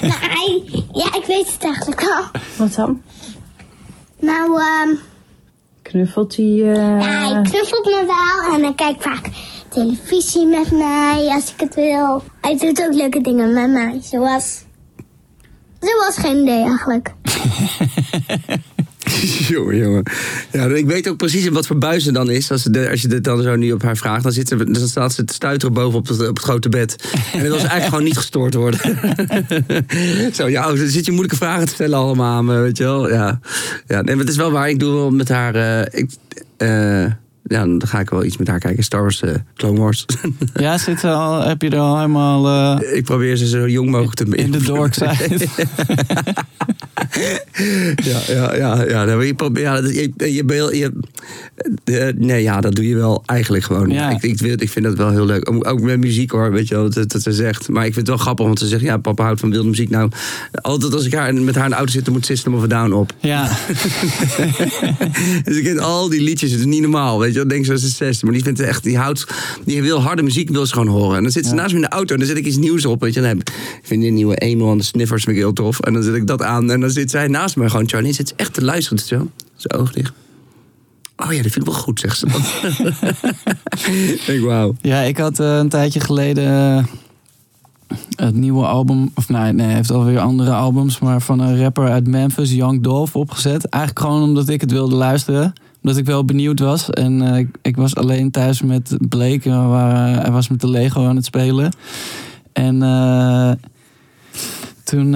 Nou, 0.00 0.62
ja, 0.92 1.06
ik 1.14 1.24
weet 1.26 1.52
het 1.52 1.64
eigenlijk 1.64 2.00
wel. 2.00 2.22
Wat 2.56 2.74
dan? 2.74 3.02
Nou, 4.18 4.60
ehm 4.60 4.94
Knuffelt 5.82 6.36
hij... 6.36 6.44
eh, 6.46 7.00
ja, 7.00 7.32
hij 7.32 7.42
knuffelt 7.42 7.84
me 7.84 8.04
wel 8.06 8.54
en 8.54 8.62
hij 8.62 8.74
kijkt 8.74 9.02
vaak 9.02 9.28
televisie 9.70 10.46
met 10.46 10.70
mij 10.70 11.28
als 11.34 11.52
ik 11.52 11.60
het 11.60 11.74
wil. 11.74 12.22
Hij 12.40 12.56
doet 12.58 12.82
ook 12.82 12.94
leuke 12.94 13.20
dingen 13.20 13.52
met 13.52 13.70
mij, 13.70 14.00
zoals... 14.02 14.62
Zoals 15.80 16.16
geen 16.16 16.42
idee 16.42 16.64
eigenlijk. 16.64 17.12
jongen, 19.48 19.76
jongen. 19.76 20.02
Ja, 20.52 20.66
ik 20.66 20.86
weet 20.86 21.08
ook 21.08 21.16
precies 21.16 21.48
wat 21.48 21.66
voor 21.66 21.78
buis 21.78 22.06
er 22.06 22.12
dan 22.12 22.30
is. 22.30 22.50
Als, 22.50 22.62
ze 22.62 22.88
als 22.90 23.02
je 23.02 23.08
dit 23.08 23.24
dan 23.24 23.42
zo 23.42 23.56
nu 23.56 23.72
op 23.72 23.82
haar 23.82 23.96
vraagt, 23.96 24.22
dan, 24.22 24.32
zit 24.32 24.48
ze, 24.48 24.56
dan 24.56 24.88
staat 24.88 25.12
ze 25.12 25.24
te 25.24 25.34
stuiteren 25.34 25.74
boven 25.74 25.98
op 25.98 26.08
het, 26.08 26.38
grote 26.38 26.68
bed. 26.68 26.96
En 27.32 27.38
dat 27.42 27.48
was 27.48 27.58
eigenlijk 27.58 27.84
gewoon 27.84 28.04
niet 28.04 28.16
gestoord 28.16 28.54
worden. 28.54 28.80
zo, 30.34 30.48
ja, 30.48 30.66
dan 30.66 30.88
zit 30.88 31.04
je 31.04 31.10
moeilijke 31.10 31.36
vragen 31.36 31.66
te 31.66 31.72
stellen 31.72 31.98
allemaal 31.98 32.44
weet 32.44 32.76
je 32.76 32.84
wel. 32.84 33.10
Ja, 33.10 33.40
ja 33.86 34.02
nee, 34.02 34.14
maar 34.14 34.24
het 34.24 34.32
is 34.32 34.36
wel 34.36 34.50
waar. 34.50 34.68
Ik 34.68 34.78
doe 34.78 34.92
wel 34.92 35.10
met 35.10 35.28
haar... 35.28 35.54
eh, 35.54 36.00
ik, 36.00 36.10
eh, 36.56 37.04
ja, 37.44 37.64
dan 37.64 37.82
ga 37.86 38.00
ik 38.00 38.10
wel 38.10 38.24
iets 38.24 38.36
met 38.36 38.48
haar 38.48 38.58
kijken. 38.58 38.84
Star 38.84 39.00
Wars, 39.00 39.20
eh, 39.22 39.34
Clone 39.56 39.80
Wars. 39.80 40.06
Ja, 40.54 40.78
zit 40.78 41.02
er 41.02 41.10
al, 41.10 41.42
heb 41.42 41.62
je 41.62 41.70
er 41.70 41.78
al 41.78 41.96
helemaal 41.96 42.78
eh, 42.80 42.96
ik 42.96 43.04
probeer 43.04 43.36
ze 43.36 43.46
zo 43.46 43.68
jong 43.68 43.90
mogelijk 43.90 44.14
te 44.16 44.24
in 44.36 44.50
de 44.50 44.62
dork 44.62 44.94
side? 44.94 45.46
Ja, 48.04 48.20
ja, 48.26 48.54
ja. 48.54 48.82
ja, 48.84 49.20
je, 49.20 49.34
probeert- 49.34 49.66
ja 49.66 49.80
dat- 49.80 49.94
je, 49.94 50.12
je, 50.16 50.44
je, 50.44 50.92
je- 51.84 52.14
nee, 52.16 52.42
ja, 52.42 52.60
dat 52.60 52.74
doe 52.74 52.88
je 52.88 52.94
wel 52.96 53.22
eigenlijk 53.26 53.64
gewoon. 53.64 53.90
Ja. 53.90 54.10
Ik, 54.10 54.22
ik, 54.22 54.36
vind- 54.38 54.62
ik 54.62 54.70
vind 54.70 54.84
dat 54.84 54.96
wel 54.96 55.10
heel 55.10 55.24
leuk. 55.26 55.50
Ook- 55.50 55.80
met 55.80 55.98
muziek 56.00 56.30
hoor, 56.30 56.52
weet 56.52 56.68
je 56.68 56.74
wel, 56.74 56.90
dat, 56.90 57.10
dat 57.10 57.22
ze 57.22 57.32
zegt. 57.32 57.68
Maar 57.68 57.86
ik 57.86 57.94
vind 57.94 58.06
het 58.06 58.16
wel 58.16 58.24
grappig, 58.24 58.46
want 58.46 58.58
ze 58.58 58.66
zegt, 58.66 58.82
ja, 58.82 58.96
papa 58.96 59.22
houdt 59.24 59.40
van 59.40 59.50
wilde 59.50 59.68
muziek. 59.68 59.90
Nou, 59.90 60.10
altijd 60.52 60.94
als 60.94 61.04
ik 61.04 61.14
haar, 61.14 61.34
met 61.34 61.54
haar 61.54 61.64
in 61.64 61.70
de 61.70 61.76
auto 61.76 61.92
zit, 61.92 62.04
dan 62.04 62.14
moet 62.14 62.26
System 62.26 62.54
of 62.54 62.62
a 62.62 62.66
Down 62.66 62.92
op. 62.92 63.12
Ja, 63.20 63.48
dus 65.44 65.56
ik 65.56 65.64
kent 65.64 65.78
al 65.80 66.08
die 66.08 66.22
liedjes, 66.22 66.50
het 66.50 66.60
is 66.60 66.66
niet 66.66 66.80
normaal, 66.80 67.18
weet 67.18 67.29
je 67.32 67.38
wel. 67.38 67.48
Denk 67.48 67.64
ze 67.64 67.72
is 67.72 67.96
16, 67.96 68.26
maar 68.26 68.36
die 68.36 68.44
vindt 68.44 68.60
echt, 68.60 68.82
die 68.82 68.98
houdt, 68.98 69.26
die 69.64 69.82
wil 69.82 70.00
harde 70.00 70.22
muziek, 70.22 70.50
wil 70.50 70.66
ze 70.66 70.72
gewoon 70.72 70.88
horen. 70.88 71.16
En 71.16 71.22
dan 71.22 71.32
zit 71.32 71.46
ze 71.46 71.54
naast 71.54 71.70
me 71.70 71.76
in 71.76 71.82
de 71.82 71.88
auto 71.88 72.12
en 72.12 72.18
dan 72.18 72.28
zet 72.28 72.36
ik 72.36 72.46
iets 72.46 72.56
nieuws 72.56 72.86
op, 72.86 73.00
weet 73.00 73.14
je. 73.14 73.20
Dan 73.20 73.28
heb, 73.28 73.38
ik 73.48 73.80
vind 73.82 74.02
die 74.02 74.10
nieuwe 74.10 74.36
Emo 74.36 74.72
en 74.72 74.78
de 74.78 74.84
Sniffers 74.84 75.24
vind 75.24 75.36
ik 75.36 75.42
heel 75.42 75.52
tof. 75.52 75.80
En 75.80 75.92
dan 75.92 76.02
zet 76.02 76.14
ik 76.14 76.26
dat 76.26 76.42
aan 76.42 76.70
en 76.70 76.80
dan 76.80 76.90
zit 76.90 77.10
zij 77.10 77.28
naast 77.28 77.56
me 77.56 77.70
gewoon, 77.70 77.88
Charlie, 77.88 78.12
zit 78.12 78.28
ze 78.28 78.34
echt 78.36 78.54
te 78.54 78.64
luisteren, 78.64 78.98
zo, 78.98 79.30
zijn 79.56 79.80
oog 79.80 79.92
dicht. 79.92 80.12
Oh 81.16 81.32
ja, 81.32 81.42
dat 81.42 81.52
vind 81.52 81.66
ik 81.66 81.72
wel 81.72 81.80
goed, 81.80 82.00
zegt 82.00 82.18
ze 82.18 82.26
dan. 82.26 82.42
ik 84.36 84.42
wauw. 84.42 84.74
ja 84.80 85.00
ik 85.00 85.18
had 85.18 85.40
eh, 85.40 85.56
een 85.56 85.68
tijdje 85.68 86.00
geleden 86.00 86.44
eh, 86.44 86.84
het 88.14 88.34
nieuwe 88.34 88.66
album, 88.66 89.10
of 89.14 89.28
nee, 89.28 89.52
nee, 89.52 89.66
hij 89.66 89.74
heeft 89.74 89.90
alweer 89.90 90.18
andere 90.18 90.52
albums, 90.52 90.98
maar 90.98 91.22
van 91.22 91.40
een 91.40 91.62
rapper 91.62 91.88
uit 91.88 92.06
Memphis, 92.06 92.52
Young 92.52 92.82
Dolph, 92.82 93.16
opgezet. 93.16 93.64
Eigenlijk 93.68 94.04
gewoon 94.06 94.22
omdat 94.22 94.48
ik 94.48 94.60
het 94.60 94.70
wilde 94.70 94.94
luisteren. 94.94 95.52
Omdat 95.82 95.98
ik 95.98 96.04
wel 96.06 96.24
benieuwd 96.24 96.60
was. 96.60 96.90
En 96.90 97.22
eh, 97.34 97.46
ik, 97.62 97.76
was 97.76 97.94
alleen 97.94 98.30
thuis 98.30 98.62
met 98.62 98.96
Blake. 99.08 99.50
en 99.50 99.62
we 99.62 99.68
waren- 99.68 100.20
hij 100.20 100.30
was 100.30 100.48
met 100.48 100.60
de 100.60 100.68
Lego 100.70 101.06
aan 101.06 101.16
het 101.16 101.24
spelen. 101.24 101.72
En 102.52 102.82
eh, 102.82 103.52
toen, 104.84 105.14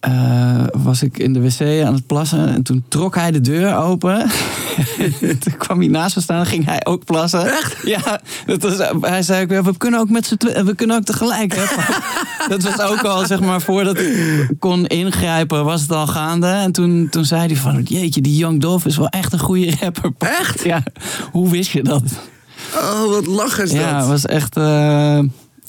eh, 0.00 0.40
eh, 0.60 0.66
was 0.82 1.02
ik 1.02 1.18
in 1.18 1.32
de 1.32 1.40
wc 1.40 1.84
aan 1.86 1.94
het 1.94 2.06
plassen. 2.06 2.48
En 2.48 2.62
toen 2.62 2.84
trok 2.88 3.14
hij 3.14 3.30
de 3.30 3.40
deur 3.40 3.76
open. 3.76 4.30
toen 5.40 5.56
kwam 5.58 5.78
hij 5.78 5.88
naast 5.88 6.16
me 6.16 6.22
staan 6.22 6.38
en 6.38 6.46
ging 6.46 6.64
hij 6.64 6.86
ook 6.86 7.04
plassen. 7.04 7.46
Echt? 7.46 7.76
Ja. 7.84 8.20
Dat 8.46 8.62
was, 8.62 8.88
hij 9.00 9.22
zei 9.22 9.42
ook, 9.42 9.64
we 9.64 9.76
kunnen 9.76 10.00
ook 10.00 10.10
met 10.10 10.26
z'n 10.26 10.64
we 10.64 10.74
kunnen 10.74 10.96
ook 10.96 11.04
tegelijk. 11.04 11.54
Hè? 11.56 11.64
dat 12.56 12.62
was 12.62 12.80
ook 12.80 13.02
al, 13.02 13.26
zeg 13.26 13.40
maar, 13.40 13.60
voordat 13.60 13.98
ik 13.98 14.48
kon 14.58 14.86
ingrijpen, 14.86 15.64
was 15.64 15.80
het 15.80 15.92
al 15.92 16.06
gaande. 16.06 16.46
En 16.46 16.72
toen, 16.72 17.08
toen 17.10 17.24
zei 17.24 17.46
hij 17.46 17.56
van, 17.56 17.82
jeetje, 17.82 18.20
die 18.20 18.36
Young 18.36 18.60
Dolph 18.60 18.86
is 18.86 18.96
wel 18.96 19.08
echt 19.08 19.32
een 19.32 19.38
goede 19.38 19.76
rapper. 19.80 20.12
Echt? 20.18 20.64
Ja. 20.64 20.82
Hoe 21.32 21.50
wist 21.50 21.70
je 21.70 21.82
dat? 21.82 22.02
Oh, 22.76 23.10
wat 23.10 23.26
lachen 23.26 23.64
is 23.64 23.70
Ja, 23.70 23.90
dat. 23.90 24.00
het 24.00 24.08
was 24.08 24.26
echt, 24.26 24.56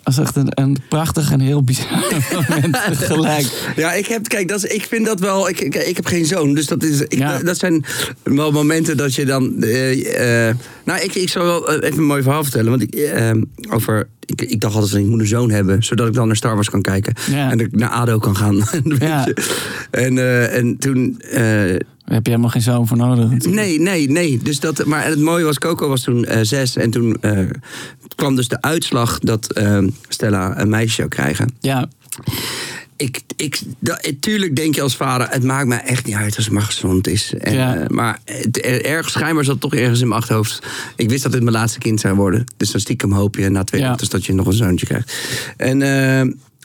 eh, 0.04 0.16
was 0.16 0.18
echt 0.20 0.36
een, 0.36 0.48
een 0.50 0.78
prachtig 0.90 1.32
en 1.32 1.40
heel 1.40 1.64
bizar 1.64 1.88
moment 2.50 2.74
tegelijk. 3.00 3.74
Ja, 3.76 3.94
ik 3.94 4.06
heb, 4.06 4.28
kijk, 4.28 4.48
dat 4.48 4.64
is, 4.64 4.72
ik 4.72 4.84
vind 4.86 5.06
dat 5.06 5.20
wel. 5.20 5.50
Ik, 5.50 5.60
ik, 5.60 5.76
ik 5.76 5.96
heb 5.96 6.06
geen 6.06 6.26
zoon, 6.26 6.54
dus 6.54 6.66
dat, 6.66 6.84
is, 6.84 7.02
ik, 7.02 7.14
Ja. 7.14 7.40
dat 7.40 7.58
zijn 7.58 7.86
wel 8.24 8.52
momenten 8.52 8.98
dat 8.98 9.16
je 9.16 9.26
dan. 9.26 9.64
eh, 9.64 10.48
eh, 10.50 10.56
nou, 10.86 11.00
ik, 11.02 11.16
ik 11.16 11.30
zal 11.30 11.44
wel 11.44 11.72
even 11.82 11.98
een 11.98 12.04
mooi 12.06 12.22
verhaal 12.24 12.44
vertellen. 12.44 12.70
Want 12.70 12.82
ik, 12.82 12.94
eh, 12.96 13.32
over, 13.70 14.08
ik, 14.26 14.42
ik 14.42 14.60
dacht 14.62 14.76
altijd, 14.76 14.94
ik 15.04 15.10
moet 15.10 15.20
een 15.20 15.28
zoon 15.28 15.50
hebben, 15.52 15.84
zodat 15.84 16.08
ik 16.08 16.14
dan 16.14 16.28
naar 16.28 16.36
Star 16.36 16.54
Wars 16.56 16.70
kan 16.70 16.82
kijken. 16.82 17.14
Ja. 17.32 17.52
En 17.52 17.58
dat 17.58 17.68
ik 17.68 17.76
naar 17.76 17.90
ADO 17.90 18.18
kan 18.18 18.36
gaan. 18.36 18.64
Ja. 19.00 19.28
En, 19.92 20.18
eh, 20.18 20.56
en 20.58 20.78
toen. 20.78 21.22
Daar 22.12 22.20
heb 22.20 22.30
je 22.30 22.36
helemaal 22.38 22.62
geen 22.62 22.74
zoon 22.74 22.88
voor 22.88 22.98
nodig. 22.98 23.30
natuurlijk. 23.30 23.56
Nee, 23.68 23.80
nee, 23.80 24.10
nee. 24.10 24.40
Dus 24.44 24.60
dat, 24.60 24.86
maar 24.86 25.06
het 25.06 25.20
mooie 25.20 25.44
was, 25.44 25.58
Coco 25.58 25.88
was 25.88 26.02
toen 26.02 26.26
eh, 26.26 26.40
zes. 26.42 26.76
En 26.76 26.90
toen 26.92 27.18
eh, 27.22 27.40
kwam 28.16 28.36
dus 28.36 28.48
de 28.48 28.62
uitslag 28.62 29.20
dat 29.20 29.52
eh, 29.52 29.84
Stella 30.08 30.60
een 30.60 30.70
meisje 30.70 30.96
zou 30.96 31.08
krijgen. 31.08 31.50
Ja, 31.60 31.90
Ik, 32.96 33.22
ik, 33.36 33.62
dat, 33.80 34.12
tuurlijk 34.20 34.56
denk 34.56 34.76
je 34.76 34.82
als 34.82 34.96
vader, 34.96 35.28
het 35.30 35.44
maakt 35.44 35.68
mij 35.68 35.82
echt 35.84 36.06
niet 36.06 36.16
uit 36.16 36.36
als 36.36 36.46
het 36.46 36.54
maar 36.54 36.64
gezond 36.64 37.08
is. 37.08 37.34
En, 37.38 37.54
Ja. 37.54 37.86
maar 37.88 38.20
het, 38.26 38.66
er- 38.66 38.86
ergens, 38.86 39.14
schijnbaar 39.14 39.44
zat 39.46 39.60
toch 39.62 39.76
ergens 39.76 40.02
in 40.02 40.08
mijn 40.08 40.20
achterhoofd. 40.20 40.60
Ik 40.96 41.10
wist 41.10 41.24
dat 41.24 41.32
dit 41.32 41.42
mijn 41.44 41.56
laatste 41.56 41.80
kind 41.80 42.00
zou 42.00 42.16
worden. 42.16 42.44
Dus 42.58 42.72
dan 42.72 42.82
stiekem 42.82 43.12
hoop 43.14 43.36
je 43.36 43.50
na 43.50 43.64
twee 43.64 43.82
Ja. 43.82 43.86
minuten 43.88 44.10
dat 44.10 44.26
je 44.26 44.34
nog 44.34 44.46
een 44.46 44.54
zoontje 44.54 44.86
krijgt. 44.86 45.14
En, 45.58 45.82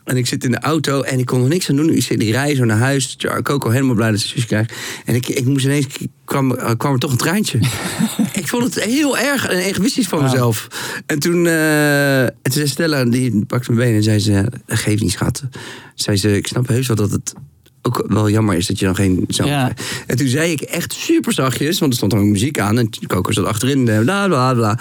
en 0.06 0.16
ik 0.16 0.26
zit 0.26 0.44
in 0.44 0.50
de 0.50 0.58
auto 0.60 1.02
en 1.02 1.18
ik 1.18 1.26
kon 1.26 1.42
er 1.42 1.48
niks 1.48 1.70
aan 1.70 1.76
doen. 1.76 1.90
Ik 1.90 2.02
zit 2.02 2.18
die 2.18 2.32
rij 2.32 2.54
zo 2.54 2.64
naar 2.64 2.78
huis. 2.78 3.16
Coco 3.42 3.70
helemaal 3.70 3.94
blij 3.94 4.10
dat 4.10 4.20
ze 4.20 4.28
zusje 4.28 4.46
krijgt. 4.46 4.72
En 5.04 5.14
ik, 5.14 5.28
ik 5.28 5.44
moest 5.44 5.64
ineens, 5.64 5.86
kwam, 6.24 6.54
eh, 6.54 6.70
kwam 6.76 6.92
er 6.92 6.98
toch 6.98 7.10
een 7.10 7.16
treintje. 7.16 7.58
ik 8.32 8.48
vond 8.48 8.64
het 8.64 8.84
heel 8.84 9.18
erg 9.18 9.48
en 9.48 9.58
egoïstisch 9.58 10.06
van 10.06 10.22
mezelf. 10.22 10.68
En 11.06 11.18
toen, 11.18 11.46
eh, 11.46 12.22
en 12.22 12.34
toen 12.42 12.52
zei 12.52 12.66
Stella, 12.66 13.04
die 13.04 13.44
pakte 13.44 13.72
mijn 13.72 13.82
benen 13.84 13.96
en 13.96 14.02
zei 14.02 14.18
ze, 14.18 14.44
geef 14.66 15.00
niet 15.00 15.12
schat. 15.12 15.42
Zei 15.94 16.16
ze, 16.16 16.36
ik 16.36 16.46
snap 16.46 16.68
heus 16.68 16.86
wel 16.86 16.96
dat 16.96 17.10
het 17.10 17.34
ook 17.82 18.04
wel 18.08 18.30
jammer 18.30 18.56
is 18.56 18.66
dat 18.66 18.78
je 18.78 18.84
dan 18.84 18.94
geen 18.94 19.24
Ja. 19.26 19.44
krijgt. 19.44 19.82
En 20.06 20.16
toen 20.16 20.28
zei 20.28 20.50
ik 20.50 20.60
echt 20.60 20.92
super 20.92 21.32
zachtjes, 21.32 21.78
want 21.78 21.90
er 21.90 21.96
stond 21.96 22.12
dan 22.12 22.20
ook 22.20 22.26
muziek 22.26 22.58
aan 22.58 22.78
en 22.78 22.88
Coco 23.06 23.32
zat 23.32 23.44
achterin, 23.44 23.84
bla 23.84 24.26
bla 24.26 24.54
bla. 24.54 24.78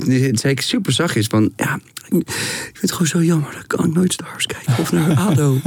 Ik 0.00 0.38
zei 0.38 0.52
ik 0.52 0.60
super 0.60 0.92
zachtjes 0.92 1.26
van, 1.26 1.52
ja, 1.56 1.80
ik 2.08 2.32
vind 2.64 2.80
het 2.80 2.92
gewoon 2.92 3.06
zo 3.06 3.22
jammer. 3.22 3.52
Dan 3.52 3.66
kan 3.66 3.86
ik 3.86 3.94
nooit 3.94 4.12
Stars 4.12 4.46
kijken 4.46 4.78
of 4.78 4.92
naar 4.92 5.16
ADO. 5.28 5.58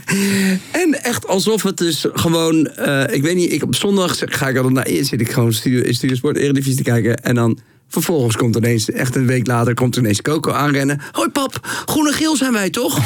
en 0.82 1.02
echt 1.02 1.26
alsof 1.26 1.62
het 1.62 1.76
dus 1.76 2.06
gewoon, 2.12 2.66
eh, 2.66 3.14
ik 3.14 3.22
weet 3.22 3.36
niet, 3.36 3.52
ik, 3.52 3.62
op 3.62 3.74
zondag 3.74 4.18
ga 4.18 4.48
ik 4.48 4.54
dan 4.54 4.72
naar 4.72 4.88
zit 4.88 5.20
ik 5.20 5.30
gewoon 5.30 5.52
studio, 5.52 5.82
in 5.82 5.94
Studiosport 5.94 6.36
Eredivisie 6.36 6.76
te 6.76 6.82
kijken 6.82 7.16
en 7.16 7.34
dan 7.34 7.58
Vervolgens 7.90 8.36
komt 8.36 8.56
ineens, 8.56 8.90
echt 8.90 9.16
een 9.16 9.26
week 9.26 9.46
later, 9.46 9.74
komt 9.74 9.96
ineens 9.96 10.22
Coco 10.22 10.52
aanrennen. 10.52 11.00
Hoi 11.12 11.28
pap, 11.28 11.58
groen 11.86 12.06
en 12.06 12.12
geel 12.12 12.36
zijn 12.36 12.52
wij 12.52 12.70
toch? 12.70 12.98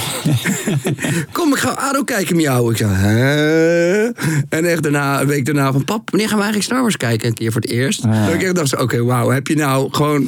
Kom, 1.33 1.53
ik 1.53 1.59
ga 1.59 1.68
ADO 1.68 2.03
kijken 2.03 2.37
met 2.37 2.44
jou. 2.44 2.70
Ik 2.70 2.77
zei, 2.77 2.92
hè? 2.92 4.05
En 4.49 4.64
echt 4.64 4.83
daarna, 4.83 5.20
een 5.20 5.27
week 5.27 5.44
daarna 5.44 5.73
van, 5.73 5.85
pap, 5.85 6.11
wanneer 6.11 6.29
gaan 6.29 6.38
we 6.38 6.42
eigenlijk 6.42 6.73
Star 6.73 6.81
Wars 6.81 6.97
kijken? 6.97 7.29
Een 7.29 7.35
keer 7.35 7.53
voor 7.53 7.61
het 7.61 7.70
eerst. 7.70 8.03
Dat 8.03 8.35
ik 8.35 8.42
echt 8.42 8.55
dacht, 8.55 8.81
oké, 8.81 9.03
wauw, 9.03 9.31
heb 9.31 9.47
je 9.47 9.57
nou 9.57 9.88
gewoon... 9.90 10.27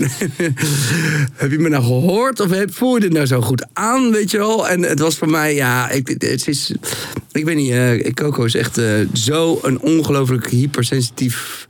heb 1.42 1.51
je 1.51 1.59
me 1.59 1.69
nou 1.69 1.85
gehoord? 1.85 2.40
Of 2.40 2.51
heb, 2.51 2.75
voel 2.75 2.95
je 2.95 3.01
dit 3.01 3.12
nou 3.12 3.27
zo 3.27 3.40
goed 3.40 3.66
aan, 3.73 4.11
weet 4.11 4.31
je 4.31 4.38
wel? 4.38 4.69
En 4.69 4.83
het 4.83 4.99
was 4.99 5.16
voor 5.16 5.31
mij, 5.31 5.55
ja, 5.55 5.90
ik, 5.90 6.09
het 6.09 6.49
is... 6.49 6.75
Ik 7.33 7.45
weet 7.45 7.57
niet, 7.57 7.73
eh, 7.73 8.12
Coco 8.12 8.45
is 8.45 8.55
echt 8.55 8.79
eh, 8.79 8.87
zo 9.12 9.59
een 9.62 9.81
ongelooflijk 9.81 10.49
hypersensitief 10.49 11.66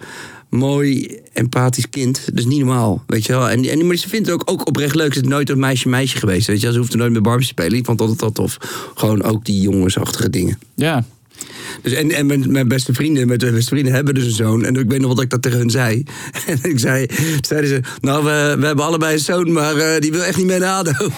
mooi, 0.49 1.19
empathisch 1.33 1.91
kind. 1.91 2.23
Dat 2.27 2.39
is 2.39 2.47
niet 2.47 2.59
normaal, 2.59 3.05
weet 3.07 3.27
je 3.27 3.33
wel. 3.33 3.49
En, 3.49 3.65
en, 3.65 3.87
maar 3.87 3.97
ze 3.97 4.09
vindt 4.09 4.27
het 4.29 4.41
ook, 4.41 4.51
ook 4.51 4.67
oprecht 4.67 4.95
leuk. 4.95 5.15
Ze 5.15 5.21
is 5.21 5.29
nooit 5.29 5.51
een 5.51 5.59
meisje-meisje 5.59 6.19
geweest, 6.19 6.47
weet 6.47 6.57
je 6.57 6.63
wel. 6.63 6.73
Ze 6.73 6.79
hoeft 6.79 6.93
er 6.93 6.99
nooit 6.99 7.13
met 7.13 7.23
Barbie 7.23 7.47
te 7.47 7.53
spelen. 7.53 7.79
Ik 7.79 7.85
vond 7.85 7.99
dat 7.99 8.09
altijd 8.09 8.37
wel 8.37 8.47
tof. 8.47 8.57
Gewoon 8.95 9.23
ook 9.23 9.45
die 9.45 9.61
jongensachtige 9.61 10.31
dingen. 10.31 10.59
ja. 10.75 11.05
Dus 11.83 11.93
en, 11.93 12.11
en 12.11 12.27
mijn, 12.27 12.53
mijn 12.53 12.69
beste 12.69 12.93
vrienden, 12.93 13.27
mijn 13.27 13.39
beste 13.39 13.69
vrienden 13.69 13.93
hebben 13.93 14.15
dus 14.15 14.25
een 14.25 14.31
zoon. 14.31 14.65
En 14.65 14.77
ik 14.77 14.89
weet 14.89 15.01
nog 15.01 15.15
wat 15.15 15.23
ik 15.23 15.31
dat 15.31 15.43
tegen 15.43 15.59
hun 15.59 15.71
zei. 15.71 16.03
En 16.47 16.59
ik 16.63 16.79
zei, 16.79 17.07
zeiden 17.41 17.71
ze, 17.71 17.81
nou, 18.01 18.25
we, 18.25 18.57
we 18.59 18.67
hebben 18.67 18.85
allebei 18.85 19.13
een 19.13 19.19
zoon, 19.21 19.53
maar 19.53 19.77
eh, 19.77 20.01
die 20.01 20.13
wil 20.13 20.23
echt 20.23 20.37
niet 20.37 20.47
mee 20.47 20.59
naar 20.59 20.75
ADO. 20.75 21.09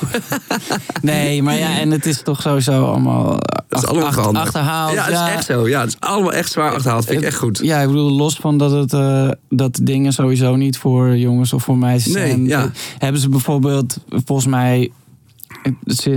Nee, 1.02 1.42
maar 1.42 1.58
ja, 1.58 1.78
en 1.78 1.90
het 1.90 2.06
is 2.06 2.22
toch 2.22 2.42
sowieso 2.42 2.84
allemaal, 2.84 3.38
Dat 3.68 3.82
is 3.82 3.88
allemaal 3.88 4.36
achterhaald. 4.36 4.94
Ja, 4.94 5.04
het 5.04 5.14
is 5.14 5.34
echt 5.34 5.44
zo. 5.44 5.68
Ja, 5.68 5.80
het 5.80 5.88
is 5.88 5.96
allemaal 6.00 6.32
echt 6.32 6.52
zwaar 6.52 6.72
achterhaald. 6.74 7.04
Vind 7.04 7.20
ik 7.20 7.26
echt 7.26 7.36
goed. 7.36 7.58
Ja, 7.62 7.80
ik 7.80 7.86
bedoel, 7.86 8.12
los 8.12 8.36
van 8.36 8.58
dat, 8.58 8.70
het, 8.70 8.92
eh, 8.92 9.30
dat 9.48 9.78
dingen 9.82 10.12
sowieso 10.12 10.56
niet 10.56 10.78
voor 10.78 11.16
jongens 11.16 11.52
of 11.52 11.62
voor 11.62 11.78
meisjes 11.78 12.12
Nee, 12.12 12.26
zijn. 12.28 12.46
ja. 12.46 12.62
eh, 12.62 12.68
Hebben 12.98 13.20
ze 13.20 13.28
bijvoorbeeld, 13.28 13.96
volgens 14.24 14.48
mij, 14.48 14.90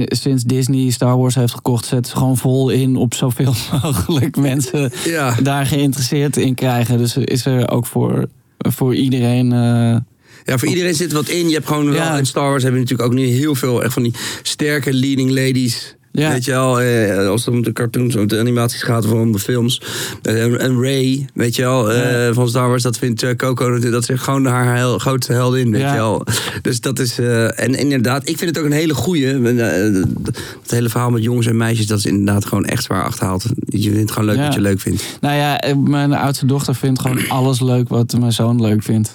sinds 0.08 0.44
Disney 0.44 0.90
Star 0.90 1.18
Wars 1.18 1.36
heeft 1.36 1.54
gekocht, 1.54 1.86
zetten 1.86 2.12
ze 2.12 2.18
gewoon 2.18 2.38
vol 2.38 2.70
in 2.70 2.96
op 2.96 3.14
zoveel 3.14 3.54
mogelijk 3.84 4.36
mensen 4.38 4.92
Ja. 5.06 5.36
daar 5.44 5.66
geïnteresseerd 5.66 6.38
in 6.38 6.56
krijgen. 6.56 6.98
Dus 6.98 7.18
is 7.18 7.46
er 7.46 7.70
ook 7.70 7.86
voor, 7.86 8.28
voor 8.58 8.96
iedereen. 8.96 9.52
eh, 9.52 9.98
Ja, 10.46 10.58
voor 10.58 10.68
iedereen 10.68 10.94
zit 10.96 11.12
wat 11.12 11.30
in. 11.30 11.48
Je 11.48 11.54
hebt 11.54 11.68
gewoon 11.68 11.92
wel, 11.92 12.18
in 12.18 12.26
Star 12.26 12.50
Wars 12.50 12.64
hebben 12.64 12.82
we 12.82 12.88
natuurlijk 12.90 13.10
ook 13.20 13.26
nu 13.26 13.26
heel 13.36 13.56
veel 13.56 13.84
echt 13.84 13.94
van 13.94 14.04
die 14.04 14.14
sterke 14.42 14.94
leading 14.94 15.30
ladies. 15.30 15.96
Ja. 16.14 16.32
Weet 16.32 16.46
je 16.46 16.52
wel, 16.52 16.82
eh, 16.82 17.28
als 17.28 17.46
het 17.46 17.54
om 17.54 17.64
de 17.64 17.72
cartoons, 17.74 18.16
om 18.16 18.28
de 18.28 18.40
animaties 18.40 18.84
gaat 18.84 19.06
of 19.06 19.12
om 19.12 19.32
de 19.32 19.40
films. 19.40 19.82
Eh, 20.22 20.44
En, 20.44 20.60
en 20.60 20.82
Ray, 20.82 21.30
weet 21.34 21.56
je 21.56 21.62
wel, 21.62 21.92
eh, 21.92 22.34
van 22.34 22.50
Star 22.50 22.68
Wars, 22.70 22.84
dat 22.84 22.98
vindt 22.98 23.24
eh, 23.24 23.36
Coco, 23.36 23.80
dat 23.80 24.10
is 24.10 24.20
gewoon 24.20 24.46
haar 24.46 24.76
hel- 24.76 24.98
grootste 25.00 25.34
heldin, 25.34 25.72
weet 25.72 25.82
Ja. 25.82 25.92
je 25.94 26.00
wel. 26.00 26.26
Dus 26.62 26.80
dat 26.82 27.00
is, 27.00 27.20
eh, 27.20 27.60
en 27.60 27.76
inderdaad, 27.76 28.30
ik 28.30 28.38
vind 28.38 28.50
het 28.50 28.60
ook 28.60 28.66
een 28.66 28.72
hele 28.78 28.94
goeie. 28.94 29.26
Het 29.26 30.72
hele 30.72 30.90
verhaal 30.90 31.10
met 31.10 31.24
jongens 31.24 31.48
en 31.48 31.58
meisjes, 31.58 31.88
dat 31.88 31.98
is 31.98 32.06
inderdaad 32.06 32.46
gewoon 32.46 32.66
echt 32.66 32.84
zwaar 32.84 33.04
achterhaald. 33.04 33.44
Je 33.66 33.82
vindt 33.82 34.00
het 34.00 34.12
gewoon 34.12 34.28
leuk 34.30 34.38
wat 34.46 34.54
je 34.54 34.62
leuk 34.62 34.80
vindt. 34.80 35.04
nou 35.22 35.36
ja, 35.36 35.62
mijn 35.84 36.14
oudste 36.14 36.46
dochter 36.46 36.76
vindt 36.76 37.02
gewoon 37.02 37.30
alles 37.38 37.60
leuk 37.62 37.90
wat 37.90 38.16
mijn 38.20 38.32
zoon 38.32 38.62
leuk 38.62 38.84
vindt. 38.84 39.14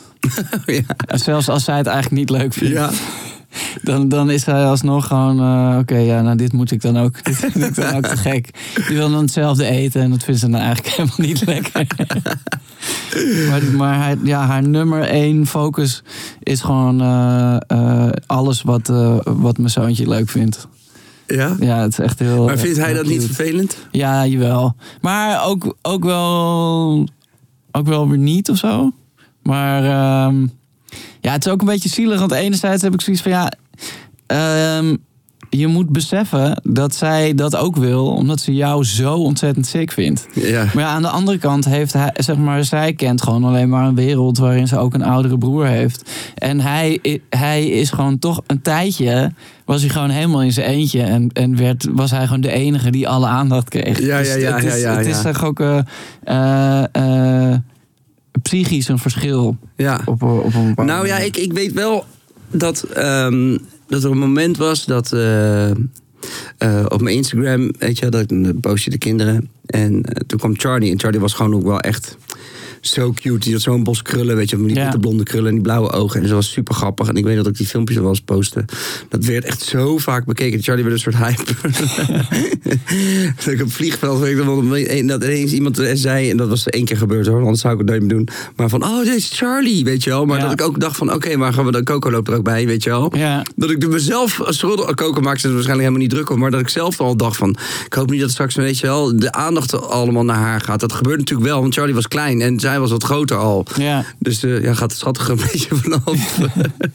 ja. 0.67 0.81
Zelfs 1.07 1.49
als 1.49 1.65
zij 1.65 1.77
het 1.77 1.87
eigenlijk 1.87 2.17
niet 2.17 2.31
leuk 2.41 2.53
vindt. 2.53 2.75
ja. 2.75 2.91
Dan, 3.83 4.09
dan 4.09 4.31
is 4.31 4.45
hij 4.45 4.65
alsnog 4.65 5.07
gewoon, 5.07 5.39
eh, 5.39 5.79
oké, 5.79 5.97
ja, 5.97 6.23
nou 6.23 6.37
dit 6.37 6.53
moet 6.53 6.71
ik 6.71 6.81
dan 6.81 6.99
ook. 6.99 7.15
Dit 7.25 7.37
vind 7.37 7.57
ik 7.57 7.75
dan 7.75 7.95
ook 7.95 8.07
te 8.07 8.17
gek. 8.17 8.51
Die 8.87 8.97
wil 8.97 9.11
dan 9.11 9.21
hetzelfde 9.21 9.65
eten 9.65 10.03
en 10.03 10.11
dat 10.11 10.25
vindt 10.25 10.41
ze 10.41 10.51
dan 10.51 10.61
eigenlijk 10.61 10.89
helemaal 10.97 11.17
niet 11.19 11.47
lekker. 11.47 11.87
maar 13.49 13.63
maar 13.77 14.03
hij, 14.05 14.17
ja, 14.23 14.47
haar 14.47 14.69
nummer 14.69 15.03
één 15.03 15.47
focus 15.47 16.03
is 16.43 16.61
gewoon 16.61 17.01
eh, 17.01 17.57
eh, 17.67 18.13
alles 18.27 18.63
wat, 18.63 18.87
wat 19.25 19.59
mijn 19.59 19.71
zoontje 19.71 20.09
leuk 20.09 20.29
vindt. 20.29 20.69
ja. 21.27 21.57
Ja, 21.61 21.81
het 21.81 21.93
is 21.93 21.99
echt 21.99 22.19
heel... 22.19 22.45
Maar 22.45 22.59
vindt 22.59 22.79
hij 22.79 22.95
dat 22.95 23.07
niet 23.07 23.25
vervelend? 23.25 23.79
Ja, 23.91 24.27
jawel. 24.27 24.75
Maar 25.01 25.45
ook, 25.45 25.77
ook, 25.83 26.05
wel, 26.05 27.09
ook 27.71 27.87
wel 27.87 28.09
weer 28.09 28.19
niet 28.19 28.51
of 28.51 28.57
zo. 28.57 28.93
Maar 29.43 29.85
ehm, 29.85 30.47
ja, 31.27 31.33
het 31.33 31.47
is 31.47 31.53
ook 31.53 31.61
een 31.61 31.67
beetje 31.67 31.89
zielig. 31.89 32.19
Want 32.19 32.33
enerzijds 32.33 32.83
heb 32.83 32.95
ik 32.95 33.01
zoiets 33.01 33.23
van 33.23 33.33
ja. 33.33 33.53
ehm, 34.27 34.97
je 35.51 35.67
moet 35.67 35.89
beseffen 35.89 36.61
dat 36.63 36.95
zij 36.95 37.35
dat 37.35 37.57
ook 37.57 37.77
wil, 37.77 38.07
omdat 38.07 38.41
ze 38.41 38.55
jou 38.55 38.85
zo 38.85 39.15
ontzettend 39.15 39.67
sick 39.67 39.93
vindt. 39.93 40.27
Ja. 40.33 40.65
Maar 40.75 40.85
ja, 40.85 40.91
aan 40.91 41.03
de 41.03 41.09
andere 41.09 41.39
kant 41.39 41.65
heeft 41.65 41.93
hij, 41.93 42.11
zeg 42.15 42.37
maar, 42.37 42.65
zij 42.65 42.93
kent 42.93 43.23
gewoon 43.23 43.45
alleen 43.45 43.69
maar 43.69 43.87
een 43.87 43.95
wereld 43.95 44.39
waarin 44.39 44.69
ze 44.69 44.79
ook 44.79 44.95
een 44.95 45.03
oudere 45.03 45.39
broer 45.39 45.67
heeft. 45.67 46.11
En 46.35 46.61
hij, 46.61 47.21
hij 47.31 47.67
is 47.67 47.91
gewoon 47.91 48.19
toch 48.19 48.43
een 48.47 48.63
tijdje, 48.63 49.33
was 49.65 49.81
hij 49.81 49.91
gewoon 49.91 50.11
helemaal 50.11 50.43
in 50.43 50.53
zijn 50.53 50.67
eentje. 50.67 51.03
En, 51.03 51.31
en 51.33 51.57
werd, 51.57 51.87
was 51.93 52.11
hij 52.11 52.25
gewoon 52.25 52.41
de 52.41 52.53
enige 52.53 52.91
die 52.91 53.09
alle 53.09 53.27
aandacht 53.27 53.69
kreeg. 53.69 54.01
Ja, 54.01 54.19
ja, 54.19 54.35
ja, 54.35 54.55
het 54.55 54.65
is, 54.65 54.81
ja, 54.81 54.93
ja, 54.93 54.97
het 54.97 55.07
is 55.07 55.23
ja. 55.23 55.33
toch 55.33 55.45
ook 55.45 55.61
eh, 55.61 55.79
eh, 56.25 56.85
eh, 57.53 57.59
psychisch 58.43 58.89
een 58.89 58.99
verschil 58.99 59.57
Ja. 59.77 60.01
op, 60.05 60.23
op 60.23 60.55
een 60.55 60.69
bepaalde 60.69 60.93
Nou 60.93 61.07
ja, 61.07 61.19
ik, 61.19 61.37
ik 61.37 61.53
weet 61.53 61.73
wel 61.73 62.05
dat, 62.51 62.83
ehm, 62.83 63.57
dat 63.87 64.05
er 64.05 64.11
een 64.11 64.19
moment 64.19 64.57
was 64.57 64.85
dat 64.85 65.13
eh, 65.13 65.71
eh, 65.71 65.75
op 66.89 67.01
mijn 67.01 67.17
Instagram, 67.17 67.73
weet 67.79 67.99
je, 67.99 68.09
dat 68.09 68.31
ik 68.31 68.61
post 68.61 68.85
je 68.85 68.91
de 68.91 68.99
kinderen. 68.99 69.49
En 69.67 70.03
eh, 70.03 70.21
toen 70.27 70.39
kwam 70.39 70.59
Charlie. 70.59 70.91
En 70.91 71.01
Charlie 71.01 71.21
was 71.21 71.33
gewoon 71.33 71.55
ook 71.55 71.65
wel 71.65 71.81
echt 71.81 72.17
zo 72.89 73.13
cute. 73.13 73.39
Die 73.39 73.53
had 73.53 73.63
zo'n 73.63 73.85
bos 73.85 74.03
krullen, 74.03 74.37
weet 74.37 74.51
je, 74.51 74.57
met 74.57 74.67
die 74.69 74.77
Ja. 74.77 74.97
blonde 75.01 75.23
krullen 75.23 75.47
en 75.49 75.53
die 75.55 75.63
blauwe 75.63 75.91
ogen. 75.91 76.23
En 76.23 76.29
ze 76.29 76.35
was 76.35 76.51
super 76.53 76.75
grappig. 76.75 77.09
En 77.09 77.15
ik 77.17 77.25
weet 77.25 77.37
dat 77.37 77.47
ik 77.47 77.57
die 77.57 77.67
filmpjes 77.67 77.99
wel 77.99 78.09
eens 78.09 78.21
postte. 78.21 78.65
Dat 79.09 79.25
werd 79.25 79.45
echt 79.45 79.63
zo 79.63 79.99
vaak 79.99 80.25
bekeken. 80.25 80.63
Charlie 80.63 80.85
werd 80.85 80.97
een 80.97 81.13
soort 81.13 81.17
hype. 81.17 81.45
dat 83.37 83.47
ik 83.47 83.61
op 83.61 83.67
het 83.67 83.73
vliegveld 83.73 84.21
weet 84.21 84.39
ik 84.91 85.09
dat 85.09 85.25
ineens 85.25 85.53
iemand 85.53 85.81
zei, 85.95 86.31
en 86.31 86.37
dat 86.37 86.49
was 86.49 86.67
één 86.67 86.85
keer 86.85 86.97
gebeurd 86.97 87.27
hoor, 87.27 87.41
anders 87.41 87.61
zou 87.61 87.73
ik 87.73 87.79
het 87.81 87.89
nooit 87.89 88.01
meer 88.01 88.11
doen. 88.11 88.29
Maar 88.57 88.69
van, 88.69 88.85
oh, 88.85 88.99
dit 89.05 89.15
is 89.15 89.31
Charlie, 89.35 89.85
weet 89.85 90.05
je 90.05 90.11
wel. 90.11 90.25
Maar 90.27 90.39
Ja. 90.39 90.43
dat 90.43 90.53
ik 90.53 90.61
ook 90.63 90.81
dacht 90.81 90.97
van, 90.97 91.13
oké, 91.13 91.37
maar 91.37 91.53
gaan 91.53 91.65
we 91.65 91.73
dan 91.73 91.85
Coco 91.85 92.11
loopt 92.11 92.29
er 92.29 92.35
ook 92.35 92.45
bij, 92.45 92.67
weet 92.67 92.83
je 92.83 92.91
wel. 92.91 93.13
Ja. 93.17 93.43
Dat 93.57 93.71
ik 93.71 93.89
mezelf 93.89 94.41
als 94.41 94.59
schuldig... 94.59 94.95
Coco 94.95 95.21
maakt 95.21 95.41
ze 95.41 95.47
er 95.47 95.53
waarschijnlijk 95.55 95.89
helemaal 95.89 96.07
niet 96.09 96.17
druk 96.17 96.31
om. 96.31 96.39
Maar 96.39 96.51
dat 96.51 96.61
ik 96.61 96.69
zelf 96.69 97.01
al 97.01 97.17
dacht 97.17 97.37
van... 97.37 97.57
Ik 97.87 97.93
hoop 97.93 98.11
niet 98.11 98.21
dat 98.21 98.31
straks, 98.31 98.55
weet 98.55 98.79
je 98.79 98.87
wel... 98.87 99.17
De 99.19 99.33
aandacht 99.33 99.81
allemaal 99.89 100.25
naar 100.25 100.37
haar 100.37 100.61
gaat. 100.61 100.81
Dat 100.81 100.93
gebeurt 100.93 101.19
natuurlijk 101.19 101.49
wel. 101.49 101.61
Want 101.61 101.75
Charlie 101.75 101.95
was 101.95 102.09
klein 102.09 102.41
en 102.41 102.61
zij 102.61 102.76
was 102.81 102.91
wat 102.91 103.03
groter 103.05 103.37
al. 103.37 103.67
Ja. 103.77 104.05
Dus 104.19 104.43
eh, 104.43 104.63
ja, 104.63 104.75
gaat 104.75 104.93
schattig 104.93 105.29
een 105.29 105.37
beetje 105.53 105.69
vanaf. 105.75 106.39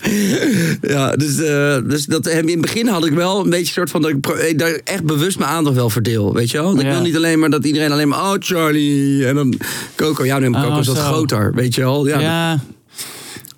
ja, 0.82 1.16
dus, 1.16 1.38
eh, 1.40 1.78
dus 1.90 2.06
dat, 2.06 2.28
in 2.28 2.48
het 2.50 2.62
begin 2.62 2.88
had 2.88 3.06
ik 3.06 3.14
wel 3.14 3.44
een 3.44 3.50
beetje 3.50 3.74
soort 3.74 3.90
van... 3.90 4.02
Dat 4.02 4.12
ik 4.12 4.28
eh, 4.28 4.58
daar 4.58 4.80
echt 4.84 5.04
bewust 5.04 5.38
mijn 5.40 5.52
aandacht 5.52 5.76
wel 5.76 5.90
verdeel. 5.90 6.34
Weet 6.34 6.52
je 6.52 6.58
wel? 6.62 6.76
Ik 6.76 6.82
Ja. 6.82 6.90
wil 6.90 7.02
niet 7.02 7.16
alleen 7.16 7.40
maar 7.40 7.50
dat 7.50 7.66
iedereen 7.66 7.92
alleen 7.92 8.08
maar... 8.08 8.20
Oh, 8.20 8.34
Charlie. 8.40 9.28
En 9.28 9.36
dan 9.36 9.54
Coco. 9.96 10.26
Ja, 10.26 10.38
nee, 10.40 10.50
maar 10.50 10.62
Coco 10.62 10.74
Oh, 10.74 10.80
is 10.80 10.88
wat 10.88 10.98
groter. 10.98 11.54
Weet 11.54 11.76
je 11.76 11.82
wel? 11.82 12.08
Ja, 12.08 12.20
Ja. 12.20 12.60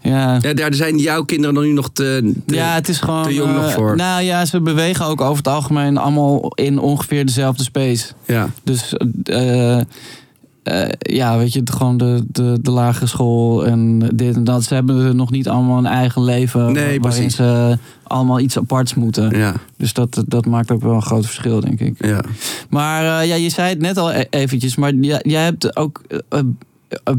Ja. 0.02 0.38
ja. 0.42 0.54
daar 0.54 0.74
zijn 0.74 0.98
jouw 0.98 1.24
kinderen 1.24 1.56
dan 1.56 1.64
nu 1.64 1.72
nog 1.72 1.90
te... 1.94 2.34
te- 2.46 2.56
Ja, 2.56 2.74
het 2.74 2.90
is 2.90 3.00
gewoon. 3.00 3.24
te 3.24 3.34
jong 3.34 3.54
nog 3.56 3.66
eh, 3.68 3.74
voor. 3.74 3.96
Nou 3.96 4.24
ja, 4.24 4.46
ze 4.46 4.62
bewegen 4.62 5.06
ook 5.06 5.22
over 5.22 5.38
het 5.38 5.48
algemeen 5.48 5.98
allemaal 5.98 6.52
in 6.56 6.80
ongeveer 6.80 7.26
dezelfde 7.26 7.64
space. 7.64 8.06
ja. 8.28 8.50
Dus 8.64 8.94
eh, 9.24 9.80
eh, 10.64 10.90
ja, 11.00 11.38
weet 11.38 11.54
je, 11.54 11.62
gewoon 11.66 11.98
de, 11.98 12.24
de, 12.28 12.58
de 12.62 12.72
lagere 12.72 13.06
school 13.08 13.66
en 13.66 14.00
dit 14.00 14.36
en 14.36 14.44
dat. 14.44 14.64
Ze 14.64 14.74
hebben 14.74 15.16
nog 15.16 15.32
niet 15.32 15.50
allemaal 15.50 15.78
een 15.78 15.86
eigen 15.86 16.24
leven 16.24 16.72
Nee, 16.72 17.00
waarin 17.00 17.32
ze 17.32 17.78
allemaal 18.04 18.40
iets 18.40 18.58
aparts 18.58 18.94
moeten. 18.94 19.38
Ja, 19.38 19.54
Dus 19.78 19.94
dat, 19.94 20.24
dat 20.28 20.46
maakt 20.46 20.72
ook 20.72 20.82
wel 20.82 20.94
een 20.94 21.02
groot 21.02 21.26
verschil, 21.26 21.60
denk 21.60 21.80
ik. 21.80 22.06
ja. 22.06 22.22
Maar 22.70 23.22
eh, 23.22 23.28
ja, 23.28 23.36
je 23.36 23.50
zei 23.50 23.70
het 23.70 23.80
net 23.80 23.98
al 23.98 24.14
e- 24.14 24.26
eventjes, 24.30 24.76
maar 24.76 24.94
jij, 24.94 25.22
jij 25.24 25.44
hebt 25.44 25.76
ook 25.76 26.02
eh, 26.30 26.40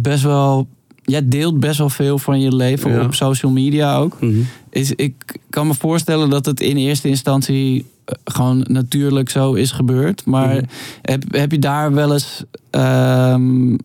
best 0.01 0.23
wel. 0.23 0.69
Jij 1.05 1.29
deelt 1.29 1.61
best 1.61 1.79
wel 1.79 1.89
veel 1.91 2.19
van 2.19 2.41
je 2.41 2.55
leven 2.57 2.93
Ja. 2.93 3.05
op 3.05 3.15
social 3.15 3.53
media 3.53 3.97
ook. 3.97 4.21
Mhm. 4.21 4.39
Is, 4.71 4.93
ik 4.93 5.15
kan 5.51 5.67
me 5.67 5.75
voorstellen 5.75 6.31
dat 6.31 6.47
het 6.47 6.61
in 6.61 6.77
eerste 6.77 7.09
instantie 7.09 7.85
eh, 8.05 8.15
gewoon 8.25 8.65
natuurlijk 8.69 9.29
zo 9.31 9.53
is 9.53 9.71
gebeurd. 9.71 10.25
Maar 10.25 10.55
Mhm. 10.55 10.65
heb, 11.03 11.23
heb 11.29 11.51
je 11.53 11.59
daar 11.59 11.93
wel 11.95 12.13
eens. 12.13 12.43
ehm, 12.71 13.77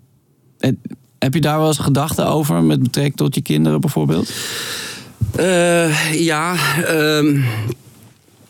het- 0.60 0.76
heb 1.20 1.34
je 1.34 1.42
daar 1.42 1.58
wel 1.58 1.68
eens 1.68 1.78
gedachten 1.78 2.28
over 2.28 2.64
met 2.64 2.84
betrekking 2.84 3.16
tot 3.16 3.36
je 3.36 3.42
kinderen 3.42 3.82
bijvoorbeeld? 3.82 4.32
Eh, 5.36 6.14
ja, 6.26 6.56
ehm, 6.86 7.40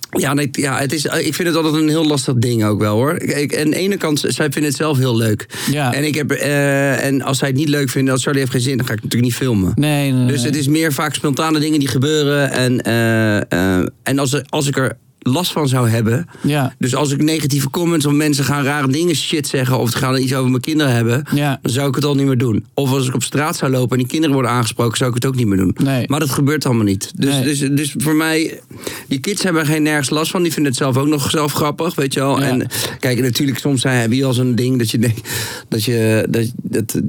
ja, 0.09 0.33
nee, 0.33 0.49
ja 0.51 0.77
het 0.79 0.93
is, 0.93 1.05
ik 1.05 1.33
vind 1.33 1.47
het 1.47 1.57
altijd 1.57 1.73
een 1.75 1.89
heel 1.89 2.07
lastig 2.07 2.33
ding 2.33 2.65
ook 2.65 2.79
wel 2.79 2.95
hoor. 2.95 3.15
Ik, 3.21 3.57
aan 3.57 3.69
de 3.69 3.75
ene 3.75 3.97
kant, 3.97 4.19
zij 4.19 4.51
vinden 4.51 4.63
het 4.63 4.75
zelf 4.75 4.97
heel 4.97 5.17
leuk. 5.17 5.45
Ja. 5.71 5.93
En, 5.93 6.03
ik 6.03 6.15
heb, 6.15 6.31
eh, 6.31 7.05
en 7.05 7.21
als 7.21 7.37
zij 7.37 7.47
het 7.47 7.57
niet 7.57 7.69
leuk 7.69 7.89
vinden, 7.89 8.13
als 8.13 8.23
Charlie 8.23 8.39
heeft 8.41 8.51
geen 8.51 8.61
zin, 8.61 8.77
dan 8.77 8.85
ga 8.85 8.93
ik 8.93 9.01
het 9.01 9.11
natuurlijk 9.11 9.31
niet 9.31 9.49
filmen. 9.49 9.71
Nee, 9.75 10.11
nee, 10.11 10.25
Dus 10.25 10.37
nee. 10.37 10.45
het 10.45 10.55
is 10.55 10.67
meer 10.67 10.93
vaak 10.93 11.13
spontane 11.13 11.59
dingen 11.59 11.79
die 11.79 11.87
gebeuren. 11.87 12.51
En, 12.51 12.81
eh, 12.81 13.77
eh, 13.77 13.87
en 14.03 14.19
als, 14.19 14.49
als 14.49 14.67
ik 14.67 14.77
er 14.77 14.97
last 15.19 15.51
van 15.51 15.67
zou 15.67 15.89
hebben. 15.89 16.27
Ja, 16.41 16.73
Dus 16.77 16.95
als 16.95 17.11
ik 17.11 17.23
negatieve 17.23 17.69
comments 17.69 18.05
of 18.05 18.13
mensen 18.13 18.43
gaan 18.45 18.63
rare 18.63 18.87
dingen 18.87 19.15
shit 19.15 19.47
zeggen. 19.47 19.79
of 19.79 19.89
ze 19.91 19.97
gaan 19.97 20.17
iets 20.17 20.33
over 20.33 20.49
mijn 20.49 20.61
kinderen 20.61 20.93
hebben. 20.93 21.23
ja. 21.33 21.59
dan 21.61 21.71
zou 21.71 21.87
ik 21.89 21.95
het 21.95 22.05
al 22.05 22.15
niet 22.15 22.25
meer 22.25 22.37
doen. 22.37 22.65
Of 22.73 22.91
als 22.91 23.07
ik 23.07 23.13
op 23.13 23.23
straat 23.23 23.57
zou 23.57 23.71
lopen 23.71 23.91
en 23.91 23.97
die 23.97 24.07
kinderen 24.07 24.33
worden 24.33 24.51
aangesproken. 24.51 24.97
zou 24.97 25.09
ik 25.09 25.15
het 25.15 25.25
ook 25.25 25.35
niet 25.35 25.47
meer 25.47 25.57
doen. 25.57 25.75
Nee. 25.83 26.03
Maar 26.07 26.19
dat 26.19 26.29
gebeurt 26.29 26.65
allemaal 26.65 26.83
niet. 26.83 27.11
Dus, 27.15 27.33
Nee. 27.33 27.43
dus, 27.43 27.59
dus 27.59 27.95
voor 27.97 28.15
mij, 28.15 28.59
die 29.07 29.19
kids 29.19 29.43
hebben 29.43 29.61
er 29.61 29.67
geen 29.67 29.83
nergens 29.83 30.09
last 30.09 30.31
van. 30.31 30.41
Die 30.43 30.53
vinden 30.53 30.71
het 30.71 30.81
zelf 30.81 30.97
ook 30.97 31.07
nog 31.07 31.29
zelf 31.29 31.51
grappig, 31.53 31.95
weet 31.95 32.13
je 32.13 32.19
wel. 32.19 32.39
Ja. 32.39 32.47
En 32.47 32.67
kijk, 32.99 33.21
natuurlijk, 33.21 33.57
soms 33.59 33.81
zijn, 33.81 34.01
heb 34.01 34.11
je 34.11 34.25
al 34.25 34.33
zo'n 34.33 34.55
ding 34.55 34.77
dat 34.77 34.91
je 34.91 34.99
denkt 34.99 35.29
dat 35.67 35.83
je. 35.83 36.27
Dat, 36.29 36.51
dat, 36.55 37.01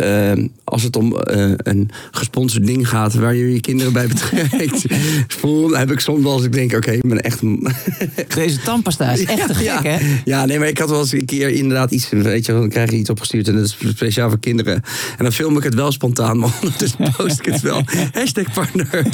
eh, 0.00 0.32
als 0.64 0.82
het 0.82 0.96
om 0.96 1.16
eh, 1.16 1.50
een 1.56 1.90
gesponsord 2.10 2.66
ding 2.66 2.88
gaat 2.88 3.14
waar 3.14 3.34
je 3.34 3.52
je 3.52 3.60
kinderen 3.60 3.92
bij 3.92 4.06
betrekt. 4.06 4.84
voel, 5.38 5.76
heb 5.76 5.90
ik 5.90 6.00
soms 6.00 6.22
wel 6.22 6.32
als 6.32 6.44
ik 6.44 6.52
denk, 6.52 6.72
oké, 6.74 6.90
ik 6.90 7.08
ben 7.08 7.20
echt. 7.20 7.41
Deze 8.34 8.58
tandpasta 8.64 9.12
is 9.12 9.24
echt 9.24 9.46
te 9.46 9.54
gek, 9.54 9.64
ja, 9.64 9.82
hè? 9.82 10.20
Ja, 10.24 10.46
nee, 10.46 10.58
maar 10.58 10.68
ik 10.68 10.78
had 10.78 10.90
wel 10.90 11.00
eens 11.00 11.12
een 11.12 11.24
keer 11.24 11.48
inderdaad 11.48 11.90
iets, 11.90 12.08
weet 12.08 12.46
je, 12.46 12.52
dan 12.52 12.68
krijg 12.68 12.90
je 12.90 12.96
iets 12.96 13.10
opgestuurd 13.10 13.48
en 13.48 13.54
dat 13.54 13.64
is 13.64 13.76
speciaal 13.88 14.28
voor 14.28 14.40
kinderen. 14.40 14.74
En 15.18 15.24
dan 15.24 15.32
film 15.32 15.56
ik 15.56 15.62
het 15.62 15.74
wel 15.74 15.92
spontaan, 15.92 16.38
maar 16.38 16.50
ondertussen 16.60 17.12
post 17.16 17.38
ik 17.38 17.44
het 17.44 17.60
wel. 17.60 17.82
Hashtag 18.12 18.52
partner. 18.52 19.04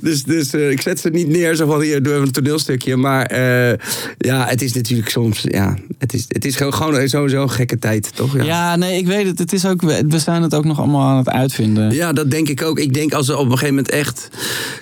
dus 0.00 0.22
dus 0.22 0.52
eh, 0.52 0.70
ik 0.70 0.80
zet 0.80 1.00
ze 1.00 1.08
niet 1.08 1.28
neer 1.28 1.54
zo 1.54 1.66
van 1.66 1.80
hier, 1.80 2.02
doe 2.02 2.12
even 2.12 2.26
een 2.26 2.32
toneelstukje. 2.32 2.96
Maar 2.96 3.26
eh, 3.26 3.78
ja, 4.18 4.46
het 4.46 4.62
is 4.62 4.72
natuurlijk 4.72 5.08
soms, 5.08 5.40
ja, 5.42 5.76
het 5.98 6.14
is, 6.14 6.24
het 6.28 6.44
is 6.44 6.56
gewoon, 6.56 6.74
gewoon 6.74 7.08
sowieso 7.08 7.42
een 7.42 7.50
gekke 7.50 7.78
tijd, 7.78 8.10
toch? 8.14 8.36
Ja. 8.36 8.44
Ja, 8.44 8.76
nee, 8.76 8.98
ik 8.98 9.06
weet 9.06 9.26
het. 9.26 9.38
Het 9.38 9.52
is 9.52 9.66
ook, 9.66 9.82
we 9.82 10.18
zijn 10.18 10.42
het 10.42 10.54
ook 10.54 10.64
nog 10.64 10.78
allemaal 10.78 11.08
aan 11.08 11.16
het 11.16 11.28
uitvinden. 11.28 11.92
Ja, 11.92 12.12
dat 12.12 12.30
denk 12.30 12.48
ik 12.48 12.62
ook. 12.62 12.78
Ik 12.78 12.94
denk 12.94 13.12
als 13.12 13.28
er 13.28 13.36
op 13.36 13.44
een 13.44 13.50
gegeven 13.50 13.74
moment 13.74 13.90
echt. 13.90 14.28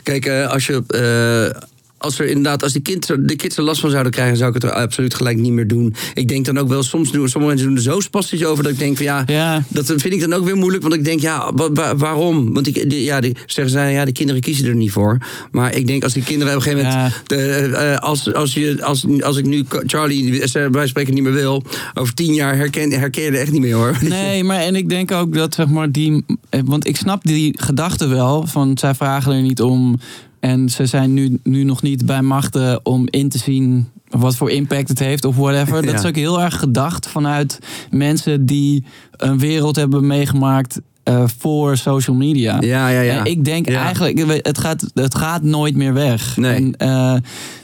Kijk, 0.03 0.27
eh, 0.27 0.51
als 0.51 0.67
je. 0.67 1.55
Eh, 1.99 2.07
als 2.07 2.19
er 2.19 2.27
inderdaad, 2.27 2.63
als 2.63 2.73
die 2.73 2.83
kind, 2.83 3.07
de 3.21 3.37
kids 3.37 3.57
er 3.57 3.63
last 3.63 3.81
van 3.81 3.91
zouden 3.91 4.13
krijgen, 4.13 4.37
zou 4.37 4.49
ik 4.49 4.55
het 4.55 4.65
er 4.65 4.73
absoluut 4.73 5.15
gelijk 5.15 5.37
niet 5.39 5.53
meer 5.53 5.67
doen. 5.69 5.95
Ik 6.15 6.29
denk 6.29 6.45
dan 6.45 6.59
ook 6.59 6.69
wel, 6.69 6.83
soms 6.83 7.11
doen 7.13 7.29
sommige 7.29 7.53
mensen 7.55 7.67
doen 7.75 7.77
er 7.85 7.93
zo 7.93 8.01
spastisch 8.01 8.45
over 8.45 8.63
dat 8.65 8.73
ik 8.73 8.79
denk 8.79 8.97
van 8.97 9.05
ja, 9.07 9.23
Ja. 9.27 9.63
dat 9.69 9.87
vind 9.87 10.05
ik 10.05 10.21
dan 10.21 10.33
ook 10.33 10.45
weer 10.45 10.57
moeilijk. 10.57 10.83
Want 10.83 10.95
ik 10.95 11.05
denk, 11.05 11.21
ja, 11.21 11.53
wa- 11.55 11.73
wa- 11.73 11.97
waarom? 11.97 12.53
Want 12.55 12.65
die- 12.75 13.03
ja, 13.03 13.21
die 13.21 13.37
zeggen 13.47 13.73
zij, 13.73 13.93
ja, 13.93 14.05
de 14.05 14.13
kinderen 14.13 14.41
kiezen 14.43 14.67
er 14.67 14.75
niet 14.75 14.91
voor. 14.93 15.19
Maar 15.51 15.75
ik 15.75 15.87
denk 15.87 16.03
als 16.03 16.13
die 16.13 16.23
kinderen 16.23 16.55
op 16.57 16.59
een 16.65 16.71
gegeven 16.73 16.93
moment, 16.93 17.15
de, 17.27 17.37
eh, 17.77 17.97
als, 17.99 18.35
als, 18.35 18.55
je, 18.55 18.77
als, 18.85 19.07
als 19.21 19.37
ik 19.37 19.45
nu 19.45 19.65
Charlie 19.87 20.43
eh, 20.43 20.69
bij 20.71 20.87
spreken 20.87 21.15
niet 21.15 21.23
meer 21.23 21.33
wil, 21.33 21.63
over 21.95 22.15
tien 22.15 22.35
jaar 22.35 22.57
herken, 22.57 22.91
herken 22.91 23.23
je 23.23 23.29
er 23.31 23.41
echt 23.41 23.53
niet 23.53 23.61
meer 23.61 23.75
hoor. 23.75 23.97
Nee, 24.09 24.45
maar 24.45 24.61
en 24.61 24.75
ik 24.77 24.89
denk 24.89 25.13
ook 25.13 25.35
dat 25.35 25.55
zeg 25.55 25.69
maar 25.69 25.93
die. 25.93 26.25
eh, 26.51 26.61
Want 26.65 26.87
ik 26.87 26.97
snap 26.97 27.25
die 27.25 27.55
gedachte 27.63 28.07
wel. 28.07 28.47
Van 28.47 28.79
zij 28.79 28.95
vragen 28.95 29.33
er 29.33 29.43
niet 29.43 29.61
om. 29.63 29.99
En 30.47 30.69
ze 30.69 30.87
zijn 30.87 31.15
nu, 31.15 31.39
nu 31.43 31.65
nog 31.65 31.83
niet 31.83 32.07
bij 32.07 32.23
machten 32.23 32.81
om 32.85 33.07
in 33.11 33.29
te 33.29 33.39
zien 33.39 33.89
wat 34.09 34.37
voor 34.37 34.51
impact 34.51 34.89
het 34.89 34.99
heeft 34.99 35.25
of 35.25 35.37
whatever. 35.37 35.83
Dat 35.83 35.91
Ja. 35.91 35.99
is 35.99 36.05
ook 36.07 36.15
heel 36.17 36.41
erg 36.41 36.59
gedacht 36.59 37.09
vanuit 37.09 37.59
mensen 37.91 38.47
die 38.47 38.85
een 39.17 39.39
wereld 39.39 39.77
hebben 39.77 40.07
meegemaakt 40.07 40.81
eh, 41.03 41.25
voor 41.39 41.77
social 41.77 42.17
media. 42.17 42.61
Ja, 42.61 42.89
ja, 42.89 43.01
ja. 43.01 43.19
En 43.19 43.25
ik 43.25 43.45
denk 43.45 43.69
Ja. 43.69 43.83
eigenlijk, 43.85 44.43
het 44.47 44.59
gaat, 44.59 44.91
het 44.95 45.15
gaat 45.15 45.43
nooit 45.43 45.77
meer 45.77 45.93
weg. 45.93 46.37
Nee. 46.37 46.55
En, 46.55 46.77
eh, 46.77 47.15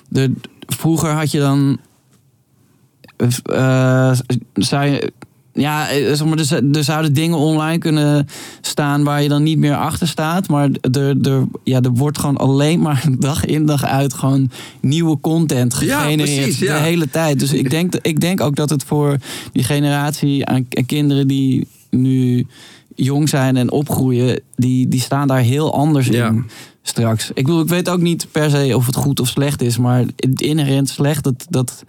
de, 0.09 0.33
vroeger 0.67 1.11
had 1.11 1.31
je 1.31 1.39
dan. 1.39 1.79
zou 4.55 4.85
je, 4.87 5.13
ja, 5.53 5.89
eh, 5.89 6.13
zeg 6.13 6.25
maar, 6.25 6.39
er, 6.39 6.77
er 6.77 6.85
zouden 6.85 7.13
dingen 7.13 7.39
online 7.39 7.79
kunnen 7.79 8.29
staan 8.61 9.05
waar 9.05 9.23
je 9.23 9.29
dan 9.29 9.43
niet 9.43 9.59
meer 9.59 9.77
achter 9.77 10.09
staat. 10.09 10.49
Maar 10.49 10.71
er, 10.93 11.17
er, 11.23 11.45
ja, 11.65 11.81
er 11.81 11.91
wordt 11.91 12.19
gewoon 12.19 12.37
alleen 12.37 12.81
maar 12.81 13.05
dag 13.19 13.45
in 13.45 13.67
dag 13.67 13.85
uit 13.85 14.15
gewoon 14.15 14.51
nieuwe 14.81 15.21
content 15.21 15.77
Ja, 15.81 16.01
gegenereerd. 16.01 16.43
precies, 16.43 16.59
ja. 16.59 16.77
De 16.77 16.83
hele 16.83 17.11
tijd. 17.11 17.39
Dus 17.39 17.53
ik 17.53 17.71
denk, 17.71 17.95
ik 18.03 18.21
denk 18.21 18.41
ook 18.41 18.57
dat 18.57 18.71
het 18.71 18.85
voor 18.85 19.17
die 19.53 19.65
generatie 19.65 20.47
aan 20.47 20.67
aan 20.71 20.87
kinderen 20.87 21.29
die 21.29 21.67
nu 21.91 22.47
jong 22.95 23.29
zijn 23.29 23.57
en 23.57 23.71
opgroeien, 23.71 24.41
die, 24.57 24.89
die 24.89 25.01
staan 25.01 25.29
daar 25.29 25.41
heel 25.41 25.75
anders 25.75 26.07
Ja. 26.07 26.35
Straks. 26.83 27.31
Ik 27.35 27.45
bedoel, 27.45 27.61
ik 27.63 27.69
weet 27.69 27.89
ook 27.89 28.01
niet 28.01 28.27
per 28.33 28.51
se 28.51 28.77
of 28.77 28.87
het 28.87 28.97
goed 28.97 29.21
of 29.21 29.29
slecht 29.29 29.63
is, 29.63 29.79
maar 29.79 30.05
het 30.17 30.41
inherent 30.41 30.89
slecht, 30.89 31.25
dat, 31.25 31.47
dat, 31.49 31.85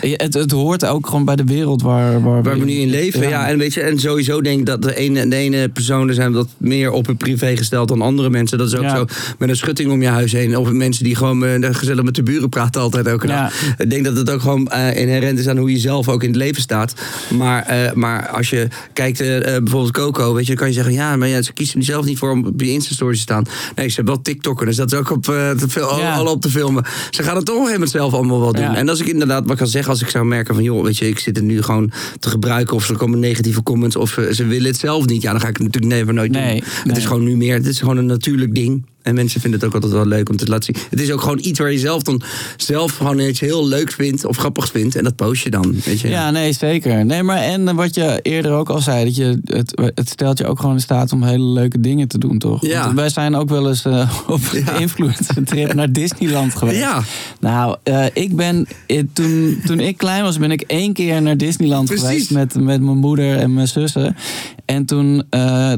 het, 0.00 0.34
het 0.34 0.50
hoort 0.50 0.84
ook 0.84 1.06
gewoon 1.06 1.24
bij 1.24 1.36
de 1.36 1.44
wereld 1.44 1.82
waar, 1.82 2.22
waar, 2.22 2.42
Waar 2.42 2.58
we 2.58 2.64
nu 2.64 2.72
in 2.72 2.90
leven, 2.90 3.28
ja. 3.28 3.48
En, 3.48 3.58
weet 3.58 3.74
je, 3.74 3.80
en 3.80 3.98
sowieso 3.98 4.40
denk 4.40 4.58
ik 4.58 4.66
dat 4.66 4.82
de 4.82 4.96
ene, 4.96 5.28
de 5.28 5.36
ene 5.36 5.68
personen 5.68 6.14
zijn 6.14 6.32
dat 6.32 6.48
meer 6.56 6.90
op 6.90 7.06
hun 7.06 7.16
privé 7.16 7.56
gesteld 7.56 7.88
dan 7.88 8.02
andere 8.02 8.30
mensen. 8.30 8.58
Dat 8.58 8.66
is 8.66 8.74
ook 8.74 8.82
Ja. 8.82 8.96
zo 8.96 9.04
met 9.38 9.48
een 9.48 9.56
schutting 9.56 9.90
om 9.90 10.02
je 10.02 10.08
huis 10.08 10.32
heen. 10.32 10.56
Of 10.56 10.70
mensen 10.70 11.04
die 11.04 11.14
gewoon 11.16 11.44
eh, 11.44 11.74
gezellig 11.74 12.04
met 12.04 12.14
de 12.14 12.22
buren 12.22 12.48
praten 12.48 12.80
altijd 12.80 13.06
elke 13.06 13.26
Ja. 13.26 13.42
dag. 13.42 13.74
Ik 13.78 13.90
denk 13.90 14.04
dat 14.04 14.16
het 14.16 14.30
ook 14.30 14.40
gewoon 14.40 14.68
eh, 14.68 14.96
inherent 15.00 15.38
is 15.38 15.48
aan 15.48 15.56
hoe 15.58 15.70
je 15.70 15.78
zelf 15.78 16.08
ook 16.08 16.22
in 16.22 16.28
het 16.28 16.38
leven 16.38 16.62
staat. 16.62 16.94
Maar, 17.36 17.62
eh, 17.66 17.92
maar 17.92 18.28
als 18.28 18.50
je 18.50 18.68
kijkt, 18.92 19.18
bijvoorbeeld 19.18 19.90
Coco, 19.92 20.32
weet 20.34 20.42
je, 20.42 20.48
dan 20.48 20.56
kan 20.56 20.66
je 20.68 20.72
zeggen, 20.74 20.92
ja, 20.92 21.16
maar 21.16 21.28
ja, 21.28 21.42
ze 21.42 21.52
kiezen 21.52 21.82
zelf 21.82 22.04
niet 22.04 22.18
voor 22.18 22.30
om 22.30 22.46
op 22.46 22.60
je 22.60 22.70
Insta-stories 22.72 23.16
te 23.16 23.22
staan. 23.22 23.44
Nee, 23.74 23.88
ze 23.88 23.94
hebben 23.94 24.14
wel 24.14 24.22
TikTokken, 24.32 24.66
dus 24.66 24.76
dat 24.76 24.92
is 24.92 24.98
ook 24.98 25.10
op, 25.10 25.28
eh, 25.28 25.50
te 25.50 25.68
veel, 25.68 25.98
Ja. 25.98 26.14
alle 26.14 26.30
op 26.30 26.40
te 26.40 26.50
filmen. 26.50 26.84
Ze 27.10 27.22
gaan 27.22 27.36
het 27.36 27.44
toch 27.44 27.70
moment 27.70 27.90
zelf 27.90 28.12
allemaal 28.12 28.40
wel 28.40 28.52
doen. 28.52 28.62
Ja. 28.62 28.76
En 28.76 28.88
als 28.88 29.00
ik 29.00 29.06
inderdaad 29.06 29.46
wat 29.46 29.56
kan 29.56 29.66
zeggen, 29.66 29.90
als 29.92 30.02
ik 30.02 30.08
zou 30.08 30.24
merken 30.24 30.54
van, 30.54 30.62
joh, 30.64 30.84
weet 30.84 30.98
je, 30.98 31.08
ik 31.08 31.18
zit 31.18 31.36
er 31.36 31.42
nu 31.42 31.62
gewoon 31.62 31.92
te 32.18 32.28
gebruiken 32.30 32.76
of 32.76 32.88
er 32.88 32.96
komen 32.96 33.18
negatieve 33.18 33.62
comments 33.62 33.96
of 33.96 34.16
eh, 34.18 34.30
ze 34.32 34.46
willen 34.46 34.66
het 34.66 34.76
zelf 34.78 35.06
niet. 35.06 35.22
Ja, 35.22 35.30
dan 35.30 35.40
ga 35.40 35.48
ik 35.48 35.56
het 35.56 35.66
natuurlijk 35.66 35.92
never 35.94 36.14
nooit 36.14 36.30
Nee, 36.30 36.42
doen. 36.42 36.50
nee. 36.52 36.62
Het 36.84 36.96
is 36.96 37.04
gewoon 37.06 37.24
nu 37.24 37.36
meer, 37.36 37.54
het 37.54 37.66
is 37.66 37.78
gewoon 37.78 37.96
een 37.96 38.06
natuurlijk 38.06 38.54
ding. 38.54 38.86
En 39.02 39.14
mensen 39.14 39.40
vinden 39.40 39.58
het 39.60 39.68
ook 39.68 39.74
altijd 39.74 39.92
wel 39.92 40.06
leuk 40.06 40.28
om 40.28 40.36
te 40.36 40.46
laten 40.46 40.74
zien. 40.74 40.84
Het 40.90 41.00
is 41.00 41.10
ook 41.10 41.20
gewoon 41.20 41.38
iets 41.42 41.58
waar 41.58 41.72
je 41.72 41.78
zelf 41.78 42.02
dan 42.02 42.22
zelf 42.56 42.96
gewoon 42.96 43.18
iets 43.18 43.40
heel 43.40 43.66
leuks 43.66 43.94
vindt 43.94 44.24
of 44.24 44.36
grappigs 44.36 44.70
vindt. 44.70 44.96
En 44.96 45.04
dat 45.04 45.16
post 45.16 45.42
je 45.42 45.50
dan. 45.50 45.74
Weet 45.84 46.00
je? 46.00 46.08
Ja, 46.08 46.30
nee, 46.30 46.52
zeker. 46.52 47.04
Nee, 47.06 47.22
maar 47.22 47.38
en 47.38 47.74
wat 47.76 47.94
je 47.94 48.18
eerder 48.22 48.52
ook 48.52 48.70
al 48.70 48.80
zei, 48.80 49.04
dat 49.04 49.16
je, 49.16 49.40
het, 49.44 49.92
het 49.94 50.08
stelt 50.08 50.38
je 50.38 50.46
ook 50.46 50.60
gewoon 50.60 50.74
in 50.74 50.80
staat 50.80 51.12
om 51.12 51.22
hele 51.22 51.44
leuke 51.44 51.80
dingen 51.80 52.08
te 52.08 52.18
doen, 52.18 52.38
toch? 52.38 52.66
Ja. 52.66 52.84
Want 52.84 52.96
wij 52.96 53.08
zijn 53.08 53.34
ook 53.34 53.48
wel 53.48 53.68
eens 53.68 53.84
eh, 53.84 54.18
op 54.26 54.40
Ja. 54.52 54.78
influencer 54.78 55.44
trip 55.44 55.74
naar 55.82 55.92
Disneyland 55.92 56.54
geweest. 56.54 56.78
Ja. 56.78 57.02
Nou, 57.40 57.76
eh, 57.82 58.04
ik 58.12 58.36
ben, 58.36 58.66
eh, 58.86 59.02
toen, 59.12 59.60
toen 59.66 59.80
ik 59.80 59.96
klein 59.96 60.22
was, 60.22 60.38
ben 60.38 60.50
ik 60.50 60.60
één 60.60 60.92
keer 60.92 61.22
naar 61.22 61.36
Disneyland 61.36 61.86
Precies. 61.86 62.06
geweest 62.06 62.30
met, 62.30 62.54
met 62.54 62.80
mijn 62.80 62.96
moeder 62.98 63.36
en 63.38 63.54
mijn 63.54 63.68
zussen. 63.68 64.16
En 64.64 64.84
toen, 64.84 65.24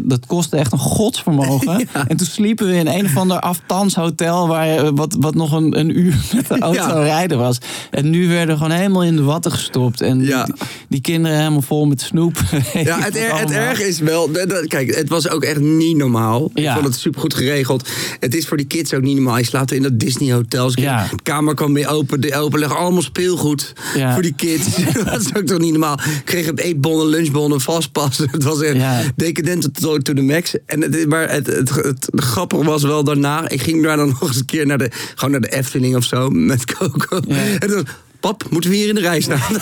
dat 0.03 0.27
kostte 0.27 0.57
echt 0.57 0.73
een 0.73 0.79
godsvermogen. 0.79 1.89
En 2.09 2.17
toen 2.17 2.27
sliepen 2.27 2.67
we 2.67 2.77
in 2.77 2.87
een 2.87 3.09
of 3.15 3.21
ander 3.21 3.39
afstandshotel, 3.41 4.49
waar, 4.49 4.67
je- 4.67 4.93
wat, 4.95 5.17
wat 5.21 5.35
nog 5.35 5.53
een, 5.53 5.79
een 5.79 5.99
uur 5.99 6.15
met 6.35 6.49
de 6.49 6.59
auto 6.59 6.81
Ja. 6.81 7.03
rijden 7.03 7.39
was. 7.39 7.59
En 7.91 8.11
nu 8.11 8.29
werden 8.29 8.49
we 8.57 8.63
gewoon 8.63 8.77
helemaal 8.79 9.03
in 9.05 9.17
de 9.17 9.23
watten 9.23 9.53
gestopt. 9.53 10.01
En 10.01 10.21
Ja. 10.25 10.45
die, 10.45 10.55
die 10.89 11.01
kinderen 11.01 11.39
helemaal 11.39 11.63
vol 11.63 11.85
met 11.87 12.01
snoep. 12.01 12.37
Ja, 12.73 12.99
het, 13.01 13.17
er, 13.17 13.39
het 13.39 13.51
erg 13.51 13.81
is 13.81 13.99
wel. 13.99 14.31
dat- 14.33 14.67
Kijk, 14.67 14.95
het 14.95 15.09
was 15.09 15.29
ook 15.29 15.43
echt 15.43 15.61
niet 15.61 15.97
normaal. 15.97 16.51
Ja. 16.55 16.69
Ik 16.69 16.75
vond 16.81 16.87
het 16.93 17.03
supergoed 17.03 17.35
geregeld. 17.35 17.89
Het 18.21 18.35
is 18.35 18.47
voor 18.47 18.57
die 18.57 18.67
kids 18.67 18.95
ook 18.95 19.03
niet 19.03 19.15
normaal. 19.15 19.39
Je 19.39 19.45
slaapt 19.45 19.73
in 19.73 19.83
dat 19.83 19.99
Disney 20.01 20.33
hotel. 20.33 20.67
Dus 20.67 20.75
Ja. 20.75 21.07
De 21.11 21.23
kamer 21.23 21.55
kwam 21.55 21.73
weer 21.75 21.89
open. 21.89 22.21
De 22.21 22.37
open 22.37 22.59
leggen 22.59 22.79
allemaal 22.79 23.03
speelgoed 23.03 23.73
Ja. 23.97 24.13
voor 24.13 24.23
die 24.23 24.35
kids. 24.37 24.65
dat 25.05 25.21
is 25.21 25.35
ook 25.37 25.47
toch 25.47 25.59
niet 25.59 25.71
normaal. 25.71 25.93
Ik 25.99 26.23
kreeg 26.25 26.47
een 26.47 26.59
eetbonnen, 26.59 27.07
lunchbonnen, 27.07 27.61
vastpas. 27.61 28.19
Het 28.19 28.43
was 28.45 28.61
echt 28.63 29.11
decadent 29.17 29.81
tot 29.81 30.05
to 30.05 30.13
the 30.13 30.23
max. 30.23 30.55
En 30.67 30.81
het, 30.83 31.09
maar 31.09 31.31
het, 31.31 31.47
het, 31.47 31.69
het, 31.75 32.09
grappige 32.15 32.65
was 32.65 32.83
wel 32.83 33.04
daarna. 33.05 33.49
Ik 33.49 33.63
ging 33.63 33.83
daar 33.83 33.97
dan 33.97 34.09
nog 34.21 34.29
eens 34.29 34.37
een 34.37 34.45
keer 34.45 34.67
naar 34.67 34.79
de, 34.79 34.91
gewoon 35.15 35.31
naar 35.31 35.41
de 35.41 35.57
Efteling 35.57 35.97
of 35.97 36.05
zo. 36.05 36.31
Met 36.31 36.65
Coco. 36.65 37.21
Ja. 37.27 37.37
En 37.59 37.69
toen, 37.69 37.87
Pap, 38.21 38.45
moeten 38.51 38.71
we 38.71 38.77
hier 38.77 38.89
in 38.89 38.95
de 38.95 39.01
rij 39.01 39.21
staan? 39.21 39.41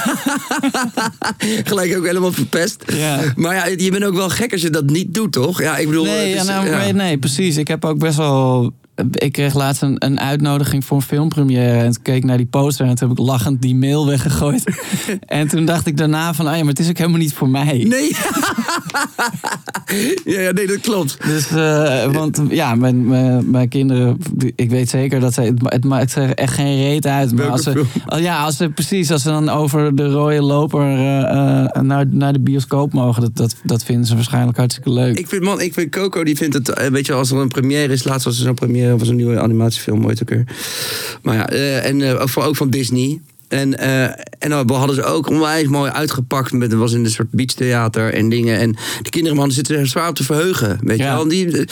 Gelijk 1.64 1.97
ook 1.97 2.07
helemaal 2.07 2.32
verpest. 2.32 2.82
Ja. 2.86 3.20
Maar 3.36 3.55
ja, 3.55 3.66
je 3.66 3.90
bent 3.90 4.05
ook 4.05 4.14
wel 4.14 4.28
gek 4.28 4.53
als 4.53 4.61
je 4.61 4.70
dat 4.70 4.90
niet 4.90 5.14
doet, 5.14 5.32
toch? 5.32 5.61
Ja, 5.61 5.76
ik 5.76 5.86
bedoel... 5.86 6.05
Nee, 6.05 6.34
is, 6.34 6.45
nou, 6.45 6.68
ja. 6.68 6.90
nee, 6.90 7.18
precies. 7.18 7.57
Ik 7.57 7.68
heb 7.68 7.84
ook 7.84 7.99
best 7.99 8.16
wel. 8.16 8.72
Ik 9.11 9.32
kreeg 9.32 9.55
laatst 9.55 9.82
een, 9.82 9.96
een 9.98 10.20
uitnodiging 10.20 10.84
voor 10.84 10.96
een 10.96 11.03
filmpremière. 11.03 11.78
En 11.78 11.92
toen 11.92 12.03
keek 12.03 12.16
ik 12.16 12.24
naar 12.24 12.36
die 12.36 12.46
poster 12.46 12.86
en 12.86 12.94
toen 12.94 13.09
heb 13.09 13.18
ik 13.18 13.24
lachend 13.24 13.62
die 13.62 13.74
mail 13.74 14.07
weggegooid. 14.07 14.64
en 15.26 15.48
toen 15.48 15.64
dacht 15.64 15.86
ik 15.86 15.96
daarna 15.96 16.34
van, 16.34 16.46
ah 16.46 16.53
ja, 16.53 16.59
maar 16.59 16.68
het 16.68 16.78
is 16.78 16.88
ook 16.88 16.98
helemaal 16.98 17.18
niet 17.18 17.34
voor 17.34 17.48
mij. 17.48 17.84
Nee. 17.88 18.16
ja, 20.34 20.40
ja, 20.40 20.50
nee, 20.50 20.66
dat 20.66 20.80
klopt. 20.80 21.16
Dus, 21.24 21.50
eh, 21.50 22.12
want 22.12 22.42
ja, 22.48 22.74
mijn, 22.74 23.07
mijn, 23.07 23.50
mijn 23.50 23.68
kinderen, 23.68 24.18
ik 24.55 24.70
weet 24.70 24.88
zeker 24.88 25.20
dat 25.20 25.34
zij, 25.34 25.44
het, 25.44 25.62
ma- 25.62 25.70
het 25.70 25.84
maakt 25.84 26.14
er 26.14 26.34
echt 26.34 26.55
geen 26.55 26.76
reet 26.76 27.07
uit. 27.07 27.32
Maar 27.32 27.48
als 27.48 27.62
ze, 27.62 27.84
ja, 28.16 28.44
als 28.44 28.57
ze 28.57 28.68
precies, 28.68 29.11
als 29.11 29.22
ze 29.22 29.28
dan 29.28 29.48
over 29.48 29.96
de 29.96 30.07
rode 30.07 30.42
loper 30.42 30.80
eh, 30.80 31.64
eh, 31.64 31.82
naar, 31.82 32.07
naar 32.11 32.32
de 32.32 32.40
bioscoop 32.40 32.92
mogen, 32.92 33.22
dat, 33.22 33.36
dat, 33.36 33.57
dat 33.64 33.84
vinden 33.84 34.07
ze 34.07 34.14
waarschijnlijk 34.14 34.57
hartstikke 34.57 34.90
leuk. 34.90 35.18
Ik 35.18 35.28
vind, 35.28 35.42
man, 35.42 35.61
ik 35.61 35.72
vind 35.72 35.90
Coco, 35.90 36.24
die 36.24 36.36
vindt 36.36 36.55
het... 36.55 36.88
Weet 36.90 37.07
je, 37.07 37.12
als 37.12 37.30
er 37.30 37.38
een 37.38 37.48
première 37.48 37.92
is... 37.92 38.05
Laatst 38.05 38.24
was 38.24 38.36
er 38.38 38.44
zo'n 38.44 38.55
première 38.55 38.91
van 38.99 39.07
zo'n 39.07 39.16
nieuwe 39.16 39.40
animatiefilm, 39.40 40.07
ooit 40.07 40.22
ook 40.22 40.30
weer. 40.30 40.45
Maar 41.22 41.34
ja, 41.34 41.49
eh, 41.49 41.86
en 41.86 42.03
eh, 42.03 42.26
ook 42.34 42.57
van 42.57 42.70
Disney. 42.70 43.20
En, 43.53 43.78
eh, 43.78 44.03
en 44.38 44.48
dan 44.50 44.70
hadden 44.70 44.94
ze 44.96 45.03
ook 45.05 45.28
onwijs 45.28 45.66
mooi 45.68 45.90
uitgepakt. 45.90 46.53
Met, 46.53 46.70
het 46.70 46.80
was 46.80 46.92
in 46.92 47.05
een 47.05 47.11
soort 47.11 47.30
beachtheater 47.30 48.12
en 48.14 48.28
dingen. 48.28 48.59
En 48.59 48.76
de 49.03 49.11
kinderen 49.11 49.36
man, 49.38 49.50
zitten 49.53 49.78
er 49.78 49.86
zwaar 49.86 50.09
op 50.09 50.14
te 50.14 50.24
verheugen. 50.24 50.78
Weet 50.80 50.98
je 50.98 51.05
wel? 51.05 51.28
Die, 51.28 51.46
eh, 51.59 51.64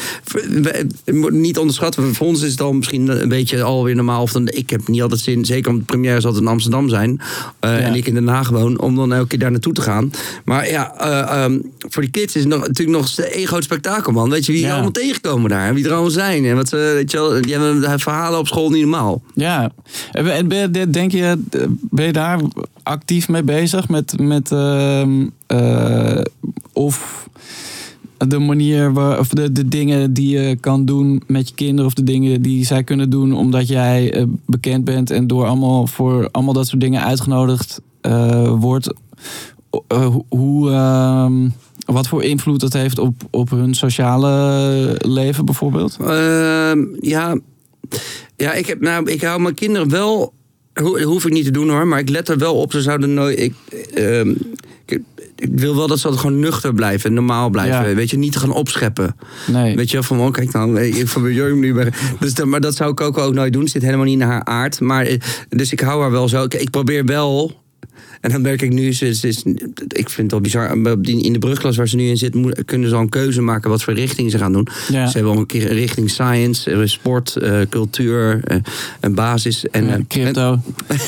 we- 0.63 0.87
we 1.05 1.31
niet 1.33 1.59
onderschatten. 1.59 2.15
Voor 2.15 2.27
ons 2.27 2.43
is 2.43 2.49
het 2.49 2.59
dan 2.59 2.77
misschien 2.77 3.09
een 3.23 3.29
beetje 3.29 3.63
alweer 3.63 3.95
normaal. 3.95 4.23
Of 4.23 4.33
dan, 4.33 4.49
ik 4.49 4.71
heb 4.71 4.89
niet 4.89 5.03
altijd 5.03 5.21
zin, 5.21 5.45
zeker 5.45 5.71
omdat 5.71 5.87
de 5.87 5.93
premières 5.93 6.25
altijd 6.25 6.43
in 6.43 6.49
Amsterdam 6.49 6.89
zijn. 6.89 7.21
eh, 7.61 7.71
Ja. 7.71 7.79
En 7.79 7.95
ik 7.95 8.07
in 8.07 8.15
Den 8.15 8.29
Haag 8.29 8.49
woon. 8.49 8.81
Om 8.81 8.97
dan 8.97 9.13
elke 9.13 9.27
keer 9.27 9.39
daar 9.39 9.51
naartoe 9.51 9.73
te 9.73 9.81
gaan. 9.81 10.11
Maar 10.45 10.71
ja, 10.71 10.95
eh, 10.99 11.45
ehm, 11.45 11.59
voor 11.79 12.03
die 12.03 12.11
kids 12.11 12.35
is 12.35 12.41
het 12.43 12.51
nog, 12.51 12.61
natuurlijk 12.67 12.99
nog 12.99 13.17
een 13.17 13.47
groot 13.47 13.65
spektakel, 13.65 14.13
man. 14.13 14.31
Weet 14.31 14.47
je 14.47 14.53
wie 14.53 14.61
er 14.63 14.67
Ja. 14.69 14.73
allemaal 14.75 14.91
tegenkomen 14.93 15.51
daar? 15.51 15.69
En 15.69 15.75
wie 15.75 15.85
er 15.85 15.91
allemaal 15.93 16.11
zijn. 16.11 16.45
En 16.45 16.57
wat 16.57 16.69
ze, 16.69 16.77
weet 16.95 17.11
je 17.11 17.17
wel, 17.17 17.43
die 17.43 17.53
hebben 17.53 18.01
verhalen 18.01 18.39
op 18.39 18.47
school 18.47 18.71
niet 18.71 18.81
normaal. 18.81 19.23
Ja, 19.35 19.73
en 20.13 20.49
denk 20.91 21.13
je, 21.13 21.39
ben 21.91 22.07
je 22.07 22.13
daar 22.13 22.41
actief 22.83 23.29
mee 23.29 23.43
bezig 23.43 23.89
met, 23.89 24.19
met 24.21 24.53
ehm, 24.53 25.27
eh, 25.47 26.21
of 26.73 27.29
de 28.29 28.39
manier 28.39 28.93
waar, 28.93 29.19
of 29.19 29.29
de, 29.29 29.53
de 29.53 29.69
dingen 29.69 30.13
die 30.13 30.39
je 30.39 30.57
kan 30.57 30.85
doen 30.85 31.23
met 31.27 31.49
je 31.49 31.55
kinderen 31.55 31.87
of 31.87 31.95
de 31.95 32.05
dingen 32.05 32.43
die 32.43 32.65
zij 32.65 32.85
kunnen 32.85 33.11
doen 33.11 33.33
omdat 33.33 33.69
jij 33.69 34.13
eh, 34.13 34.23
bekend 34.47 34.85
bent 34.85 35.11
en 35.11 35.27
door 35.27 35.47
allemaal 35.47 35.87
voor 35.87 36.29
allemaal 36.31 36.55
dat 36.55 36.67
soort 36.67 36.81
dingen 36.81 37.03
uitgenodigd 37.05 37.81
eh, 38.01 38.53
wordt. 38.59 38.93
Hoe- 39.89 40.25
hoe, 40.29 40.71
ehm, 40.71 41.49
wat 41.87 42.09
voor 42.09 42.23
invloed 42.25 42.61
dat 42.61 42.73
heeft 42.73 42.99
op, 42.99 43.15
op 43.31 43.51
hun 43.51 43.75
sociale 43.75 44.97
leven 44.99 45.45
bijvoorbeeld? 45.45 45.97
Ehm, 46.01 46.79
ja, 47.01 47.39
ja 48.37 48.53
ik, 48.53 48.67
heb, 48.67 48.81
nou, 48.81 49.11
ik 49.11 49.23
hou 49.23 49.41
mijn 49.41 49.55
kinderen 49.55 49.91
wel. 49.91 50.33
Ho, 50.81 51.03
hoef 51.03 51.25
ik 51.27 51.33
niet 51.33 51.45
te 51.45 51.51
doen 51.51 51.69
hoor, 51.71 51.87
maar 51.87 51.99
ik 51.99 52.09
let 52.09 52.29
er 52.29 52.39
wel 52.39 52.55
op. 52.55 52.73
Ze 52.73 52.81
zouden 52.81 53.15
nooit. 53.15 53.39
Ik, 53.39 53.55
ehm, 53.95 54.35
ik, 54.87 55.01
ik 55.37 55.49
wil 55.53 55.77
wel 55.77 55.87
dat 55.87 55.99
ze 55.99 56.13
gewoon 56.13 56.39
nuchter 56.39 56.75
blijven 56.75 57.09
en 57.09 57.15
normaal 57.15 57.51
blijven. 57.51 57.89
Ja. 57.89 57.95
Weet 57.95 58.11
je, 58.11 58.19
niet 58.19 58.33
te 58.33 58.39
gaan 58.39 58.53
opscheppen. 58.53 59.17
Nee. 59.47 59.77
Weet 59.77 59.91
je 59.91 59.93
wel, 59.93 60.03
van 60.03 60.21
oh, 60.21 60.33
kijk 60.33 60.53
dan, 60.53 60.79
ik 60.79 61.09
van 61.09 61.33
jongen 61.33 61.59
nu. 61.59 61.75
Dus 62.19 62.35
dat, 62.35 62.47
maar 62.47 62.61
dat 62.61 62.77
zou 62.77 62.91
ik 62.91 63.01
ook, 63.01 63.19
ook 63.19 63.35
nooit 63.35 63.53
doen. 63.53 63.69
Zit 63.69 63.83
helemaal 63.83 64.05
niet 64.05 64.21
in 64.21 64.27
haar 64.27 64.45
aard. 64.45 64.81
Maar, 64.81 65.07
eh, 65.07 65.21
dus 65.49 65.73
ik 65.73 65.81
hou 65.81 66.01
haar 66.01 66.11
wel 66.11 66.29
zo. 66.29 66.45
Ik, 66.45 66.55
ik 66.55 66.71
probeer 66.71 67.05
wel. 67.05 67.59
En 68.21 68.31
dan 68.31 68.41
merk 68.43 68.63
ik 68.63 68.73
nu, 68.73 68.93
ze, 68.93 69.15
ze 69.15 69.29
is, 69.29 69.43
ik 69.89 70.09
vind 70.09 70.17
het 70.17 70.31
wel 70.31 70.41
bizar. 70.41 70.83
die- 71.03 71.23
In 71.25 71.33
de 71.33 71.39
brugklas 71.39 71.77
waar 71.77 71.89
ze 71.89 71.97
nu 71.97 72.09
in 72.09 72.17
zit, 72.17 72.37
kunnen 72.65 72.89
ze 72.89 72.95
al 72.95 73.01
een 73.01 73.09
keuze 73.09 73.41
maken 73.41 73.71
wat 73.71 73.83
voor 73.83 73.95
richting 73.95 74.31
ze 74.31 74.39
gaan 74.39 74.53
doen. 74.53 74.67
Ja. 74.93 75.07
Ze 75.07 75.13
hebben 75.17 75.33
al 75.33 75.39
een 75.39 75.47
keer 75.47 75.73
richting 75.73 76.11
science, 76.11 76.71
eh, 76.71 76.81
sport, 76.85 77.37
eh, 77.37 77.61
cultuur, 77.69 78.41
eh, 78.45 78.57
een 79.01 79.15
basis. 79.15 79.65
En, 79.71 79.87
Ja, 79.87 79.95
eh, 79.97 80.01
crypto. 80.09 80.59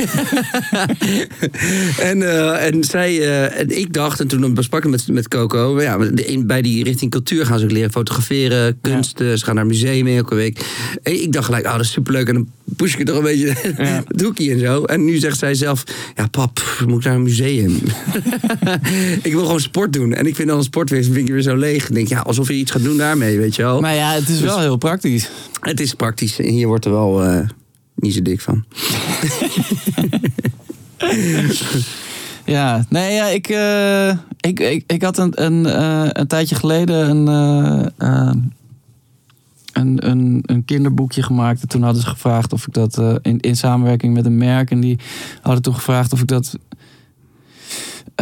en, 2.01 2.23
eh, 2.23 2.67
en 2.67 2.85
zij, 2.85 3.21
eh, 3.21 3.61
en 3.61 3.79
ik 3.79 3.93
dacht, 3.93 4.21
en 4.21 4.29
toen 4.29 4.55
besprak 4.55 4.85
ik 4.85 4.91
met, 4.91 5.09
met 5.09 5.29
Coco, 5.29 5.83
ja, 5.83 5.99
in- 6.15 6.47
bij 6.47 6.63
die 6.63 6.85
richting 6.85 7.11
cultuur 7.11 7.47
gaan 7.47 7.59
ze 7.59 7.65
ook 7.65 7.71
leren 7.71 7.91
fotograferen, 7.93 8.79
kunst, 8.81 9.21
eh, 9.21 9.33
ze 9.33 9.45
gaan 9.45 9.55
naar 9.55 9.67
museum 9.67 10.05
mee 10.05 10.17
elke 10.17 10.35
week. 10.35 10.61
En 11.03 11.23
ik 11.23 11.33
dacht 11.33 11.45
gelijk, 11.47 11.67
oh, 11.67 11.73
dat 11.73 11.81
is 11.81 11.91
superleuk. 11.91 12.29
En 12.29 12.35
dan 12.35 12.49
push 12.77 12.93
ik 12.93 12.99
het 12.99 13.07
toch 13.07 13.17
een 13.17 13.23
beetje 13.23 13.55
het 14.09 14.21
hoekje 14.21 14.51
en 14.53 14.59
zo. 14.59 14.85
En 14.85 15.05
nu 15.05 15.17
zegt 15.19 15.39
zij 15.39 15.55
zelf, 15.55 15.85
ja 16.17 16.27
pap, 16.27 16.63
moet 16.87 17.02
ik 17.03 17.09
naar 17.09 17.19
een 17.19 17.23
museum? 17.23 17.75
ik 19.29 19.33
wil 19.33 19.45
gewoon 19.45 19.61
sport 19.61 19.93
doen. 19.93 20.15
En 20.15 20.27
ik 20.27 20.37
vind 20.37 20.49
dan 20.49 20.57
een 20.59 20.65
sportweer, 20.65 21.05
vind 21.05 21.17
ik 21.17 21.29
weer 21.29 21.43
zo 21.43 21.57
leeg. 21.57 21.89
Ik 21.89 21.95
denk, 21.95 22.09
ja, 22.09 22.21
alsof 22.21 22.49
je 22.49 22.55
iets 22.55 22.71
gaat 22.71 22.83
doen 22.83 22.97
daarmee, 22.97 23.39
weet 23.39 23.57
je 23.57 23.63
wel. 23.63 23.81
Maar 23.81 23.95
ja, 23.95 24.13
het 24.13 24.29
is 24.29 24.41
wel 24.41 24.59
heel 24.59 24.77
praktisch. 24.77 25.31
Het 25.61 25.81
is 25.81 25.95
praktisch. 25.95 26.39
En 26.39 26.49
hier 26.49 26.67
wordt 26.67 26.85
er 26.85 26.91
wel 26.91 27.25
eh, 27.25 27.49
niet 27.95 28.15
zo 28.15 28.23
dik 28.23 28.41
van. 28.41 28.65
Ja, 32.45 32.85
nee, 32.89 33.15
ja, 33.15 33.27
ik, 33.27 33.49
eh, 33.49 34.09
ik, 34.41 34.61
ik, 34.61 34.85
ik 34.87 35.03
had 35.03 35.19
een, 35.19 35.45
een, 35.45 35.67
eh, 35.67 36.09
een 36.09 36.27
tijdje 36.27 36.55
geleden 36.55 37.11
een, 37.11 37.27
een, 39.73 40.11
een, 40.11 40.43
een 40.47 40.65
kinderboekje 40.65 41.23
gemaakt. 41.23 41.63
En 41.63 41.69
toen 41.69 41.83
hadden 41.83 42.03
ze 42.03 42.09
gevraagd 42.09 42.53
of 42.53 42.67
ik 42.67 42.73
dat 42.73 43.03
in, 43.23 43.41
in 43.41 43.57
samenwerking 43.57 44.15
met 44.15 44.27
een 44.27 44.37
merk. 44.37 44.71
En 44.71 44.81
die 44.81 44.99
hadden 45.43 45.63
toen 45.63 45.75
gevraagd 45.75 46.13
of 46.13 46.21
ik 46.21 46.29
dat. 46.29 46.59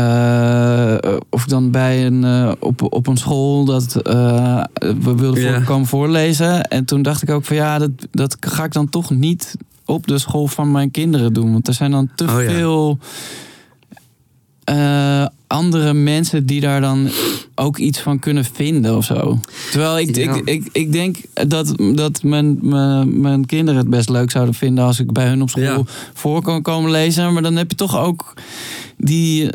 Eh, 0.00 1.16
of 1.30 1.44
dan 1.44 1.70
bij 1.70 2.06
een, 2.06 2.24
eh, 2.24 2.52
op, 2.58 2.92
op 2.92 3.06
een 3.06 3.16
school 3.16 3.64
dat 3.64 3.94
eh, 3.96 4.64
we 4.78 5.14
wilden 5.14 5.54
voor, 5.54 5.64
komen 5.64 5.86
voorlezen. 5.86 6.64
En 6.68 6.84
toen 6.84 7.02
dacht 7.02 7.22
ik 7.22 7.30
ook 7.30 7.44
van 7.44 7.56
ja, 7.56 7.78
dat, 7.78 7.90
dat 8.10 8.36
ga 8.40 8.64
ik 8.64 8.72
dan 8.72 8.88
toch 8.88 9.10
niet 9.10 9.56
op 9.84 10.06
de 10.06 10.18
school 10.18 10.46
van 10.46 10.70
mijn 10.70 10.90
kinderen 10.90 11.32
doen. 11.32 11.52
Want 11.52 11.68
er 11.68 11.74
zijn 11.74 11.90
dan 11.90 12.08
te 12.14 12.24
Oh 12.24 12.36
veel 12.36 12.98
andere 15.46 15.92
mensen 15.94 16.46
die 16.46 16.60
daar 16.60 16.80
dan 16.80 17.08
ook 17.54 17.78
iets 17.78 18.00
van 18.00 18.18
kunnen 18.18 18.44
vinden 18.44 18.96
of 18.96 19.04
zo. 19.04 19.38
Terwijl 19.70 19.98
ik, 19.98 20.16
Ja. 20.16 20.34
ik, 20.34 20.44
ik, 20.44 20.68
ik 20.72 20.92
denk 20.92 21.16
dat, 21.32 21.74
dat 21.94 22.22
mijn, 22.22 22.58
mijn, 22.62 23.20
mijn 23.20 23.46
kinderen 23.46 23.80
het 23.80 23.90
best 23.90 24.08
leuk 24.08 24.30
zouden 24.30 24.54
vinden 24.54 24.84
als 24.84 25.00
ik 25.00 25.12
bij 25.12 25.28
hun 25.28 25.42
op 25.42 25.50
school 25.50 25.62
Ja. 25.62 25.82
voor 26.14 26.42
kan 26.42 26.62
komen 26.62 26.90
lezen. 26.90 27.32
Maar 27.32 27.42
dan 27.42 27.56
heb 27.56 27.70
je 27.70 27.76
toch 27.76 27.98
ook 27.98 28.34
die, 28.96 29.50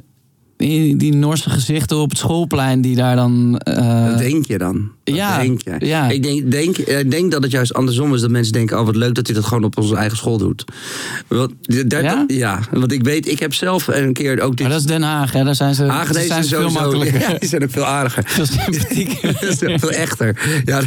die, 0.57 0.95
die 0.95 1.13
Norse 1.15 1.49
gezichten 1.49 1.97
op 1.97 2.09
het 2.09 2.17
schoolplein 2.19 2.81
die 2.81 2.95
daar 2.95 3.15
dan. 3.15 3.57
eh, 3.57 4.09
Wat 4.09 4.17
denk 4.17 4.45
je 4.45 4.57
dan? 4.57 4.91
Dat 5.05 5.15
Ja, 5.15 5.39
denk 5.41 5.61
je. 5.63 5.75
ja. 5.85 6.09
Ik 6.09 6.23
denk, 6.23 6.51
denk, 6.51 6.77
ik 6.77 7.11
denk 7.11 7.31
dat 7.31 7.43
het 7.43 7.51
juist 7.51 7.73
andersom 7.73 8.13
is. 8.13 8.21
Dat 8.21 8.29
mensen 8.29 8.53
denken, 8.53 8.79
oh 8.79 8.85
wat 8.85 8.95
leuk 8.95 9.15
dat 9.15 9.25
hij 9.27 9.35
dat 9.35 9.45
gewoon 9.45 9.63
op 9.63 9.77
onze 9.77 9.95
eigen 9.95 10.17
school 10.17 10.37
doet. 10.37 10.63
Want, 11.27 11.51
daar, 11.89 12.03
Ja? 12.03 12.23
ja? 12.27 12.59
want 12.71 12.91
ik 12.91 13.03
weet, 13.03 13.27
ik 13.27 13.39
heb 13.39 13.53
zelf 13.53 13.87
een 13.87 14.13
keer 14.13 14.41
ook 14.41 14.57
dit... 14.57 14.59
Maar 14.67 14.69
dat 14.75 14.79
is 14.79 14.85
Den 14.87 15.01
Haag, 15.01 15.31
hè? 15.31 15.43
Daar 15.43 15.55
zijn 15.55 15.75
ze, 15.75 15.83
Hagen, 15.83 16.13
daar 16.13 16.13
deze 16.13 16.27
zijn 16.27 16.43
ze 16.43 16.55
veel 16.55 16.69
makkelijker. 16.69 17.19
Ja, 17.29 17.37
die 17.39 17.49
zijn 17.49 17.63
ook 17.63 17.71
veel 17.71 17.85
aardiger. 17.85 18.23
Dat 18.37 19.51
is 19.51 19.57
veel 19.79 19.91
echter. 19.91 20.61
Ja, 20.65 20.81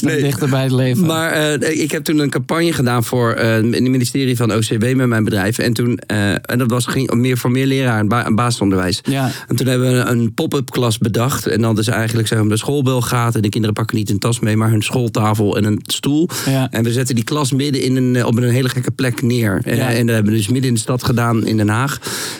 Nee. 0.00 0.22
dichter 0.22 0.48
bij 0.48 0.62
het 0.62 0.72
leven. 0.72 1.06
Maar 1.06 1.30
eh, 1.32 1.80
ik 1.80 1.90
heb 1.92 2.04
toen 2.04 2.18
een 2.18 2.30
campagne 2.30 2.72
gedaan 2.72 3.04
voor 3.04 3.32
eh, 3.32 3.56
in 3.58 3.72
het 3.72 3.82
ministerie 3.82 4.36
van 4.36 4.52
OCW 4.52 4.94
met 4.94 5.06
mijn 5.06 5.24
bedrijf. 5.24 5.58
En 5.58 5.72
toen, 5.72 5.98
eh, 5.98 6.30
en 6.30 6.58
dat 6.58 6.70
was, 6.70 6.86
ging 6.86 7.14
meer 7.14 7.38
voor 7.38 7.50
meer 7.50 7.66
leraren, 7.66 8.08
ba 8.08 8.34
basisonderwijs. 8.34 9.00
ja. 9.02 9.30
En 9.48 9.56
toen 9.56 9.66
hebben 9.66 9.92
we 9.92 10.10
een 10.10 10.34
pop-up 10.34 10.70
klas 10.70 10.98
bedacht. 10.98 11.46
En 11.46 11.60
dan 11.60 11.78
is 11.78 11.88
eigenlijk 11.88 12.28
zeg 12.28 12.38
maar, 12.38 12.48
de 12.48 12.56
schoolbel 12.56 13.00
gaat. 13.16 13.34
En 13.34 13.42
de 13.42 13.48
kinderen 13.48 13.74
pakken 13.76 13.96
niet 13.96 14.10
een 14.10 14.18
tas 14.18 14.40
mee, 14.40 14.56
maar 14.56 14.70
hun 14.70 14.82
schooltafel 14.82 15.56
en 15.56 15.64
een 15.64 15.80
stoel. 15.82 16.28
Ja. 16.46 16.70
En 16.70 16.84
we 16.84 16.92
zetten 16.92 17.14
die 17.14 17.24
klas 17.24 17.52
midden 17.52 17.82
in 17.82 17.96
een, 17.96 18.16
eh, 18.16 18.26
op 18.26 18.36
een 18.36 18.42
hele 18.50 18.68
gekke 18.68 18.90
plek 18.90 19.22
neer. 19.22 19.60
En, 19.64 19.76
Ja. 19.76 19.90
en 19.92 20.06
dat 20.06 20.14
hebben 20.14 20.32
we 20.32 20.38
dus 20.38 20.48
midden 20.48 20.68
in 20.68 20.74
de 20.74 20.80
stad 20.80 21.04
gedaan 21.04 21.46
in 21.46 21.56
Den 21.56 21.68
Haag. 21.68 21.98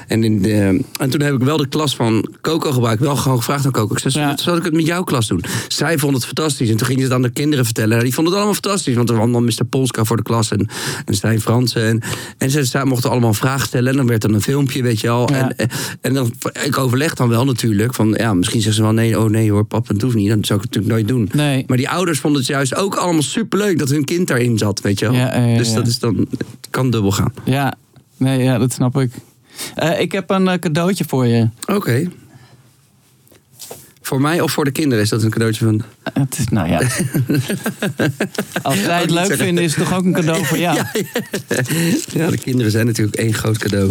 En, 0.09 0.25
in 0.25 0.43
de, 0.43 0.81
en 0.99 1.11
toen 1.11 1.21
heb 1.21 1.35
ik 1.35 1.41
wel 1.43 1.57
de 1.57 1.69
klas 1.69 1.97
van 1.97 2.29
Coco 2.41 2.73
gebruikt. 2.73 3.01
Wel 3.03 3.17
gewoon 3.17 3.39
gevraagd 3.39 3.65
aan 3.67 3.73
Coco. 3.73 3.93
Ik 3.95 3.99
zei, 3.99 4.25
Ja. 4.25 4.37
zal 4.37 4.57
ik 4.57 4.65
het 4.65 4.73
met 4.73 4.87
jouw 4.87 5.03
klas 5.03 5.27
doen? 5.29 5.43
Zij 5.69 5.99
vond 5.99 6.15
het 6.15 6.25
fantastisch. 6.25 6.71
En 6.71 6.77
toen 6.77 6.87
gingen 6.87 7.01
ze 7.03 7.07
het 7.07 7.17
aan 7.17 7.23
de 7.23 7.31
kinderen 7.31 7.65
vertellen. 7.65 7.91
Nou, 7.91 8.03
die 8.03 8.15
vonden 8.15 8.33
het 8.33 8.43
allemaal 8.43 8.61
fantastisch. 8.63 8.95
Want 8.95 9.09
er 9.09 9.15
was 9.15 9.25
allemaal 9.25 9.43
Mr. 9.43 9.65
Polska 9.71 10.05
voor 10.05 10.17
de 10.17 10.23
klas. 10.23 10.51
En, 10.51 10.69
en 11.05 11.15
Stijn 11.15 11.41
Fransen. 11.41 11.83
En, 11.87 12.03
en 12.39 12.51
ze, 12.51 12.67
ze 12.67 12.81
mochten 12.85 13.11
allemaal 13.11 13.35
vragen 13.35 13.67
stellen. 13.67 13.91
En 13.91 13.97
dan 13.97 14.07
werd 14.07 14.25
er 14.25 14.31
een 14.35 14.43
filmpje, 14.43 14.83
weet 14.83 15.01
je 15.01 15.09
al. 15.09 15.29
En, 15.29 15.57
en 16.01 16.15
dan, 16.15 16.33
ik 16.65 16.79
overleg 16.79 17.15
dan 17.15 17.29
wel 17.29 17.45
natuurlijk. 17.45 17.95
Van, 17.95 18.15
ja, 18.19 18.35
misschien 18.35 18.61
zeggen 18.61 18.75
ze 18.83 18.83
wel 18.83 18.93
nee, 19.03 19.21
oh 19.21 19.31
nee 19.31 19.51
hoor, 19.51 19.65
pap, 19.65 19.87
dat 19.89 20.01
hoeft 20.03 20.15
niet. 20.15 20.29
Dat 20.29 20.47
zou 20.47 20.61
ik 20.63 20.66
natuurlijk 20.67 20.95
nooit 20.95 21.09
doen. 21.09 21.29
Nee. 21.33 21.65
Maar 21.67 21.77
die 21.77 21.89
ouders 21.89 22.19
vonden 22.19 22.41
het 22.41 22.51
juist 22.51 22.75
ook 22.75 22.95
allemaal 22.95 23.23
superleuk 23.23 23.79
dat 23.79 23.91
hun 23.91 24.05
kind 24.05 24.29
daarin 24.29 24.59
zat, 24.59 24.81
weet 24.81 24.99
je 24.99 25.07
wel. 25.07 25.15
Ja, 25.15 25.37
ja, 25.37 25.45
ja, 25.45 25.59
dus 25.59 25.69
ja. 25.69 25.75
dat 25.75 25.87
is 25.87 25.99
dan, 25.99 26.17
het 26.31 26.45
kan 26.71 26.91
dubbel 26.91 27.13
gaan. 27.13 27.33
Ja, 27.45 27.75
nee, 28.17 28.43
ja, 28.43 28.59
dat 28.59 28.73
snap 28.73 28.99
ik. 28.99 29.13
Eh, 29.75 30.01
ik 30.01 30.13
heb 30.13 30.31
een 30.31 30.49
eh, 30.49 30.59
cadeautje 30.59 31.05
voor 31.09 31.27
je. 31.27 31.49
Oké. 31.67 32.09
Voor 34.03 34.21
mij 34.21 34.41
of 34.41 34.53
voor 34.53 34.65
de 34.65 34.71
kinderen 34.71 35.05
is 35.05 35.11
dat 35.11 35.23
een 35.23 35.31
cadeautje 35.31 35.65
van... 35.65 35.83
Het 36.13 36.39
is, 36.39 36.49
nou 36.49 36.69
ja. 36.69 36.79
Als 38.63 38.83
zij 38.83 39.01
het 39.01 39.11
leuk 39.11 39.37
vinden, 39.37 39.65
is 39.65 39.77
het 39.77 39.85
toch 39.85 39.99
ook 39.99 40.05
een 40.05 40.13
cadeau 40.13 40.45
voor 40.45 40.59
jou? 40.67 40.77
Ja, 40.77 40.91
Ja, 42.13 42.31
de 42.31 42.39
kinderen 42.39 42.71
zijn 42.71 42.87
natuurlijk 42.87 43.17
één 43.17 43.35
groot 43.35 43.59
cadeau. 43.59 43.91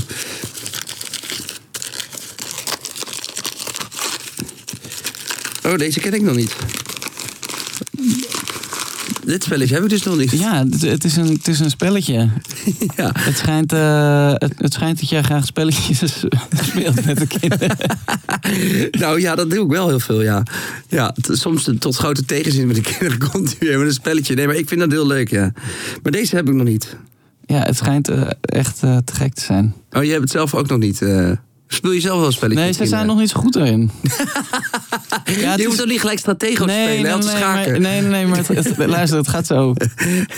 Oh, 5.66 5.78
deze 5.78 6.00
ken 6.00 6.14
ik 6.14 6.22
nog 6.22 6.36
niet. 6.36 6.56
Dit 9.26 9.44
spelletje 9.44 9.74
heb 9.74 9.84
ik 9.84 9.90
dus 9.90 10.04
nog 10.04 10.18
niet. 10.18 10.32
Ja, 10.32 10.66
het, 10.70 10.82
het 10.82 11.04
is 11.04 11.16
een, 11.16 11.28
het 11.28 11.48
is 11.48 11.60
een 11.60 11.70
spelletje. 11.70 12.30
Ja. 12.96 13.12
Het 13.18 13.38
schijnt, 13.38 13.74
eh, 13.74 14.34
het, 14.34 14.54
het 14.58 14.74
schijnt 14.74 15.00
dat 15.00 15.10
jij 15.10 15.24
graag 15.24 15.46
spelletjes 15.46 16.00
speelt 16.70 17.06
met 17.06 17.18
de 17.18 17.28
kinderen. 17.28 17.78
Nou 18.92 19.20
ja, 19.20 19.36
dat 19.36 19.50
doe 19.50 19.64
ik 19.64 19.72
wel 19.72 19.88
heel 19.88 20.00
veel, 20.00 20.22
ja. 20.22 20.44
Ja, 20.88 21.16
soms 21.22 21.70
tot 21.80 21.96
grote 21.96 22.26
tegenzin 22.26 22.68
met 22.68 22.76
de 22.76 22.82
kinderen 22.82 23.30
komt 23.32 23.56
u 23.60 23.68
weer 23.68 23.78
met 23.78 23.88
een 23.88 23.94
spelletje. 23.94 24.36
Nee, 24.36 24.48
maar 24.48 24.56
ik 24.56 24.68
vind 24.68 24.80
dat 24.80 24.92
heel 24.92 25.08
leuk, 25.08 25.30
ja. 25.30 25.54
Maar 26.04 26.12
deze 26.12 26.36
heb 26.36 26.48
ik 26.48 26.54
nog 26.54 26.68
niet. 26.68 26.96
Ja, 27.46 27.60
het 27.60 27.78
schijnt 27.78 28.08
eh, 28.08 28.30
echt 28.42 28.84
eh, 28.84 28.98
te 28.98 29.14
gek 29.14 29.34
te 29.34 29.42
zijn. 29.42 29.74
Oh, 29.92 30.04
je 30.04 30.10
hebt 30.10 30.22
het 30.22 30.32
zelf 30.32 30.56
ook 30.56 30.68
nog 30.68 30.80
niet. 30.80 31.02
Speel 31.68 31.92
je 31.92 32.00
zelf 32.00 32.18
wel 32.18 32.26
een 32.26 32.34
spelletje? 32.34 32.64
Nee, 32.64 32.72
ze 32.74 32.86
zijn 32.86 33.06
nog 33.06 33.18
niet 33.18 33.30
zo 33.30 33.40
goed 33.40 33.56
erin. 33.56 33.92
ja, 35.26 35.52
je 35.54 35.58
is- 35.60 35.66
hoeft 35.66 35.82
ook 35.82 35.88
niet 35.88 36.00
gelijk 36.00 36.20
stratego 36.20 36.66
te 36.66 36.72
spelen, 36.72 37.02
nee, 37.02 37.14
nee, 37.14 37.22
schaken. 37.22 37.72
maar, 37.72 37.80
nee, 37.82 38.02
nee, 38.02 38.10
nee, 38.10 38.26
maar 38.28 38.38
het, 38.38 38.48
het- 38.48 38.78
luister, 38.98 39.18
het 39.18 39.28
gaat 39.28 39.46
zo. 39.46 39.74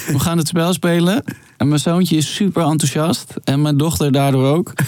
We 0.08 0.20
gaan 0.20 0.38
het 0.38 0.48
spel 0.48 0.74
spelen. 0.74 1.24
En 1.58 1.68
mijn 1.68 1.80
zoontje 1.80 2.16
is 2.16 2.36
super 2.36 2.64
enthousiast. 2.64 3.34
En 3.44 3.62
mijn 3.62 3.78
dochter 3.78 4.12
daardoor 4.12 4.48
ook. 4.48 4.74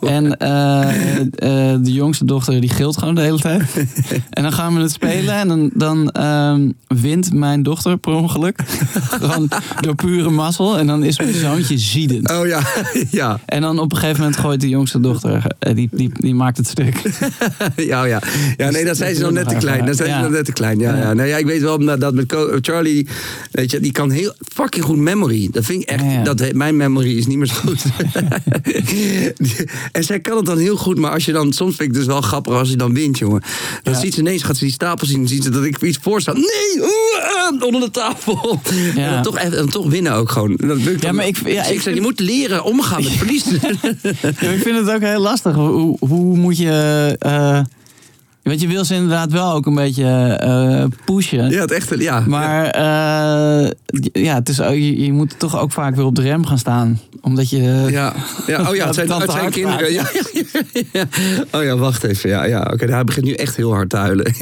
En 0.00 0.36
eh, 0.36 1.20
eh, 1.20 1.78
de 1.82 1.92
jongste 1.92 2.24
dochter 2.24 2.60
die 2.60 2.70
gilt 2.70 2.98
gewoon 2.98 3.14
de 3.14 3.20
hele 3.20 3.38
tijd. 3.38 3.62
En 4.30 4.42
dan 4.42 4.52
gaan 4.52 4.74
we 4.74 4.80
het 4.80 4.90
spelen. 4.90 5.34
En 5.34 5.48
dan, 5.48 5.70
dan 5.74 6.10
ehm, 6.10 6.70
wint 6.86 7.32
mijn 7.32 7.62
dochter 7.62 7.98
per 7.98 8.12
ongeluk. 8.12 8.60
Gewoon 9.20 9.48
door 9.80 9.94
pure 9.94 10.30
mazzel. 10.30 10.78
En 10.78 10.86
dan 10.86 11.02
is 11.04 11.18
mijn 11.18 11.34
zoontje 11.34 11.78
ziedend. 11.78 12.30
Oh 12.30 12.46
ja, 12.46 12.62
ja. 13.10 13.40
En 13.44 13.60
dan 13.60 13.78
op 13.78 13.92
een 13.92 13.98
gegeven 13.98 14.20
moment 14.20 14.40
gooit 14.40 14.60
de 14.60 14.68
jongste 14.68 15.00
dochter, 15.00 15.44
eh, 15.58 15.74
die, 15.74 15.88
die, 15.92 16.10
die 16.14 16.34
maakt 16.34 16.56
het 16.56 16.68
stuk. 16.68 17.02
Ja, 17.76 18.04
ja. 18.04 18.22
ja, 18.56 18.70
nee, 18.70 18.84
dat 18.84 18.96
zijn 18.96 19.14
ze 19.14 19.22
nog 19.22 19.32
net 19.32 19.48
te 19.48 19.54
klein. 19.54 19.86
Dat 19.86 19.96
zijn 19.96 20.14
ze 20.14 20.20
nog 20.20 20.30
net 20.30 20.44
te 20.44 20.52
klein. 20.52 20.78
Ja, 20.78 20.96
ja. 20.96 21.12
Nou 21.12 21.28
ja, 21.28 21.36
ik 21.36 21.46
weet 21.46 21.60
wel 21.62 21.98
dat 21.98 22.14
met 22.14 22.34
Charlie, 22.60 23.08
weet 23.50 23.70
je, 23.70 23.80
die 23.80 23.92
kan 23.92 24.10
heel 24.10 24.32
fucking 24.54 24.84
goed 24.84 24.98
memory. 24.98 25.48
Dat 25.52 25.64
vind 25.64 25.82
ik 25.82 25.88
echt. 25.88 26.07
Ja. 26.10 26.22
Dat, 26.22 26.52
mijn 26.52 26.76
memory 26.76 27.16
is 27.16 27.26
niet 27.26 27.36
meer 27.36 27.46
zo 27.46 27.54
goed. 27.54 27.82
en 29.92 30.04
zij 30.04 30.20
kan 30.20 30.36
het 30.36 30.46
dan 30.46 30.58
heel 30.58 30.76
goed, 30.76 30.98
maar 30.98 31.10
als 31.10 31.24
je 31.24 31.32
dan 31.32 31.52
soms 31.52 31.76
vind 31.76 31.88
ik 31.88 31.94
het 31.96 32.04
dus 32.04 32.14
wel 32.14 32.20
grappig 32.20 32.54
als 32.54 32.70
je 32.70 32.76
dan 32.76 32.94
wint, 32.94 33.18
jongen. 33.18 33.42
Dan 33.82 33.92
Ja. 33.94 34.00
ziet 34.00 34.14
ze 34.14 34.20
ineens, 34.20 34.42
gaat 34.42 34.56
ze 34.56 34.64
die 34.64 34.72
stapel 34.72 35.06
zien, 35.06 35.18
dan 35.18 35.28
ziet 35.28 35.42
ze 35.42 35.50
dat 35.50 35.64
ik 35.64 35.82
iets 35.82 35.98
voor 36.02 36.20
sta. 36.20 36.32
Nee, 36.32 36.44
oeh, 36.78 37.46
ah, 37.46 37.62
onder 37.62 37.80
de 37.80 37.90
tafel. 37.90 38.60
Ja. 38.94 39.06
En 39.06 39.12
dan 39.12 39.22
toch, 39.22 39.36
echt- 39.36 39.54
en 39.54 39.68
toch 39.68 39.86
winnen 39.88 40.12
ook 40.12 40.30
gewoon. 40.30 40.56
Dat 40.56 40.76
lukt 40.82 41.00
Ja, 41.00 41.06
dan. 41.06 41.14
maar 41.14 41.26
ik- 41.26 41.36
ja, 41.36 41.42
Dus 41.62 41.68
ik 41.68 41.74
ik 41.74 41.80
zeg, 41.80 41.94
je 41.94 42.00
moet 42.00 42.20
leren 42.20 42.64
omgaan 42.64 43.02
met 43.02 43.12
verliezen. 43.22 43.60
Ja, 44.40 44.50
ik 44.50 44.62
vind 44.62 44.78
het 44.78 44.90
ook 44.90 45.00
heel 45.00 45.20
lastig. 45.20 45.54
Hoe, 45.54 45.96
hoe 46.00 46.36
moet 46.36 46.58
je. 46.58 47.16
eh 47.18 47.60
want 48.48 48.60
je 48.60 48.68
wil 48.68 48.84
ze 48.84 48.94
inderdaad 48.94 49.32
wel 49.32 49.52
ook 49.52 49.66
een 49.66 49.74
beetje 49.74 50.04
eh, 50.40 50.84
pushen. 51.04 51.50
ja, 51.50 51.60
het 51.60 51.70
echt, 51.70 51.94
ja. 51.98 52.22
Maar 52.26 52.64
eh, 52.66 53.70
ja, 54.12 54.34
het 54.34 54.48
is, 54.48 54.56
je, 54.56 55.04
je 55.04 55.12
moet 55.12 55.38
toch 55.38 55.58
ook 55.60 55.72
vaak 55.72 55.96
weer 55.96 56.04
op 56.04 56.14
de 56.14 56.22
rem 56.22 56.46
gaan 56.46 56.58
staan. 56.58 57.00
Omdat 57.20 57.50
je. 57.50 57.86
Ja, 57.90 58.12
ja. 58.46 58.68
oh 58.68 58.74
ja, 58.74 58.86
het 58.86 58.94
zijn, 58.94 59.10
het 59.10 59.30
zijn 59.30 59.50
kinderen. 59.50 59.92
Ja. 59.92 60.04
Oh 61.52 61.62
ja, 61.62 61.76
wacht 61.76 62.04
even. 62.04 62.30
Ja, 62.30 62.44
ja. 62.44 62.70
Oké, 62.72 62.86
hij 62.86 63.04
begint 63.04 63.26
nu 63.26 63.32
echt 63.32 63.56
heel 63.56 63.72
hard 63.72 63.90
te 63.90 63.96
huilen. 63.96 64.32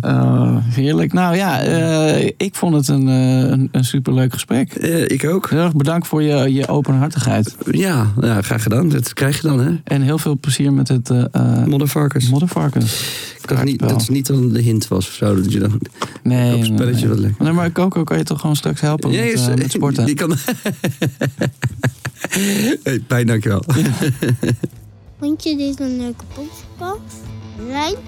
eh, 0.00 0.56
heerlijk. 0.78 1.12
Nou 1.12 1.36
ja, 1.36 1.60
eh, 1.62 2.30
ik 2.36 2.54
vond 2.54 2.74
het 2.74 2.88
een, 2.88 3.08
eh, 3.08 3.50
een, 3.50 3.68
een 3.72 3.84
superleuk 3.84 4.32
gesprek. 4.32 4.72
Eh, 4.72 5.02
ik 5.08 5.24
ook. 5.24 5.50
Heel 5.50 5.58
erg 5.60 5.74
bedankt 5.76 6.06
voor 6.06 6.22
je, 6.22 6.52
je 6.52 6.68
openhartigheid. 6.68 7.56
Ja, 7.70 8.06
ja, 8.20 8.42
graag 8.42 8.62
gedaan. 8.62 8.88
Dat 8.88 9.12
krijg 9.12 9.40
je 9.42 9.48
dan, 9.48 9.60
hè? 9.60 9.70
En 9.84 10.02
heel 10.02 10.18
veel 10.18 10.38
plezier 10.38 10.72
met 10.72 10.88
het 10.88 11.01
eh 11.10 11.24
eh, 11.32 11.64
Moddervarkens. 11.66 12.28
moddervarkens. 12.28 13.20
Dat, 13.46 13.64
niet, 13.64 13.78
dat 13.78 14.00
is 14.00 14.08
niet 14.08 14.26
dan 14.26 14.48
de 14.52 14.60
hint 14.60 14.88
was 14.88 15.06
of 15.06 15.12
zo. 15.12 15.34
Dat 15.36 15.52
je 15.52 15.58
dan, 15.58 15.80
Nee, 16.22 16.52
nee, 16.52 16.64
spelletje 16.64 17.00
nee. 17.00 17.08
wat 17.08 17.18
lekker. 17.18 17.44
Nee, 17.44 17.52
maar 17.52 17.72
Coco 17.72 18.04
kan 18.04 18.18
je 18.18 18.24
toch 18.24 18.40
gewoon 18.40 18.56
straks 18.56 18.80
helpen 18.80 19.10
Ja, 19.10 19.24
met, 19.24 19.32
is- 19.32 19.46
eh, 19.46 19.54
met 19.54 19.72
sporten. 19.72 20.06
Die 20.06 20.14
kan... 20.14 20.36
hey, 22.82 23.00
Pijn, 23.06 23.26
dankjewel. 23.26 23.64
Vond 25.20 25.42
je 25.44 25.56
dit 25.56 25.80
een 25.80 25.96
leuke 25.96 26.24
podcast? 26.34 27.16
Like 27.58 27.98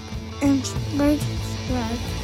en 0.41 0.61
subscribe. 0.63 2.24